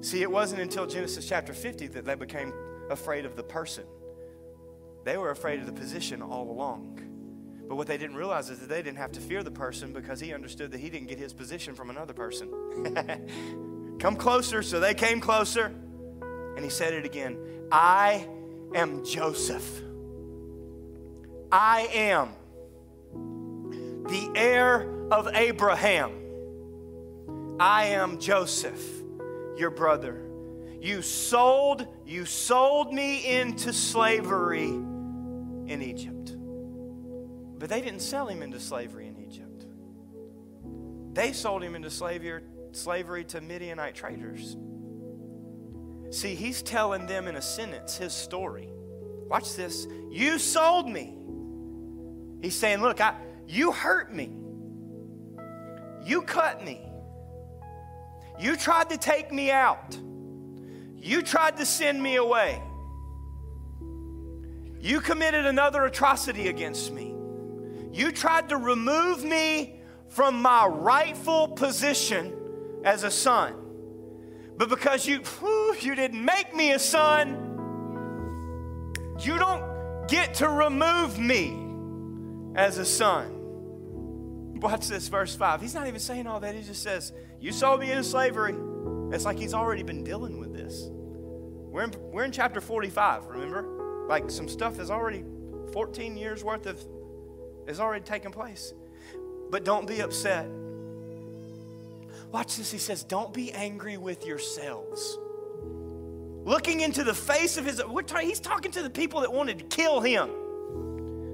See, 0.00 0.22
it 0.22 0.30
wasn't 0.30 0.62
until 0.62 0.86
Genesis 0.86 1.28
chapter 1.28 1.52
50 1.52 1.88
that 1.88 2.04
they 2.04 2.14
became 2.14 2.52
afraid 2.90 3.24
of 3.24 3.36
the 3.36 3.42
person. 3.42 3.84
They 5.04 5.16
were 5.16 5.30
afraid 5.30 5.60
of 5.60 5.66
the 5.66 5.72
position 5.72 6.22
all 6.22 6.50
along. 6.50 7.00
But 7.68 7.76
what 7.76 7.86
they 7.86 7.96
didn't 7.96 8.16
realize 8.16 8.50
is 8.50 8.58
that 8.60 8.68
they 8.68 8.82
didn't 8.82 8.98
have 8.98 9.12
to 9.12 9.20
fear 9.20 9.42
the 9.42 9.50
person 9.50 9.92
because 9.92 10.20
he 10.20 10.34
understood 10.34 10.70
that 10.72 10.78
he 10.78 10.90
didn't 10.90 11.08
get 11.08 11.18
his 11.18 11.32
position 11.32 11.74
from 11.74 11.90
another 11.90 12.12
person. 12.12 12.48
Come 13.98 14.16
closer. 14.16 14.62
So 14.62 14.78
they 14.78 14.94
came 14.94 15.20
closer. 15.20 15.66
And 16.56 16.62
he 16.62 16.70
said 16.70 16.92
it 16.92 17.04
again 17.04 17.38
I 17.72 18.28
am 18.74 19.04
Joseph. 19.04 19.80
I 21.50 21.88
am 21.92 22.30
the 23.12 24.32
heir 24.34 24.88
of 25.10 25.28
Abraham. 25.34 26.12
I 27.58 27.84
am 27.86 28.18
Joseph, 28.18 28.82
your 29.56 29.70
brother. 29.70 30.20
You 30.80 31.00
sold, 31.00 31.86
you 32.04 32.24
sold 32.24 32.92
me 32.92 33.38
into 33.38 33.72
slavery 33.72 34.81
in 35.72 35.82
Egypt. 35.82 36.36
But 37.58 37.68
they 37.68 37.80
didn't 37.80 38.00
sell 38.00 38.28
him 38.28 38.42
into 38.42 38.60
slavery 38.60 39.08
in 39.08 39.16
Egypt. 39.18 39.66
They 41.14 41.32
sold 41.32 41.62
him 41.62 41.74
into 41.74 41.90
slavery, 41.90 42.42
slavery 42.72 43.24
to 43.26 43.40
Midianite 43.40 43.94
traders. 43.94 44.56
See, 46.10 46.34
he's 46.34 46.62
telling 46.62 47.06
them 47.06 47.26
in 47.26 47.36
a 47.36 47.42
sentence 47.42 47.96
his 47.96 48.12
story. 48.12 48.68
Watch 49.28 49.54
this. 49.54 49.86
You 50.10 50.38
sold 50.38 50.88
me. 50.88 51.16
He's 52.42 52.54
saying, 52.54 52.82
Look, 52.82 53.00
I, 53.00 53.14
you 53.46 53.72
hurt 53.72 54.12
me. 54.12 54.32
You 56.04 56.22
cut 56.22 56.64
me. 56.64 56.80
You 58.38 58.56
tried 58.56 58.90
to 58.90 58.98
take 58.98 59.32
me 59.32 59.50
out. 59.50 59.96
You 60.96 61.22
tried 61.22 61.56
to 61.58 61.64
send 61.64 62.02
me 62.02 62.16
away. 62.16 62.60
You 64.82 65.00
committed 65.00 65.46
another 65.46 65.84
atrocity 65.84 66.48
against 66.48 66.92
me. 66.92 67.14
You 67.92 68.10
tried 68.10 68.48
to 68.48 68.56
remove 68.56 69.22
me 69.22 69.80
from 70.08 70.42
my 70.42 70.66
rightful 70.66 71.48
position 71.48 72.36
as 72.84 73.04
a 73.04 73.10
son. 73.10 73.54
But 74.56 74.68
because 74.68 75.06
you, 75.06 75.20
whew, 75.20 75.76
you 75.80 75.94
didn't 75.94 76.24
make 76.24 76.52
me 76.54 76.72
a 76.72 76.80
son, 76.80 77.30
you 79.20 79.38
don't 79.38 80.08
get 80.08 80.34
to 80.34 80.48
remove 80.48 81.16
me 81.16 81.56
as 82.56 82.78
a 82.78 82.84
son. 82.84 83.38
Watch 84.60 84.88
this, 84.88 85.06
verse 85.06 85.36
5. 85.36 85.60
He's 85.60 85.74
not 85.74 85.86
even 85.86 86.00
saying 86.00 86.26
all 86.26 86.40
that. 86.40 86.56
He 86.56 86.62
just 86.62 86.82
says, 86.82 87.12
You 87.40 87.52
saw 87.52 87.76
me 87.76 87.92
in 87.92 88.02
slavery. 88.02 88.56
It's 89.14 89.24
like 89.24 89.38
he's 89.38 89.54
already 89.54 89.84
been 89.84 90.02
dealing 90.02 90.40
with 90.40 90.52
this. 90.52 90.88
We're 90.90 91.84
in, 91.84 91.94
we're 92.10 92.24
in 92.24 92.32
chapter 92.32 92.60
45, 92.60 93.26
remember? 93.26 93.81
Like 94.08 94.30
some 94.30 94.48
stuff 94.48 94.76
has 94.76 94.90
already, 94.90 95.24
14 95.72 96.16
years 96.16 96.44
worth 96.44 96.66
of, 96.66 96.80
has 97.66 97.80
already 97.80 98.04
taken 98.04 98.32
place. 98.32 98.74
But 99.50 99.64
don't 99.64 99.86
be 99.86 100.00
upset. 100.00 100.48
Watch 102.32 102.56
this. 102.56 102.72
He 102.72 102.78
says, 102.78 103.04
Don't 103.04 103.32
be 103.32 103.52
angry 103.52 103.98
with 103.98 104.26
yourselves. 104.26 105.18
Looking 106.44 106.80
into 106.80 107.04
the 107.04 107.14
face 107.14 107.56
of 107.56 107.66
his, 107.66 107.80
he's 108.20 108.40
talking 108.40 108.72
to 108.72 108.82
the 108.82 108.90
people 108.90 109.20
that 109.20 109.32
wanted 109.32 109.58
to 109.58 109.64
kill 109.66 110.00
him. 110.00 110.30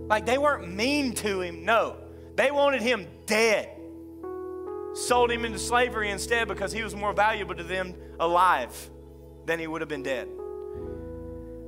Like 0.09 0.27
they 0.27 0.39
weren't 0.39 0.75
mean 0.75 1.15
to 1.15 1.41
him, 1.41 1.65
no. 1.65 1.97
They 2.35 2.51
wanted 2.51 2.83
him 2.83 3.07
dead. 3.27 3.71
Sold 4.95 5.31
him 5.31 5.45
into 5.45 5.59
slavery 5.59 6.11
instead 6.11 6.49
because 6.49 6.73
he 6.73 6.83
was 6.83 6.95
more 6.95 7.13
valuable 7.13 7.55
to 7.55 7.63
them 7.63 7.95
alive 8.19 8.91
than 9.47 9.59
he 9.59 9.67
would 9.67 9.81
have 9.81 9.89
been 9.89 10.03
dead. 10.03 10.29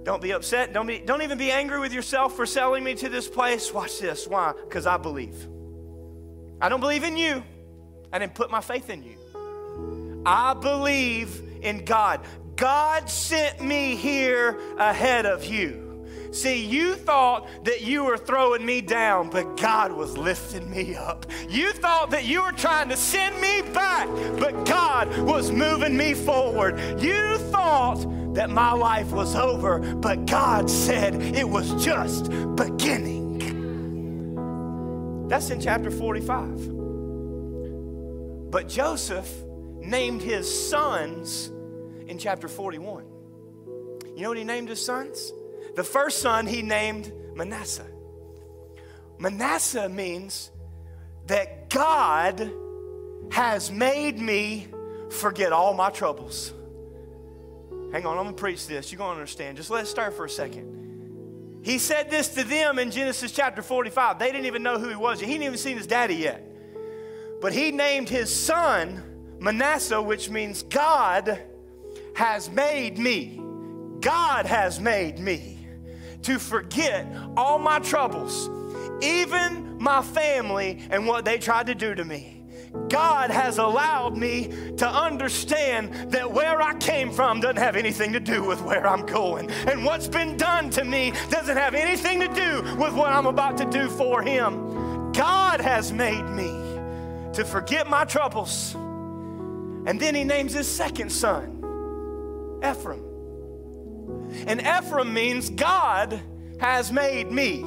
Don't 0.02 0.22
be 0.22 0.32
upset. 0.32 0.72
Don't, 0.72 0.86
be, 0.86 0.98
don't 0.98 1.22
even 1.22 1.38
be 1.38 1.50
angry 1.50 1.78
with 1.78 1.92
yourself 1.92 2.34
for 2.34 2.46
selling 2.46 2.82
me 2.82 2.94
to 2.94 3.08
this 3.08 3.28
place. 3.28 3.72
Watch 3.72 3.98
this. 3.98 4.26
Why? 4.26 4.52
Because 4.52 4.86
I 4.86 4.96
believe. 4.96 5.46
I 6.60 6.68
don't 6.68 6.80
believe 6.80 7.04
in 7.04 7.16
you. 7.16 7.42
I 8.12 8.18
didn't 8.18 8.34
put 8.34 8.50
my 8.50 8.60
faith 8.60 8.90
in 8.90 9.02
you. 9.02 10.22
I 10.26 10.54
believe 10.54 11.40
in 11.62 11.84
God. 11.84 12.20
God 12.56 13.08
sent 13.08 13.62
me 13.62 13.96
here 13.96 14.58
ahead 14.78 15.26
of 15.26 15.44
you. 15.44 15.88
See, 16.32 16.64
you 16.64 16.94
thought 16.94 17.48
that 17.64 17.80
you 17.80 18.04
were 18.04 18.18
throwing 18.18 18.64
me 18.64 18.80
down, 18.80 19.30
but 19.30 19.56
God 19.56 19.92
was 19.92 20.16
lifting 20.16 20.70
me 20.70 20.94
up. 20.94 21.26
You 21.48 21.72
thought 21.72 22.10
that 22.10 22.24
you 22.24 22.42
were 22.42 22.52
trying 22.52 22.88
to 22.90 22.96
send 22.96 23.40
me 23.40 23.62
back, 23.72 24.08
but 24.38 24.64
God 24.64 25.08
was 25.22 25.50
moving 25.50 25.96
me 25.96 26.14
forward. 26.14 26.78
You 27.00 27.36
thought 27.38 28.06
that 28.34 28.50
my 28.50 28.72
life 28.72 29.12
was 29.12 29.34
over, 29.34 29.78
but 29.96 30.26
God 30.26 30.70
said 30.70 31.14
it 31.14 31.48
was 31.48 31.84
just 31.84 32.30
beginning. 32.54 33.30
That's 35.28 35.50
in 35.50 35.60
chapter 35.60 35.90
45. 35.90 38.50
But 38.50 38.68
Joseph 38.68 39.30
named 39.78 40.22
his 40.22 40.68
sons 40.68 41.50
in 42.06 42.18
chapter 42.18 42.48
41. 42.48 43.04
You 44.16 44.22
know 44.22 44.28
what 44.28 44.38
he 44.38 44.44
named 44.44 44.68
his 44.68 44.84
sons? 44.84 45.32
The 45.76 45.84
first 45.84 46.18
son 46.18 46.46
he 46.46 46.62
named 46.62 47.12
Manasseh. 47.34 47.86
Manasseh 49.18 49.88
means 49.88 50.50
that 51.26 51.70
God 51.70 52.50
has 53.30 53.70
made 53.70 54.18
me 54.18 54.66
forget 55.10 55.52
all 55.52 55.74
my 55.74 55.90
troubles. 55.90 56.52
Hang 57.92 58.06
on, 58.06 58.18
I'm 58.18 58.24
gonna 58.24 58.36
preach 58.36 58.66
this. 58.66 58.92
You're 58.92 58.98
gonna 58.98 59.12
understand. 59.12 59.56
Just 59.56 59.70
let 59.70 59.84
it 59.84 59.86
start 59.86 60.14
for 60.14 60.24
a 60.24 60.30
second. 60.30 61.60
He 61.62 61.78
said 61.78 62.10
this 62.10 62.28
to 62.34 62.44
them 62.44 62.78
in 62.78 62.90
Genesis 62.90 63.32
chapter 63.32 63.62
45. 63.62 64.18
They 64.18 64.30
didn't 64.30 64.46
even 64.46 64.62
know 64.62 64.78
who 64.78 64.88
he 64.88 64.96
was. 64.96 65.20
He 65.20 65.26
didn't 65.26 65.42
even 65.42 65.58
seen 65.58 65.76
his 65.76 65.86
daddy 65.86 66.14
yet. 66.14 66.46
But 67.40 67.52
he 67.52 67.70
named 67.70 68.08
his 68.08 68.34
son 68.34 69.02
Manasseh, 69.40 70.00
which 70.00 70.30
means 70.30 70.62
God 70.62 71.40
has 72.14 72.50
made 72.50 72.98
me. 72.98 73.40
God 74.00 74.46
has 74.46 74.80
made 74.80 75.18
me 75.18 75.58
to 76.22 76.38
forget 76.38 77.06
all 77.36 77.58
my 77.58 77.78
troubles, 77.78 78.48
even 79.02 79.78
my 79.78 80.02
family 80.02 80.82
and 80.90 81.06
what 81.06 81.24
they 81.24 81.38
tried 81.38 81.66
to 81.66 81.74
do 81.74 81.94
to 81.94 82.04
me. 82.04 82.39
God 82.88 83.30
has 83.30 83.58
allowed 83.58 84.16
me 84.16 84.48
to 84.76 84.88
understand 84.88 86.12
that 86.12 86.30
where 86.30 86.60
I 86.62 86.74
came 86.74 87.10
from 87.10 87.40
doesn't 87.40 87.56
have 87.56 87.76
anything 87.76 88.12
to 88.12 88.20
do 88.20 88.44
with 88.44 88.60
where 88.62 88.86
I'm 88.86 89.06
going. 89.06 89.50
And 89.50 89.84
what's 89.84 90.08
been 90.08 90.36
done 90.36 90.70
to 90.70 90.84
me 90.84 91.12
doesn't 91.30 91.56
have 91.56 91.74
anything 91.74 92.20
to 92.20 92.28
do 92.28 92.62
with 92.76 92.92
what 92.92 93.12
I'm 93.12 93.26
about 93.26 93.56
to 93.58 93.64
do 93.64 93.88
for 93.88 94.22
Him. 94.22 95.12
God 95.12 95.60
has 95.60 95.92
made 95.92 96.22
me 96.22 96.48
to 97.34 97.44
forget 97.44 97.88
my 97.88 98.04
troubles. 98.04 98.74
And 98.74 99.98
then 99.98 100.14
He 100.14 100.24
names 100.24 100.52
His 100.52 100.68
second 100.68 101.10
son, 101.10 101.56
Ephraim. 102.64 103.04
And 104.46 104.60
Ephraim 104.60 105.12
means 105.12 105.50
God 105.50 106.20
has 106.60 106.92
made 106.92 107.32
me 107.32 107.60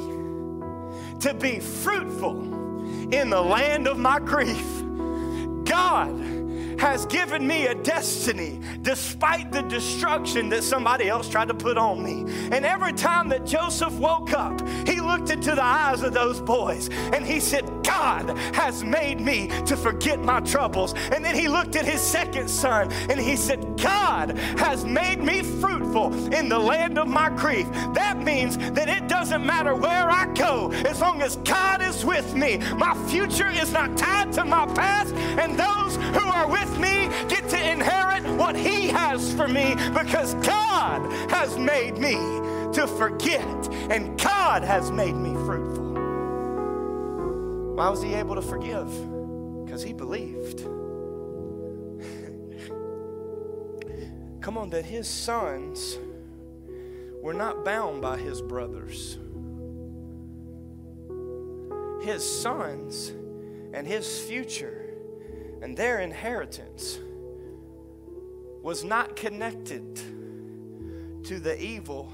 to 1.20 1.34
be 1.34 1.60
fruitful 1.60 3.12
in 3.14 3.30
the 3.30 3.41
land 3.41 3.88
of 3.88 3.97
my 3.97 4.20
grief. 4.20 4.83
God 5.66 6.34
has 6.80 7.05
given 7.05 7.47
me 7.47 7.68
a 7.68 7.76
destiny 7.76 8.59
despite 8.82 9.51
the 9.51 9.61
destruction 9.64 10.49
that 10.49 10.64
somebody 10.64 11.07
else 11.07 11.30
tried 11.30 11.47
to 11.47 11.53
put 11.53 11.78
on 11.78 12.03
me. 12.03 12.22
And 12.51 12.66
every 12.66 12.93
time 12.93 13.30
that 13.30 13.45
Joseph 13.45 13.93
woke 13.93 14.34
up, 14.34 14.59
he 14.88 14.99
looked 15.04 15.30
into 15.30 15.54
the 15.56 15.64
eyes 15.64 16.01
of 16.01 16.14
those 16.14 16.41
boys 16.41 16.89
and 16.89 17.26
he 17.26 17.39
said, 17.39 17.84
God 17.84 18.38
has 18.56 18.84
made 18.84 19.22
me 19.22 19.47
to 19.66 19.78
forget 19.78 20.20
my 20.20 20.39
troubles. 20.39 20.93
And 21.12 21.24
then 21.24 21.36
he 21.36 21.47
looked 21.47 21.76
at 21.76 21.86
his 21.86 22.01
second 22.01 22.49
son 22.49 22.91
and 23.10 23.20
he 23.20 23.36
said, 23.36 23.78
God 23.78 24.38
has 24.58 24.86
made 24.86 25.20
me 25.20 25.41
fruitful 25.41 26.34
in 26.34 26.49
the 26.49 26.58
land 26.58 26.97
of 26.97 27.08
my 27.08 27.30
grief. 27.30 27.68
That 27.93 28.18
means 28.22 28.58
that 28.58 28.89
it 28.89 29.08
doesn't 29.08 29.45
matter 29.45 29.76
where 29.76 30.10
I 30.10 30.26
go, 30.34 30.72
as 30.72 31.01
long 31.01 31.22
as 31.22 31.36
God 31.38 31.82
is 31.82 32.04
with 32.04 32.34
me. 32.34 32.58
My 32.78 32.95
future 33.08 33.49
is 33.49 33.72
not 33.72 33.95
tied 33.97 34.32
to 34.34 34.45
my 34.45 34.66
past, 34.74 35.14
and 35.14 35.58
those 35.58 35.95
who 36.18 36.28
are 36.28 36.47
with 36.47 36.80
me 36.80 37.10
get 37.28 37.47
to 37.49 37.72
inherit 37.72 38.24
what 38.38 38.56
He 38.56 38.88
has 38.88 39.34
for 39.34 39.47
me 39.47 39.76
because 39.93 40.34
God 40.36 41.12
has 41.30 41.58
made 41.58 41.97
me 41.97 42.16
to 42.74 42.88
forget, 42.88 43.68
and 43.90 44.20
God 44.20 44.64
has 44.64 44.92
made 44.92 45.16
me 45.16 45.34
fruitful. 45.46 45.94
Why 47.76 47.90
was 47.90 48.02
he 48.02 48.14
able 48.14 48.36
to 48.36 48.42
forgive? 48.42 48.88
Because 49.66 49.84
he 49.84 49.94
believed. 49.94 50.60
Come 54.42 54.58
on, 54.58 54.70
that 54.72 54.86
his 54.86 55.08
sons 55.08 55.98
were 57.22 57.34
not 57.34 57.64
bound 57.64 58.02
by 58.02 58.18
his 58.18 58.42
brothers. 58.42 59.18
His 62.04 62.42
sons 62.42 63.14
and 63.74 63.88
his 63.88 64.22
future 64.22 64.96
and 65.62 65.78
their 65.78 66.00
inheritance 66.00 67.00
was 68.62 68.84
not 68.84 69.16
connected 69.16 69.96
to 71.24 71.40
the 71.40 71.58
evil 71.62 72.12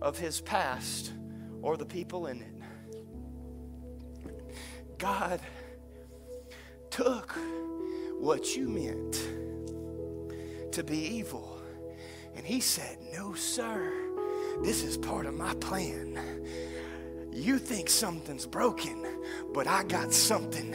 of 0.00 0.18
his 0.18 0.40
past 0.40 1.12
or 1.62 1.76
the 1.76 1.86
people 1.86 2.26
in 2.26 2.42
it. 2.42 2.54
God 4.98 5.40
took 6.90 7.36
what 8.18 8.56
you 8.56 8.68
meant 8.68 9.12
to 10.72 10.82
be 10.82 10.98
evil 10.98 11.60
and 12.34 12.44
he 12.44 12.60
said, 12.60 12.98
No, 13.12 13.34
sir, 13.34 13.92
this 14.62 14.82
is 14.82 14.96
part 14.96 15.26
of 15.26 15.34
my 15.34 15.54
plan. 15.54 16.18
You 17.32 17.58
think 17.58 17.90
something's 17.90 18.46
broken, 18.46 19.06
but 19.52 19.66
I 19.66 19.84
got 19.84 20.12
something 20.12 20.74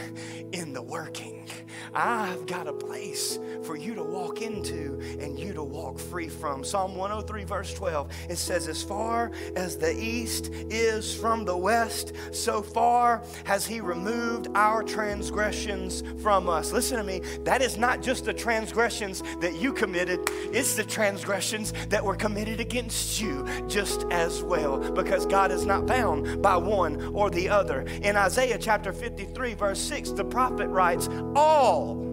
in 0.52 0.74
the 0.74 0.82
working. 0.82 1.50
I've 1.94 2.46
got 2.46 2.68
a 2.68 2.74
place 2.74 3.38
for 3.64 3.76
you 3.76 3.94
to 3.96 4.04
walk 4.04 4.42
into 4.42 5.00
and 5.20 5.38
you 5.38 5.54
to 5.54 5.64
walk 5.64 6.00
free 6.00 6.30
from. 6.30 6.64
Psalm 6.64 6.96
103, 6.96 7.44
verse 7.44 7.74
12, 7.74 8.12
it 8.30 8.38
says, 8.38 8.68
As 8.68 8.82
far 8.82 9.32
as 9.56 9.78
the 9.78 9.94
east 10.02 10.50
is 10.70 11.14
from 11.14 11.44
the 11.44 11.56
west, 11.56 12.14
so 12.32 12.62
far 12.62 13.24
has 13.44 13.66
he 13.66 13.82
removed 13.82 14.48
our 14.56 14.84
transgressions 14.84 16.04
from 16.22 16.48
us. 16.48 16.72
Listen 16.72 16.98
to 16.98 17.04
me, 17.04 17.20
that 17.44 17.62
is 17.62 17.78
not 17.78 18.02
just 18.02 18.26
the 18.26 18.34
transgressions 18.34 19.22
that 19.42 19.56
you 19.56 19.74
committed, 19.74 20.20
it's 20.54 20.76
the 20.76 20.84
transgressions 20.84 21.74
that 21.90 22.04
were 22.04 22.16
committed 22.16 22.60
against 22.60 23.22
you 23.22 23.46
just 23.68 24.06
as 24.12 24.44
well, 24.44 24.78
because 24.92 25.26
God 25.26 25.52
is 25.52 25.66
not 25.66 25.86
bound 25.86 26.42
by 26.42 26.56
one 26.56 27.02
or 27.14 27.30
the 27.30 27.50
other. 27.50 27.82
In 27.82 28.16
Isaiah 28.16 28.58
chapter 28.58 28.94
53, 28.94 29.56
verse 29.56 29.80
6, 29.80 30.12
the 30.12 30.24
prophet 30.26 30.68
writes, 30.68 31.10
All 31.36 31.81
all 31.82 32.11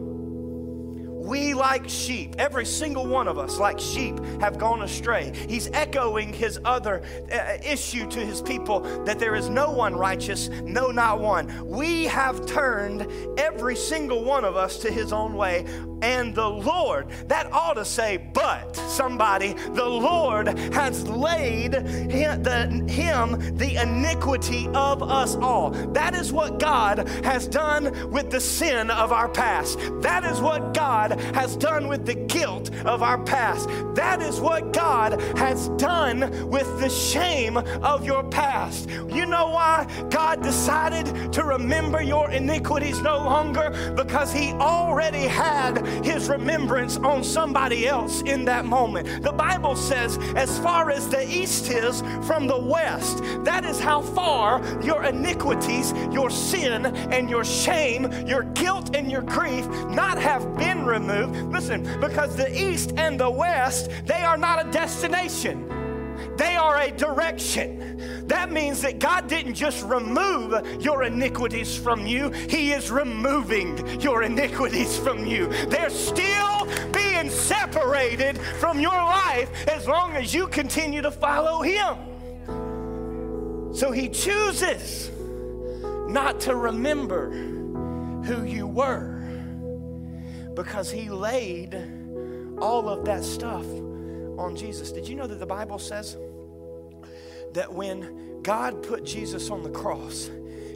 we, 1.29 1.53
like 1.53 1.89
sheep, 1.89 2.37
every 2.39 2.65
single 2.65 3.07
one 3.07 3.29
of 3.29 3.39
us, 3.39 3.59
like 3.59 3.79
sheep, 3.79 4.19
have 4.41 4.59
gone 4.59 4.83
astray. 4.83 5.33
He's 5.47 5.71
echoing 5.73 6.33
his 6.33 6.59
other 6.65 7.03
uh, 7.31 7.59
issue 7.63 8.09
to 8.09 8.19
his 8.19 8.41
people 8.41 8.81
that 9.05 9.19
there 9.19 9.35
is 9.35 9.51
no 9.51 9.71
one 9.71 9.95
righteous, 9.95 10.49
no, 10.49 10.91
not 10.91 11.21
one. 11.21 11.69
We 11.69 12.05
have 12.05 12.47
turned 12.47 13.07
every 13.39 13.77
single 13.77 14.25
one 14.25 14.47
of 14.47 14.57
us 14.57 14.79
to 14.79 14.91
his 14.91 15.13
own 15.13 15.35
way 15.35 15.67
and 16.03 16.35
the 16.35 16.49
Lord. 16.49 17.11
That 17.29 17.53
ought 17.53 17.75
to 17.75 17.85
say, 17.85 18.17
but 18.33 18.75
somebody, 18.77 19.53
the 19.53 19.85
Lord 19.85 20.49
has 20.73 21.07
laid 21.09 21.75
him 21.75 22.43
the, 22.43 22.67
him 22.89 23.57
the 23.57 23.83
iniquity 23.83 24.69
of 24.69 25.03
us 25.03 25.37
all. 25.37 25.71
That 25.93 26.15
is 26.15 26.33
what 26.33 26.59
God 26.59 27.09
has 27.25 27.47
done 27.47 28.11
with 28.11 28.31
the 28.31 28.41
sin 28.41 28.91
of 28.91 29.13
our 29.13 29.29
past. 29.29 29.79
That 30.01 30.25
is 30.25 30.41
what 30.41 30.73
God 30.75 31.18
has 31.35 31.57
done 31.57 31.89
with 31.89 32.07
the 32.07 32.15
guilt 32.15 32.71
of 32.85 33.03
our 33.03 33.23
past. 33.25 33.69
That 33.95 34.21
is 34.21 34.41
what 34.41 34.73
God 34.73 35.21
has 35.37 35.69
done 35.71 36.49
with 36.49 36.81
the 36.81 36.89
shame 36.89 37.57
of 37.57 38.05
your 38.05 38.25
past. 38.25 38.89
You 38.89 39.27
know 39.27 39.51
why 39.51 39.87
God 40.11 40.43
decided 40.43 41.33
to 41.33 41.45
remember 41.45 42.03
your 42.03 42.31
iniquities 42.31 43.01
no 43.01 43.17
longer? 43.19 43.93
Because 43.97 44.33
He 44.33 44.53
already 44.53 45.27
had 45.27 45.87
His 46.05 46.29
remembrance 46.29 46.97
on 46.99 47.25
somebody 47.25 47.87
else 47.87 48.23
in 48.23 48.45
that 48.47 48.65
moment. 48.65 49.23
The 49.23 49.33
Bible 49.33 49.77
says, 49.77 50.19
as 50.35 50.59
far 50.59 50.91
as 50.91 51.09
the 51.09 51.29
east 51.29 51.71
is 51.71 52.01
from 52.27 52.47
the 52.47 52.59
west, 52.59 53.19
that 53.45 53.65
is 53.65 53.81
how 53.81 54.01
far 54.01 54.63
your 54.83 55.05
iniquities, 55.05 55.93
your 56.13 56.31
sin, 56.31 56.87
and 56.87 57.29
your 57.29 57.45
shame, 57.45 58.11
your 58.27 58.43
guilt, 58.45 58.95
and 58.95 59.11
your 59.11 59.23
grief 59.23 59.69
not 59.89 60.19
have 60.19 60.57
been 60.57 60.85
removed. 61.09 61.53
Listen, 61.53 61.83
because 62.01 62.37
the 62.37 62.51
east 62.61 62.93
and 62.97 63.19
the 63.19 63.31
west, 63.31 63.91
they 64.05 64.23
are 64.23 64.37
not 64.37 64.65
a 64.67 64.71
destination. 64.71 65.67
They 66.37 66.57
are 66.57 66.77
a 66.81 66.91
direction. 66.91 68.27
That 68.27 68.53
means 68.53 68.83
that 68.83 68.99
God 68.99 69.29
didn't 69.29 69.55
just 69.55 69.85
remove 69.85 70.83
your 70.83 71.05
iniquities 71.05 71.77
from 71.77 72.07
you, 72.07 72.31
He 72.31 72.73
is 72.73 72.91
removing 72.91 74.01
your 74.01 74.23
iniquities 74.23 74.99
from 74.99 75.25
you. 75.27 75.49
They're 75.67 75.91
still 75.91 76.67
being 76.93 77.31
separated 77.31 78.39
from 78.39 78.81
your 78.81 78.93
life 78.93 79.51
as 79.69 79.87
long 79.87 80.13
as 80.13 80.35
you 80.35 80.49
continue 80.49 81.03
to 81.03 81.11
follow 81.11 81.63
Him. 81.63 81.97
So 83.75 83.91
He 83.93 84.09
chooses 84.09 85.11
not 86.09 86.41
to 86.41 86.57
remember 86.57 87.31
who 87.31 88.45
you 88.45 88.67
were 88.67 89.18
because 90.59 90.91
He 90.91 91.09
laid 91.09 91.73
all 92.61 92.89
of 92.89 93.05
that 93.05 93.23
stuff 93.23 93.65
on 93.65 94.57
Jesus. 94.57 94.91
Did 94.91 95.07
you 95.07 95.15
know 95.15 95.29
that 95.29 95.39
the 95.39 95.47
Bible 95.47 95.79
says 95.79 96.17
that 97.53 97.73
when 97.73 98.43
God 98.43 98.83
put 98.83 99.05
Jesus 99.05 99.51
on 99.51 99.63
the 99.63 99.71
cross, 99.71 100.29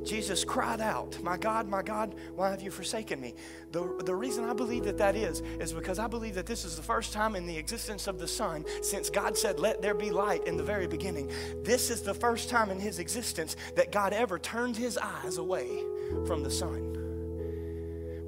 Jesus 0.05 0.45
cried 0.45 0.81
out, 0.81 1.21
My 1.21 1.37
God, 1.37 1.69
my 1.69 1.83
God, 1.83 2.15
why 2.37 2.51
have 2.51 2.63
you 2.63 2.71
forsaken 2.71 3.21
me? 3.21 3.35
The, 3.73 4.01
the 4.05 4.15
reason 4.15 4.45
I 4.45 4.53
believe 4.53 4.85
that 4.85 4.99
that 4.99 5.17
is, 5.17 5.41
is 5.59 5.73
because 5.73 5.99
I 5.99 6.07
believe 6.07 6.37
that 6.37 6.47
this 6.47 6.65
is 6.65 6.77
the 6.77 6.83
first 6.83 7.13
time 7.13 7.35
in 7.35 7.45
the 7.45 7.57
existence 7.57 8.07
of 8.07 8.21
the 8.21 8.29
Son 8.29 8.65
since 8.83 9.11
God 9.11 9.37
said, 9.37 9.59
Let 9.59 9.83
there 9.83 9.95
be 9.95 10.11
light 10.11 10.47
in 10.47 10.57
the 10.57 10.63
very 10.63 10.87
beginning. 10.87 11.29
This 11.65 11.91
is 11.91 12.03
the 12.03 12.15
first 12.15 12.49
time 12.49 12.71
in 12.71 12.79
his 12.79 13.01
existence 13.01 13.57
that 13.75 13.91
God 13.91 14.13
ever 14.13 14.39
turned 14.39 14.77
his 14.77 14.97
eyes 14.97 15.39
away 15.39 15.83
from 16.25 16.45
the 16.45 16.51
Son. 16.53 17.12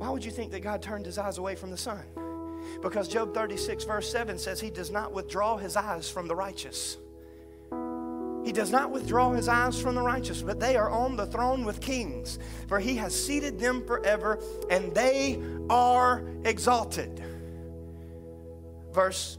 Why 0.05 0.11
would 0.11 0.23
you 0.23 0.31
think 0.31 0.51
that 0.53 0.61
God 0.61 0.83
turned 0.83 1.07
his 1.07 1.17
eyes 1.17 1.39
away 1.39 1.55
from 1.55 1.71
the 1.71 1.79
Son? 1.79 2.03
Because 2.83 3.09
Job 3.09 3.33
36, 3.33 3.85
verse 3.85 4.13
7 4.13 4.37
says, 4.39 4.61
He 4.61 4.69
does 4.69 4.91
not 4.91 5.15
withdraw 5.15 5.57
His 5.57 5.77
eyes 5.77 6.11
from 6.11 6.29
the 6.29 6.37
righteous. 6.37 6.99
He 8.45 8.53
does 8.53 8.71
not 8.71 8.91
withdraw 8.91 9.33
his 9.33 9.49
eyes 9.49 9.81
from 9.81 9.95
the 9.95 10.03
righteous, 10.03 10.43
but 10.43 10.61
they 10.61 10.77
are 10.77 10.91
on 10.91 11.17
the 11.17 11.25
throne 11.25 11.65
with 11.65 11.81
kings, 11.81 12.39
for 12.69 12.79
he 12.79 12.97
has 12.97 13.19
seated 13.19 13.59
them 13.59 13.87
forever, 13.87 14.39
and 14.69 14.95
they 14.95 15.43
are 15.71 16.23
exalted. 16.45 17.25
Verse 18.93 19.39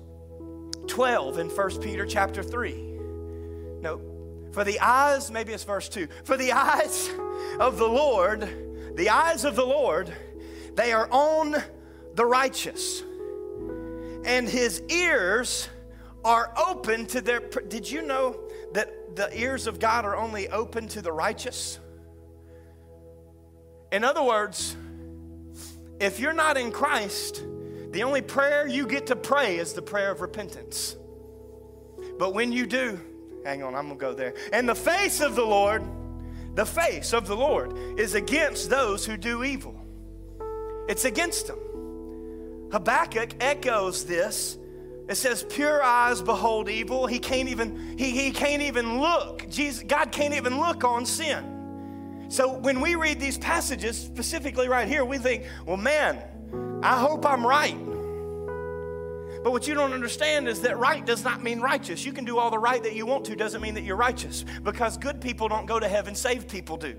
12 0.87 1.37
in 1.37 1.49
1 1.49 1.81
Peter 1.81 2.07
chapter 2.07 2.41
3. 2.41 2.73
No, 3.81 4.01
for 4.51 4.63
the 4.63 4.79
eyes, 4.79 5.29
maybe 5.29 5.53
it's 5.53 5.63
verse 5.63 5.87
2. 5.87 6.07
For 6.23 6.35
the 6.35 6.53
eyes 6.53 7.11
of 7.59 7.77
the 7.77 7.87
Lord, 7.87 8.49
the 8.95 9.09
eyes 9.09 9.45
of 9.45 9.55
the 9.55 9.65
Lord, 9.65 10.11
they 10.75 10.91
are 10.91 11.07
on 11.11 11.55
the 12.15 12.25
righteous 12.25 13.03
and 14.25 14.49
his 14.49 14.81
ears 14.89 15.69
are 16.23 16.51
open 16.67 17.05
to 17.05 17.21
their. 17.21 17.39
Did 17.39 17.89
you 17.89 18.01
know 18.01 18.39
that 18.73 19.15
the 19.15 19.29
ears 19.39 19.67
of 19.67 19.79
God 19.79 20.03
are 20.03 20.15
only 20.15 20.49
open 20.49 20.87
to 20.89 21.01
the 21.01 21.11
righteous? 21.11 21.79
In 23.91 24.03
other 24.03 24.23
words, 24.23 24.75
if 25.99 26.19
you're 26.19 26.33
not 26.33 26.57
in 26.57 26.71
Christ, 26.71 27.43
the 27.91 28.03
only 28.03 28.21
prayer 28.21 28.67
you 28.67 28.87
get 28.87 29.07
to 29.07 29.15
pray 29.15 29.57
is 29.57 29.73
the 29.73 29.81
prayer 29.81 30.11
of 30.11 30.21
repentance. 30.21 30.97
But 32.17 32.33
when 32.33 32.51
you 32.51 32.65
do, 32.65 32.99
hang 33.45 33.63
on, 33.63 33.75
I'm 33.75 33.87
gonna 33.87 33.99
go 33.99 34.13
there. 34.13 34.33
And 34.51 34.67
the 34.67 34.75
face 34.75 35.21
of 35.21 35.35
the 35.35 35.45
Lord, 35.45 35.83
the 36.55 36.65
face 36.65 37.13
of 37.13 37.27
the 37.27 37.35
Lord 37.37 37.77
is 37.99 38.15
against 38.15 38.69
those 38.69 39.05
who 39.05 39.15
do 39.15 39.43
evil. 39.43 39.74
It's 40.87 41.05
against 41.05 41.47
them. 41.47 41.59
Habakkuk 42.71 43.31
echoes 43.39 44.05
this. 44.05 44.57
It 45.07 45.15
says, 45.15 45.45
pure 45.47 45.83
eyes 45.83 46.21
behold 46.21 46.67
evil. 46.67 47.05
He 47.05 47.19
can't 47.19 47.47
even, 47.49 47.95
he, 47.97 48.11
he 48.11 48.31
can't 48.31 48.63
even 48.63 48.99
look. 48.99 49.47
Jesus, 49.49 49.83
God 49.83 50.11
can't 50.11 50.33
even 50.33 50.59
look 50.59 50.83
on 50.83 51.05
sin. 51.05 52.25
So 52.27 52.57
when 52.57 52.81
we 52.81 52.95
read 52.95 53.19
these 53.19 53.37
passages, 53.37 53.97
specifically 53.97 54.67
right 54.67 54.87
here, 54.87 55.05
we 55.05 55.19
think, 55.19 55.45
well, 55.65 55.77
man, 55.77 56.21
I 56.83 56.99
hope 56.99 57.25
I'm 57.25 57.45
right. 57.45 57.77
But 59.43 59.51
what 59.51 59.67
you 59.67 59.75
don't 59.75 59.93
understand 59.93 60.47
is 60.47 60.61
that 60.61 60.79
right 60.79 61.05
does 61.05 61.23
not 61.23 61.43
mean 61.43 61.61
righteous. 61.61 62.03
You 62.03 62.11
can 62.11 62.25
do 62.25 62.39
all 62.39 62.49
the 62.49 62.57
right 62.57 62.81
that 62.81 62.95
you 62.95 63.05
want 63.05 63.25
to, 63.25 63.35
doesn't 63.35 63.61
mean 63.61 63.75
that 63.75 63.83
you're 63.83 63.95
righteous. 63.95 64.43
Because 64.63 64.97
good 64.97 65.21
people 65.21 65.47
don't 65.47 65.67
go 65.67 65.79
to 65.79 65.87
heaven, 65.87 66.15
saved 66.15 66.49
people 66.49 66.77
do. 66.77 66.95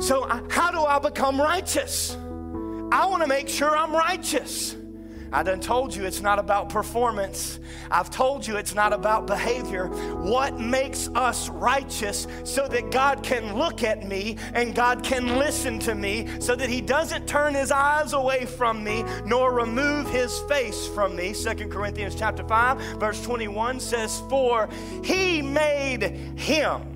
So, 0.00 0.26
how 0.48 0.70
do 0.70 0.84
I 0.84 0.98
become 0.98 1.40
righteous? 1.40 2.16
I 2.92 3.06
want 3.06 3.22
to 3.22 3.28
make 3.28 3.48
sure 3.48 3.76
I'm 3.76 3.94
righteous. 3.94 4.76
I 5.32 5.42
done 5.42 5.60
told 5.60 5.96
you 5.96 6.04
it's 6.04 6.20
not 6.20 6.38
about 6.38 6.68
performance. 6.68 7.58
I've 7.90 8.10
told 8.10 8.46
you 8.46 8.58
it's 8.58 8.74
not 8.74 8.92
about 8.92 9.26
behavior. 9.26 9.86
What 9.86 10.60
makes 10.60 11.08
us 11.14 11.48
righteous 11.48 12.26
so 12.44 12.68
that 12.68 12.90
God 12.90 13.22
can 13.22 13.56
look 13.56 13.82
at 13.82 14.06
me 14.06 14.36
and 14.52 14.74
God 14.74 15.02
can 15.02 15.38
listen 15.38 15.78
to 15.80 15.94
me 15.94 16.28
so 16.38 16.54
that 16.54 16.68
he 16.68 16.82
doesn't 16.82 17.26
turn 17.26 17.54
his 17.54 17.72
eyes 17.72 18.12
away 18.12 18.44
from 18.44 18.84
me 18.84 19.04
nor 19.24 19.54
remove 19.54 20.10
his 20.10 20.38
face 20.40 20.86
from 20.88 21.16
me. 21.16 21.32
Second 21.32 21.72
Corinthians 21.72 22.14
chapter 22.14 22.44
5 22.46 23.00
verse 23.00 23.22
21 23.22 23.80
says 23.80 24.22
for 24.28 24.68
he 25.02 25.40
made 25.40 26.02
him 26.36 26.91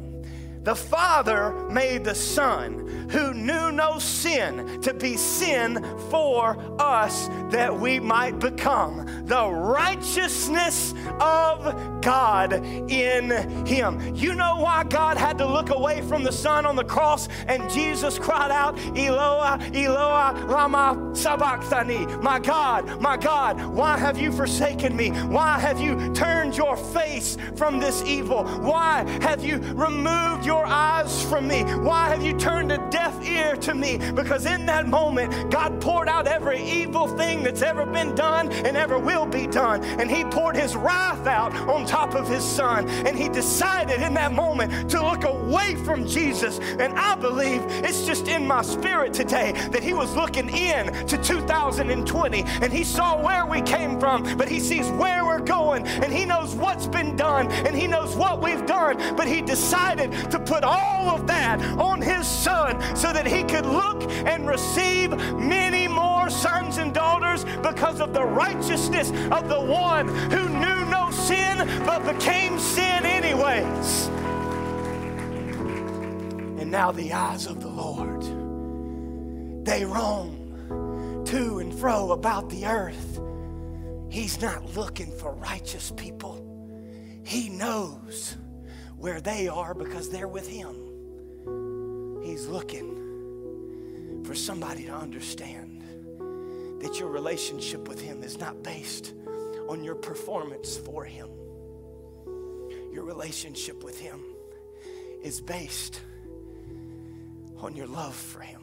the 0.66 0.74
Father 0.74 1.52
made 1.70 2.02
the 2.02 2.14
Son, 2.14 3.08
who 3.12 3.32
knew 3.32 3.70
no 3.70 4.00
sin, 4.00 4.80
to 4.80 4.92
be 4.92 5.16
sin 5.16 5.80
for 6.10 6.58
us 6.80 7.28
that 7.52 7.72
we 7.72 8.00
might 8.00 8.40
become 8.40 9.06
the 9.26 9.48
righteousness 9.48 10.92
of 11.20 11.95
God 12.06 12.52
in 12.88 13.32
Him. 13.66 14.14
You 14.14 14.36
know 14.36 14.58
why 14.60 14.84
God 14.84 15.16
had 15.16 15.38
to 15.38 15.44
look 15.44 15.70
away 15.70 16.02
from 16.02 16.22
the 16.22 16.30
Son 16.30 16.64
on 16.64 16.76
the 16.76 16.84
cross 16.84 17.28
and 17.48 17.68
Jesus 17.68 18.16
cried 18.16 18.52
out, 18.52 18.76
Eloah, 18.96 19.58
Eloah, 19.74 20.46
Lama 20.48 21.10
Sabachthani. 21.16 22.06
My 22.22 22.38
God, 22.38 23.00
my 23.00 23.16
God, 23.16 23.60
why 23.60 23.98
have 23.98 24.18
you 24.18 24.30
forsaken 24.30 24.94
me? 24.94 25.08
Why 25.08 25.58
have 25.58 25.80
you 25.80 26.14
turned 26.14 26.56
your 26.56 26.76
face 26.76 27.36
from 27.56 27.80
this 27.80 28.04
evil? 28.04 28.44
Why 28.44 29.04
have 29.20 29.44
you 29.44 29.56
removed 29.74 30.46
your 30.46 30.64
eyes 30.64 31.24
from 31.24 31.48
me? 31.48 31.64
Why 31.64 32.08
have 32.08 32.22
you 32.22 32.38
turned 32.38 32.70
a 32.70 32.78
deaf 32.88 33.20
ear 33.26 33.56
to 33.56 33.74
me? 33.74 33.98
Because 34.12 34.46
in 34.46 34.64
that 34.66 34.86
moment, 34.86 35.50
God 35.50 35.80
poured 35.80 36.08
out 36.08 36.28
every 36.28 36.62
evil 36.62 37.08
thing 37.08 37.42
that's 37.42 37.62
ever 37.62 37.84
been 37.84 38.14
done 38.14 38.52
and 38.52 38.76
ever 38.76 38.96
will 38.96 39.26
be 39.26 39.48
done. 39.48 39.82
And 39.82 40.08
He 40.08 40.22
poured 40.24 40.56
His 40.56 40.76
wrath 40.76 41.26
out 41.26 41.52
on 41.56 41.84
top 41.84 41.95
of 42.14 42.28
His 42.28 42.44
Son. 42.44 42.88
And 42.88 43.16
He 43.16 43.28
decided 43.28 44.02
in 44.02 44.14
that 44.14 44.32
moment 44.32 44.90
to 44.90 45.02
look 45.02 45.24
away 45.24 45.76
from 45.76 46.06
Jesus. 46.06 46.58
And 46.58 46.92
I 46.94 47.14
believe 47.14 47.62
it's 47.66 48.06
just 48.06 48.28
in 48.28 48.46
my 48.46 48.62
spirit 48.62 49.12
today 49.12 49.52
that 49.72 49.82
He 49.82 49.92
was 49.92 50.14
looking 50.14 50.48
in 50.48 50.92
to 51.06 51.16
2020 51.16 52.42
and 52.42 52.72
He 52.72 52.84
saw 52.84 53.22
where 53.22 53.46
we 53.46 53.60
came 53.62 53.98
from, 53.98 54.36
but 54.36 54.48
He 54.48 54.60
sees 54.60 54.88
where 54.90 55.24
we're 55.24 55.40
going 55.40 55.86
and 55.86 56.12
He 56.12 56.24
knows 56.24 56.54
what's 56.54 56.86
been 56.86 57.16
done 57.16 57.50
and 57.50 57.76
He 57.76 57.86
knows 57.86 58.16
what 58.16 58.40
we've 58.40 58.66
done. 58.66 59.16
But 59.16 59.28
He 59.28 59.40
decided 59.40 60.12
to 60.30 60.38
put 60.38 60.64
all 60.64 61.10
of 61.10 61.26
that 61.26 61.60
on 61.78 62.00
his 62.00 62.26
son 62.26 62.80
so 62.96 63.12
that 63.12 63.26
he 63.26 63.42
could 63.42 63.66
look 63.66 64.02
and 64.10 64.48
receive 64.48 65.10
many 65.38 65.88
more 65.88 66.15
sons 66.30 66.78
and 66.78 66.92
daughters 66.92 67.44
because 67.62 68.00
of 68.00 68.12
the 68.12 68.24
righteousness 68.24 69.10
of 69.30 69.48
the 69.48 69.60
one 69.60 70.08
who 70.08 70.48
knew 70.48 70.84
no 70.86 71.10
sin 71.10 71.58
but 71.84 72.04
became 72.04 72.58
sin 72.58 73.04
anyways. 73.04 74.06
And 76.60 76.70
now 76.70 76.92
the 76.92 77.12
eyes 77.12 77.46
of 77.46 77.60
the 77.60 77.68
Lord, 77.68 78.22
they 79.64 79.84
roam 79.84 81.24
to 81.26 81.58
and 81.58 81.74
fro 81.74 82.12
about 82.12 82.48
the 82.50 82.66
earth, 82.66 83.20
He's 84.08 84.40
not 84.40 84.76
looking 84.76 85.10
for 85.10 85.32
righteous 85.34 85.92
people. 85.96 86.42
He 87.24 87.48
knows 87.48 88.36
where 88.96 89.20
they 89.20 89.48
are 89.48 89.74
because 89.74 90.08
they're 90.08 90.28
with 90.28 90.48
Him. 90.48 92.22
He's 92.22 92.46
looking 92.46 94.22
for 94.24 94.34
somebody 94.34 94.84
to 94.84 94.92
understand 94.92 95.65
that 96.80 97.00
your 97.00 97.08
relationship 97.08 97.88
with 97.88 98.00
Him 98.00 98.22
is 98.22 98.38
not 98.38 98.62
based 98.62 99.14
on 99.68 99.82
your 99.82 99.94
performance 99.94 100.76
for 100.76 101.04
Him. 101.04 101.28
Your 102.92 103.04
relationship 103.04 103.82
with 103.82 103.98
Him 103.98 104.20
is 105.22 105.40
based 105.40 106.00
on 107.58 107.74
your 107.74 107.86
love 107.86 108.14
for 108.14 108.40
Him. 108.40 108.60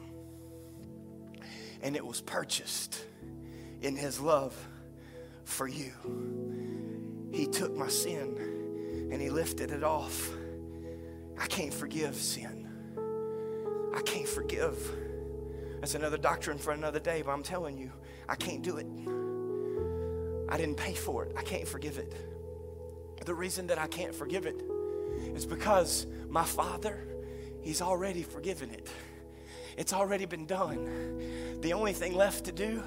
And 1.82 1.96
it 1.96 2.06
was 2.06 2.20
purchased 2.20 3.04
in 3.82 3.96
His 3.96 4.20
love 4.20 4.56
for 5.44 5.68
you. 5.68 5.92
He 7.32 7.46
took 7.46 7.76
my 7.76 7.88
sin 7.88 9.08
and 9.12 9.20
He 9.20 9.28
lifted 9.28 9.70
it 9.70 9.84
off. 9.84 10.30
I 11.38 11.46
can't 11.46 11.74
forgive 11.74 12.14
sin. 12.14 12.68
I 13.94 14.00
can't 14.02 14.28
forgive. 14.28 15.03
That's 15.84 15.96
another 15.96 16.16
doctrine 16.16 16.56
for 16.56 16.72
another 16.72 16.98
day, 16.98 17.20
but 17.20 17.32
I'm 17.32 17.42
telling 17.42 17.76
you, 17.76 17.92
I 18.26 18.36
can't 18.36 18.62
do 18.62 18.78
it. 18.78 18.86
I 20.48 20.56
didn't 20.56 20.78
pay 20.78 20.94
for 20.94 21.26
it. 21.26 21.34
I 21.36 21.42
can't 21.42 21.68
forgive 21.68 21.98
it. 21.98 22.14
The 23.22 23.34
reason 23.34 23.66
that 23.66 23.78
I 23.78 23.86
can't 23.86 24.14
forgive 24.14 24.46
it 24.46 24.62
is 25.34 25.44
because 25.44 26.06
my 26.26 26.42
Father, 26.42 27.06
He's 27.60 27.82
already 27.82 28.22
forgiven 28.22 28.70
it. 28.70 28.88
It's 29.76 29.92
already 29.92 30.24
been 30.24 30.46
done. 30.46 31.53
The 31.60 31.72
only 31.72 31.92
thing 31.92 32.14
left 32.14 32.44
to 32.44 32.52
do 32.52 32.82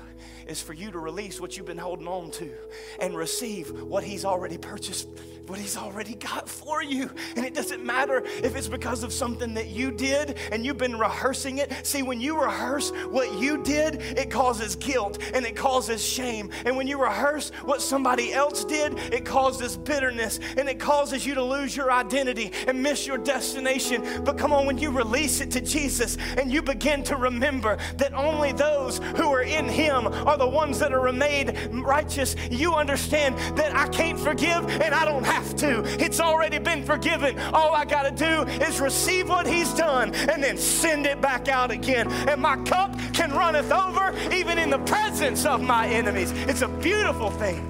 is 0.48 0.62
for 0.62 0.74
you 0.74 0.92
to 0.92 1.00
release 1.00 1.42
what 1.42 1.58
you've 1.58 1.66
been 1.66 1.78
holding 1.78 2.08
on 2.08 2.32
to 2.32 2.52
and 3.00 3.16
receive 3.16 3.70
what 3.84 4.04
He's 4.04 4.26
already 4.26 4.58
purchased, 4.58 5.10
what 5.46 5.60
He's 5.60 5.78
already 5.78 6.16
got 6.16 6.48
for 6.48 6.82
you. 6.82 7.12
And 7.36 7.46
it 7.46 7.54
doesn't 7.54 7.86
matter 7.86 8.24
if 8.26 8.56
it's 8.56 8.68
because 8.68 9.04
of 9.04 9.12
something 9.12 9.54
that 9.56 9.68
you 9.68 9.92
did 9.92 10.38
and 10.52 10.66
you've 10.66 10.78
been 10.78 10.98
rehearsing 10.98 11.58
it. 11.58 11.86
See, 11.86 12.02
when 12.02 12.22
you 12.22 12.42
rehearse 12.42 12.92
what 13.10 13.40
you 13.40 13.62
did, 13.64 13.96
it 13.96 14.32
causes 14.32 14.76
guilt 14.76 15.20
and 15.34 15.46
it 15.46 15.56
causes 15.56 16.04
shame. 16.04 16.50
And 16.66 16.78
when 16.78 16.88
you 16.88 17.02
rehearse 17.02 17.50
what 17.66 17.82
somebody 17.82 18.34
else 18.34 18.64
did, 18.64 18.98
it 19.14 19.26
causes 19.26 19.76
bitterness 19.78 20.40
and 20.56 20.70
it 20.70 20.80
causes 20.80 21.26
you 21.26 21.34
to 21.36 21.44
lose 21.44 21.76
your 21.76 21.92
identity 21.92 22.52
and 22.68 22.82
miss 22.82 23.06
your 23.06 23.18
destination. 23.18 24.24
But 24.24 24.38
come 24.38 24.54
on, 24.54 24.66
when 24.66 24.78
you 24.78 24.92
release 24.92 25.42
it 25.42 25.52
to 25.52 25.62
Jesus 25.62 26.18
and 26.38 26.52
you 26.52 26.62
begin 26.62 27.04
to 27.04 27.18
remember 27.18 27.78
that 27.98 28.14
only 28.14 28.54
those 28.58 29.00
who 29.16 29.32
are 29.34 29.44
in 29.44 29.68
Him 29.68 30.08
are 30.08 30.38
the 30.38 30.48
ones 30.48 30.80
that 30.80 30.94
are 30.94 31.12
made 31.12 31.58
righteous, 31.72 32.36
you 32.50 32.74
understand 32.74 33.38
that 33.58 33.76
I 33.76 33.88
can't 33.88 34.20
forgive 34.20 34.68
and 34.70 34.94
I 34.94 35.06
don't 35.06 35.26
have 35.26 35.56
to. 35.58 35.84
It's 36.04 36.20
already 36.20 36.60
been 36.60 36.84
forgiven. 36.84 37.40
All 37.54 37.74
I 37.74 37.86
got 37.86 38.04
to 38.04 38.12
do 38.12 38.50
is 38.64 38.80
receive 38.80 39.30
what 39.30 39.48
He's 39.48 39.74
done 39.74 40.14
and 40.14 40.44
then 40.44 40.58
send 40.58 41.06
it 41.06 41.22
back 41.22 41.48
out 41.48 41.72
again. 41.72 42.12
And 42.28 42.42
my 42.42 42.58
cup 42.64 42.98
can 43.14 43.32
runneth 43.32 43.72
over 43.72 44.14
even 44.34 44.58
in 44.58 44.70
the 44.70 44.80
presence 44.80 45.46
of 45.46 45.62
my 45.62 45.88
enemies. 45.88 46.32
It's 46.32 46.62
a 46.62 46.68
beautiful 46.68 47.32
thing 47.32 47.64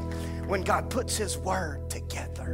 when 0.47 0.63
God 0.63 0.89
puts 0.89 1.17
His 1.17 1.37
word 1.37 1.89
together 1.89 2.51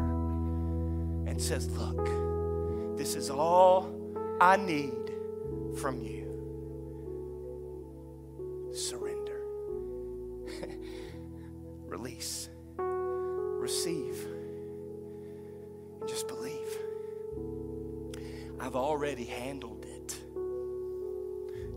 and 1.28 1.42
says, 1.42 1.70
Look, 1.70 2.98
this 2.98 3.16
is 3.16 3.30
all 3.30 3.92
I 4.40 4.58
need 4.58 5.12
from 5.78 6.02
you. 6.02 6.23
Surrender 8.74 9.42
release, 11.86 12.50
receive, 12.78 14.26
and 16.00 16.10
just 16.10 16.28
believe. 16.28 16.78
I've 18.60 18.76
already 18.76 19.26
handled 19.26 19.86
it. 19.86 20.18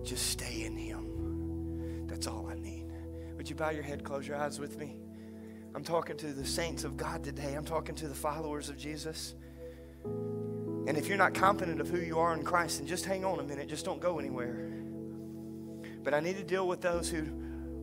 Just 0.04 0.30
stay 0.30 0.64
in 0.64 0.76
Him. 0.76 2.06
That's 2.06 2.26
all 2.26 2.48
I 2.48 2.54
need. 2.54 2.86
Would 3.36 3.50
you 3.50 3.56
bow 3.56 3.70
your 3.70 3.82
head, 3.82 4.02
close 4.02 4.26
your 4.26 4.38
eyes 4.38 4.58
with 4.58 4.78
me? 4.78 4.96
I'm 5.74 5.84
talking 5.84 6.16
to 6.16 6.32
the 6.32 6.46
saints 6.46 6.84
of 6.84 6.96
God 6.96 7.22
today. 7.22 7.54
I'm 7.54 7.64
talking 7.64 7.94
to 7.96 8.08
the 8.08 8.14
followers 8.14 8.70
of 8.70 8.78
Jesus. 8.78 9.34
And 10.04 10.96
if 10.96 11.08
you're 11.08 11.18
not 11.18 11.34
confident 11.34 11.80
of 11.80 11.88
who 11.88 11.98
you 11.98 12.18
are 12.18 12.32
in 12.32 12.42
Christ, 12.42 12.78
then 12.78 12.86
just 12.86 13.04
hang 13.04 13.24
on 13.24 13.40
a 13.40 13.42
minute. 13.42 13.68
Just 13.68 13.84
don't 13.84 14.00
go 14.00 14.18
anywhere. 14.18 14.75
But 16.06 16.14
I 16.14 16.20
need 16.20 16.36
to 16.36 16.44
deal 16.44 16.68
with 16.68 16.80
those 16.80 17.10
who 17.10 17.26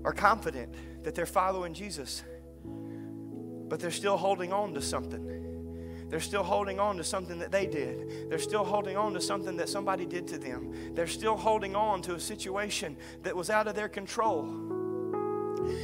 are 0.06 0.14
confident 0.14 0.74
that 1.04 1.14
they're 1.14 1.26
following 1.26 1.74
Jesus, 1.74 2.24
but 2.64 3.82
they're 3.82 3.92
still 3.92 4.16
holding 4.16 4.54
on 4.54 4.74
to 4.76 4.82
something. 4.82 6.08
They're 6.08 6.22
still 6.22 6.42
holding 6.42 6.80
on 6.80 6.96
to 6.96 7.04
something 7.04 7.38
that 7.40 7.52
they 7.52 7.66
did. 7.66 8.30
They're 8.30 8.40
still 8.40 8.64
holding 8.64 8.96
on 8.96 9.14
to 9.16 9.20
something 9.20 9.58
that 9.58 9.68
somebody 9.68 10.06
did 10.06 10.26
to 10.30 10.38
them. 10.38 10.96
They're 10.96 11.06
still 11.06 11.36
holding 11.36 11.76
on 11.76 12.02
to 12.04 12.16
a 12.16 12.20
situation 12.20 12.96
that 13.24 13.36
was 13.36 13.50
out 13.50 13.68
of 13.68 13.76
their 13.76 13.90
control. 13.90 14.46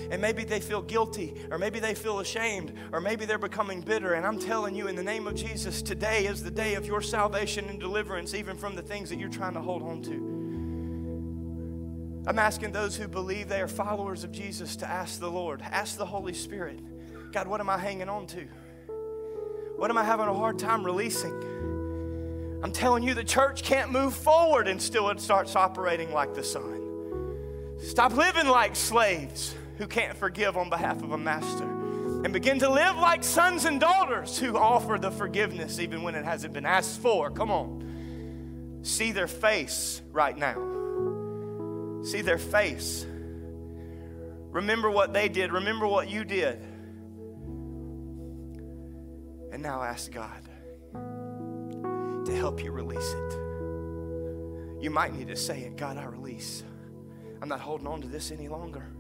And 0.10 0.22
maybe 0.22 0.46
they 0.46 0.62
feel 0.62 0.82
guilty, 0.82 1.36
or 1.52 1.58
maybe 1.58 1.82
they 1.82 1.94
feel 1.94 2.20
ashamed, 2.20 2.72
or 2.94 3.02
maybe 3.02 3.26
they're 3.26 3.38
becoming 3.38 3.82
bitter. 3.82 4.14
And 4.14 4.26
I'm 4.26 4.40
telling 4.40 4.76
you, 4.76 4.88
in 4.88 4.96
the 4.96 5.04
name 5.04 5.28
of 5.28 5.36
Jesus, 5.36 5.82
today 5.82 6.26
is 6.26 6.42
the 6.42 6.52
day 6.52 6.76
of 6.76 6.86
your 6.86 7.02
salvation 7.02 7.68
and 7.68 7.82
deliverance, 7.82 8.34
even 8.34 8.56
from 8.56 8.78
the 8.78 8.82
things 8.82 9.10
that 9.10 9.20
you're 9.20 9.28
trying 9.28 9.56
to 9.56 9.62
hold 9.62 9.84
on 9.84 10.02
to. 10.04 10.29
I'm 12.30 12.38
asking 12.38 12.74
those 12.74 12.96
who 12.96 13.08
believe 13.08 13.50
they 13.50 13.60
are 13.60 13.68
followers 13.68 14.24
of 14.24 14.32
Jesus 14.32 14.76
to 14.76 14.88
ask 14.88 15.20
the 15.20 15.32
Lord, 15.32 15.64
ask 15.64 15.98
the 15.98 16.06
Holy 16.06 16.36
Spirit, 16.36 16.80
God, 17.32 17.48
what 17.48 17.60
am 17.60 17.72
I 17.72 17.78
hanging 17.80 18.08
on 18.08 18.28
to? 18.28 18.46
What 19.78 19.90
am 19.90 19.98
I 19.98 20.04
having 20.04 20.28
a 20.28 20.34
hard 20.36 20.60
time 20.60 20.86
releasing? 20.86 21.34
I'm 22.62 22.72
telling 22.72 23.02
you, 23.02 23.16
the 23.16 23.24
church 23.24 23.64
can't 23.64 23.92
move 23.92 24.14
forward 24.14 24.68
until 24.68 25.10
it 25.10 25.20
starts 25.20 25.56
operating 25.56 26.14
like 26.14 26.36
the 26.36 26.44
Son. 26.44 27.80
Stop 27.80 28.14
living 28.14 28.48
like 28.48 28.76
slaves 28.76 29.56
who 29.80 29.88
can't 29.88 30.16
forgive 30.16 30.56
on 30.56 30.70
behalf 30.70 31.02
of 31.02 31.14
a 31.14 31.18
master 31.18 31.64
and 31.64 32.32
begin 32.32 32.60
to 32.60 32.70
live 32.70 32.96
like 32.96 33.24
sons 33.24 33.66
and 33.66 33.80
daughters 33.80 34.38
who 34.38 34.56
offer 34.56 35.00
the 35.00 35.10
forgiveness 35.10 35.80
even 35.80 36.04
when 36.04 36.14
it 36.14 36.26
hasn't 36.26 36.54
been 36.54 36.68
asked 36.68 37.00
for. 37.00 37.32
Come 37.32 37.50
on. 37.50 38.82
See 38.84 39.14
their 39.14 39.28
face 39.28 40.04
right 40.12 40.38
now. 40.38 40.79
See 42.04 42.22
their 42.22 42.38
face. 42.38 43.06
Remember 44.52 44.90
what 44.90 45.14
they 45.14 45.30
did. 45.30 45.52
Remember 45.52 45.88
what 45.88 46.10
you 46.10 46.24
did. 46.24 46.60
And 49.52 49.62
now 49.62 49.84
ask 49.84 50.12
God 50.12 50.42
to 50.94 52.36
help 52.36 52.64
you 52.64 52.72
release 52.72 53.14
it. 53.14 53.34
You 54.82 54.90
might 54.90 55.14
need 55.14 55.28
to 55.28 55.36
say 55.36 55.62
it 55.62 55.76
God, 55.76 55.98
I 55.98 56.06
release. 56.06 56.64
I'm 57.42 57.50
not 57.50 57.60
holding 57.60 57.88
on 57.88 58.02
to 58.02 58.08
this 58.08 58.32
any 58.32 58.48
longer. 58.48 58.92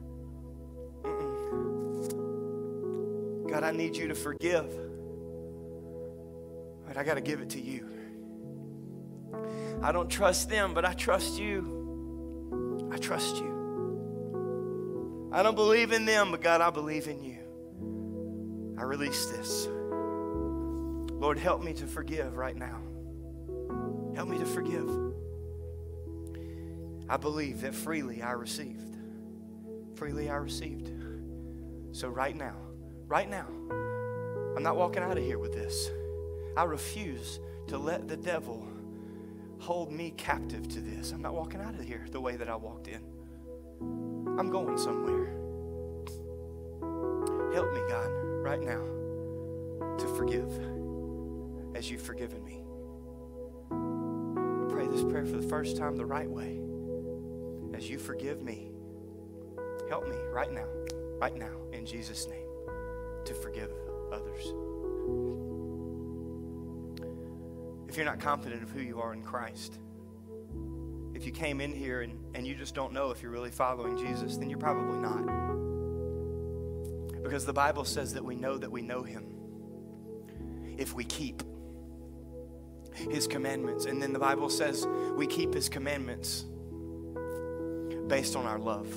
Mm-mm. 1.03 1.39
God, 3.49 3.63
I 3.63 3.71
need 3.71 3.95
you 3.95 4.09
to 4.09 4.15
forgive. 4.15 4.71
But 6.87 6.97
I 6.97 7.03
got 7.03 7.15
to 7.15 7.21
give 7.21 7.41
it 7.41 7.51
to 7.51 7.61
you. 7.61 7.87
I 9.81 9.91
don't 9.91 10.09
trust 10.09 10.49
them, 10.49 10.73
but 10.73 10.85
I 10.85 10.93
trust 10.93 11.39
you. 11.39 11.78
I 12.91 12.97
trust 12.97 13.37
you. 13.37 15.29
I 15.31 15.43
don't 15.43 15.55
believe 15.55 15.91
in 15.91 16.05
them, 16.05 16.31
but 16.31 16.41
God, 16.41 16.61
I 16.61 16.69
believe 16.69 17.07
in 17.07 17.23
you. 17.23 17.37
I 18.79 18.83
release 18.83 19.25
this. 19.27 19.67
Lord, 19.69 21.37
help 21.37 21.61
me 21.61 21.73
to 21.73 21.85
forgive 21.85 22.37
right 22.37 22.55
now. 22.55 22.79
Help 24.15 24.29
me 24.29 24.37
to 24.37 24.45
forgive. 24.45 24.89
I 27.09 27.17
believe 27.17 27.61
that 27.61 27.75
freely 27.75 28.21
I 28.21 28.31
received. 28.31 28.95
Freely 29.95 30.29
I 30.29 30.35
received. 30.35 30.89
So, 31.91 32.07
right 32.07 32.35
now, 32.35 32.55
right 33.07 33.29
now, 33.29 33.47
I'm 34.55 34.63
not 34.63 34.77
walking 34.77 35.03
out 35.03 35.17
of 35.17 35.23
here 35.23 35.39
with 35.39 35.53
this. 35.53 35.89
I 36.55 36.63
refuse 36.63 37.39
to 37.67 37.77
let 37.77 38.07
the 38.07 38.17
devil 38.17 38.68
hold 39.59 39.91
me 39.91 40.13
captive 40.17 40.67
to 40.69 40.81
this. 40.81 41.11
I'm 41.11 41.21
not 41.21 41.33
walking 41.33 41.61
out 41.61 41.75
of 41.75 41.81
here 41.81 42.05
the 42.11 42.21
way 42.21 42.35
that 42.35 42.49
I 42.49 42.55
walked 42.55 42.87
in. 42.87 43.01
I'm 44.39 44.49
going 44.49 44.77
somewhere. 44.77 45.35
Help 47.53 47.73
me, 47.73 47.81
God, 47.89 48.09
right 48.41 48.61
now 48.61 48.99
to 49.99 50.07
forgive 50.15 50.49
as 51.75 51.91
you've 51.91 52.01
forgiven 52.01 52.43
me. 52.43 52.63
Pray 54.69 54.87
this 54.87 55.03
prayer 55.03 55.25
for 55.25 55.37
the 55.37 55.47
first 55.47 55.77
time 55.77 55.95
the 55.95 56.05
right 56.05 56.29
way. 56.29 56.59
As 57.73 57.89
you 57.89 57.99
forgive 57.99 58.41
me, 58.41 58.71
help 59.89 60.07
me 60.07 60.15
right 60.31 60.51
now, 60.51 60.67
right 61.19 61.35
now, 61.35 61.51
in 61.73 61.85
Jesus' 61.85 62.27
name, 62.27 62.47
to 63.25 63.33
forgive 63.33 63.71
others. 64.11 65.48
If 67.89 67.97
you're 67.97 68.05
not 68.05 68.19
confident 68.19 68.61
of 68.61 68.69
who 68.69 68.81
you 68.81 69.01
are 69.01 69.13
in 69.13 69.23
Christ, 69.23 69.79
if 71.15 71.25
you 71.25 71.31
came 71.31 71.59
in 71.59 71.73
here 71.73 72.01
and, 72.01 72.23
and 72.35 72.45
you 72.45 72.53
just 72.53 72.75
don't 72.75 72.93
know 72.93 73.09
if 73.09 73.23
you're 73.23 73.31
really 73.31 73.49
following 73.49 73.97
Jesus, 73.97 74.37
then 74.37 74.47
you're 74.47 74.59
probably 74.59 74.99
not. 74.99 75.25
Because 77.23 77.47
the 77.47 77.53
Bible 77.53 77.83
says 77.83 78.13
that 78.13 78.23
we 78.23 78.35
know 78.35 78.59
that 78.59 78.71
we 78.71 78.83
know 78.83 79.01
him 79.01 79.25
if 80.77 80.93
we 80.93 81.03
keep 81.03 81.41
his 82.93 83.25
commandments. 83.25 83.85
And 83.85 83.99
then 83.99 84.13
the 84.13 84.19
Bible 84.19 84.51
says 84.51 84.85
we 85.15 85.25
keep 85.25 85.51
his 85.51 85.67
commandments 85.67 86.45
based 88.07 88.35
on 88.35 88.45
our 88.45 88.59
love. 88.59 88.87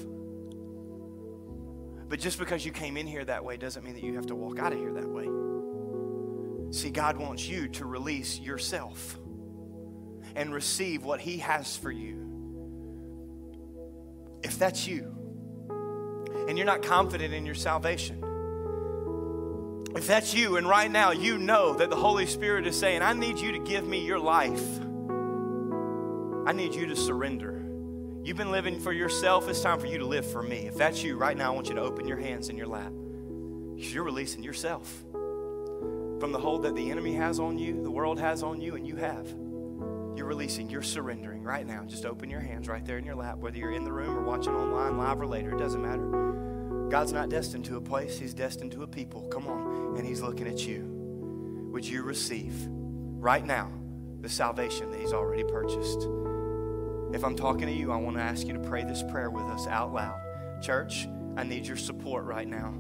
But 2.11 2.21
just 2.21 2.39
because 2.39 2.67
you 2.67 2.73
came 2.73 2.99
in 2.99 3.07
here 3.07 3.25
that 3.25 3.43
way 3.43 3.57
doesn't 3.57 3.85
mean 3.87 3.95
that 3.95 4.05
you 4.05 4.17
have 4.17 4.27
to 4.27 4.35
walk 4.35 4.59
out 4.59 4.75
of 4.75 4.79
here 4.79 4.93
that 4.93 5.09
way. 5.09 5.52
See, 6.73 6.91
God 6.91 7.19
wants 7.19 7.47
you 7.47 7.69
to 7.69 7.85
release 7.85 8.41
yourself 8.41 9.19
and 10.35 10.55
receive 10.55 11.05
what 11.05 11.21
He 11.21 11.37
has 11.39 11.77
for 11.77 11.91
you. 11.91 12.19
If 14.43 14.59
that's 14.59 14.87
you, 14.87 15.15
and 16.49 16.57
you're 16.57 16.67
not 16.67 16.83
confident 16.83 17.35
in 17.35 17.45
your 17.45 17.55
salvation, 17.55 18.25
if 19.95 20.07
that's 20.07 20.33
you, 20.33 20.57
and 20.57 20.67
right 20.67 20.91
now 20.91 21.11
you 21.11 21.37
know 21.37 21.75
that 21.75 21.91
the 21.91 21.97
Holy 21.97 22.25
Spirit 22.25 22.67
is 22.67 22.79
saying, 22.79 23.03
I 23.03 23.13
need 23.13 23.39
you 23.39 23.53
to 23.53 23.59
give 23.59 23.87
me 23.87 24.07
your 24.07 24.19
life, 24.19 24.81
I 26.47 26.53
need 26.53 26.75
you 26.75 26.87
to 26.87 26.97
surrender. 26.97 27.63
You've 28.25 28.39
been 28.39 28.51
living 28.51 28.81
for 28.81 28.95
yourself, 28.95 29.47
it's 29.47 29.61
time 29.61 29.79
for 29.79 29.87
you 29.87 29.99
to 29.99 30.07
live 30.07 30.25
for 30.25 30.43
me. 30.43 30.69
If 30.69 30.77
that's 30.77 31.03
you, 31.03 31.19
right 31.19 31.37
now 31.37 31.53
I 31.53 31.55
want 31.55 31.69
you 31.69 31.75
to 31.75 31.83
open 31.83 32.09
your 32.09 32.19
hands 32.19 32.49
in 32.49 32.57
your 32.57 32.67
lap. 32.67 32.93
Because 33.75 33.93
you're 33.93 34.05
releasing 34.05 34.43
yourself 34.43 35.05
from 36.23 36.31
the 36.31 36.39
hold 36.39 36.63
that 36.63 36.77
the 36.77 36.89
enemy 36.89 37.15
has 37.15 37.41
on 37.41 37.59
you, 37.59 37.83
the 37.83 37.91
world 37.91 38.17
has 38.17 38.45
on 38.45 38.61
you, 38.61 38.77
and 38.77 38.87
you 38.87 38.95
have. 38.95 39.27
You're 40.17 40.29
releasing, 40.29 40.71
you're 40.71 40.81
surrendering 40.81 41.43
right 41.43 41.67
now. 41.67 41.83
Just 41.83 42.07
open 42.07 42.31
your 42.31 42.39
hands 42.39 42.69
right 42.69 42.87
there 42.87 42.97
in 42.97 43.05
your 43.05 43.17
lap, 43.17 43.39
whether 43.39 43.59
you're 43.59 43.73
in 43.73 43.83
the 43.83 43.93
room 43.93 44.17
or 44.17 44.23
watching 44.23 44.55
online, 44.55 44.97
live 44.99 45.21
or 45.21 45.27
later, 45.27 45.53
it 45.53 45.59
doesn't 45.59 45.83
matter. 45.83 46.87
God's 46.89 47.13
not 47.13 47.29
destined 47.29 47.65
to 47.65 47.77
a 47.77 47.81
place, 47.81 48.21
He's 48.21 48.35
destined 48.35 48.71
to 48.71 48.85
a 48.85 48.87
people. 48.87 49.23
Come 49.31 49.49
on, 49.49 49.97
and 49.97 50.07
He's 50.07 50.23
looking 50.23 50.47
at 50.47 50.65
you. 50.65 50.85
Would 51.73 51.85
you 51.85 52.05
receive 52.05 52.55
right 52.69 53.45
now 53.45 53.73
the 54.21 54.29
salvation 54.29 54.93
that 54.93 55.01
He's 55.01 55.13
already 55.13 55.43
purchased? 55.43 56.03
If 57.13 57.25
I'm 57.25 57.35
talking 57.35 57.67
to 57.67 57.73
you, 57.73 57.91
I 57.91 57.97
want 57.97 58.17
to 58.17 58.23
ask 58.23 58.47
you 58.47 58.53
to 58.53 58.61
pray 58.61 58.85
this 58.85 59.03
prayer 59.11 59.31
with 59.31 59.47
us 59.47 59.67
out 59.67 59.93
loud. 59.93 60.21
Church, 60.63 61.09
I 61.37 61.43
need 61.43 61.67
your 61.67 61.77
support 61.77 62.27
right 62.27 62.47
now. 62.47 62.75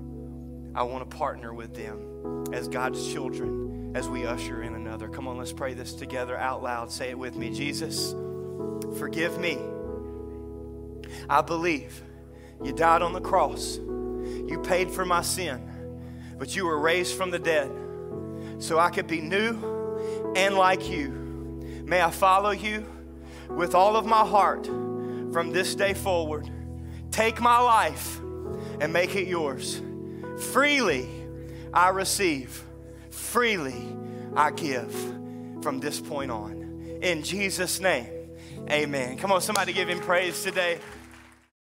I 0.74 0.82
want 0.84 1.08
to 1.08 1.16
partner 1.16 1.52
with 1.52 1.74
them 1.74 2.44
as 2.52 2.68
God's 2.68 3.12
children 3.12 3.92
as 3.94 4.08
we 4.08 4.26
usher 4.26 4.62
in 4.62 4.74
another. 4.74 5.08
Come 5.08 5.28
on, 5.28 5.36
let's 5.36 5.52
pray 5.52 5.74
this 5.74 5.92
together 5.92 6.36
out 6.36 6.62
loud. 6.62 6.90
Say 6.90 7.10
it 7.10 7.18
with 7.18 7.36
me 7.36 7.50
Jesus, 7.50 8.14
forgive 8.98 9.38
me. 9.38 9.58
I 11.28 11.42
believe 11.42 12.02
you 12.62 12.72
died 12.72 13.02
on 13.02 13.12
the 13.12 13.20
cross, 13.20 13.76
you 13.76 14.62
paid 14.64 14.90
for 14.90 15.04
my 15.04 15.22
sin, 15.22 16.36
but 16.38 16.56
you 16.56 16.64
were 16.64 16.78
raised 16.78 17.16
from 17.16 17.30
the 17.30 17.38
dead 17.38 17.70
so 18.58 18.78
I 18.78 18.90
could 18.90 19.06
be 19.06 19.20
new 19.20 20.32
and 20.36 20.54
like 20.54 20.88
you. 20.88 21.08
May 21.84 22.00
I 22.00 22.10
follow 22.10 22.50
you 22.50 22.86
with 23.50 23.74
all 23.74 23.96
of 23.96 24.06
my 24.06 24.24
heart 24.24 24.66
from 24.66 25.50
this 25.52 25.74
day 25.74 25.92
forward. 25.94 26.48
Take 27.10 27.40
my 27.40 27.58
life 27.58 28.20
and 28.80 28.92
make 28.92 29.14
it 29.14 29.26
yours. 29.26 29.82
Freely 30.38 31.08
I 31.72 31.88
receive, 31.88 32.62
freely 33.10 33.96
I 34.36 34.50
give 34.50 34.92
from 35.62 35.80
this 35.80 36.00
point 36.00 36.30
on. 36.30 36.98
In 37.02 37.22
Jesus' 37.22 37.80
name, 37.80 38.08
amen. 38.70 39.16
Come 39.18 39.32
on, 39.32 39.40
somebody 39.40 39.72
give 39.72 39.88
him 39.88 40.00
praise 40.00 40.42
today. 40.42 40.78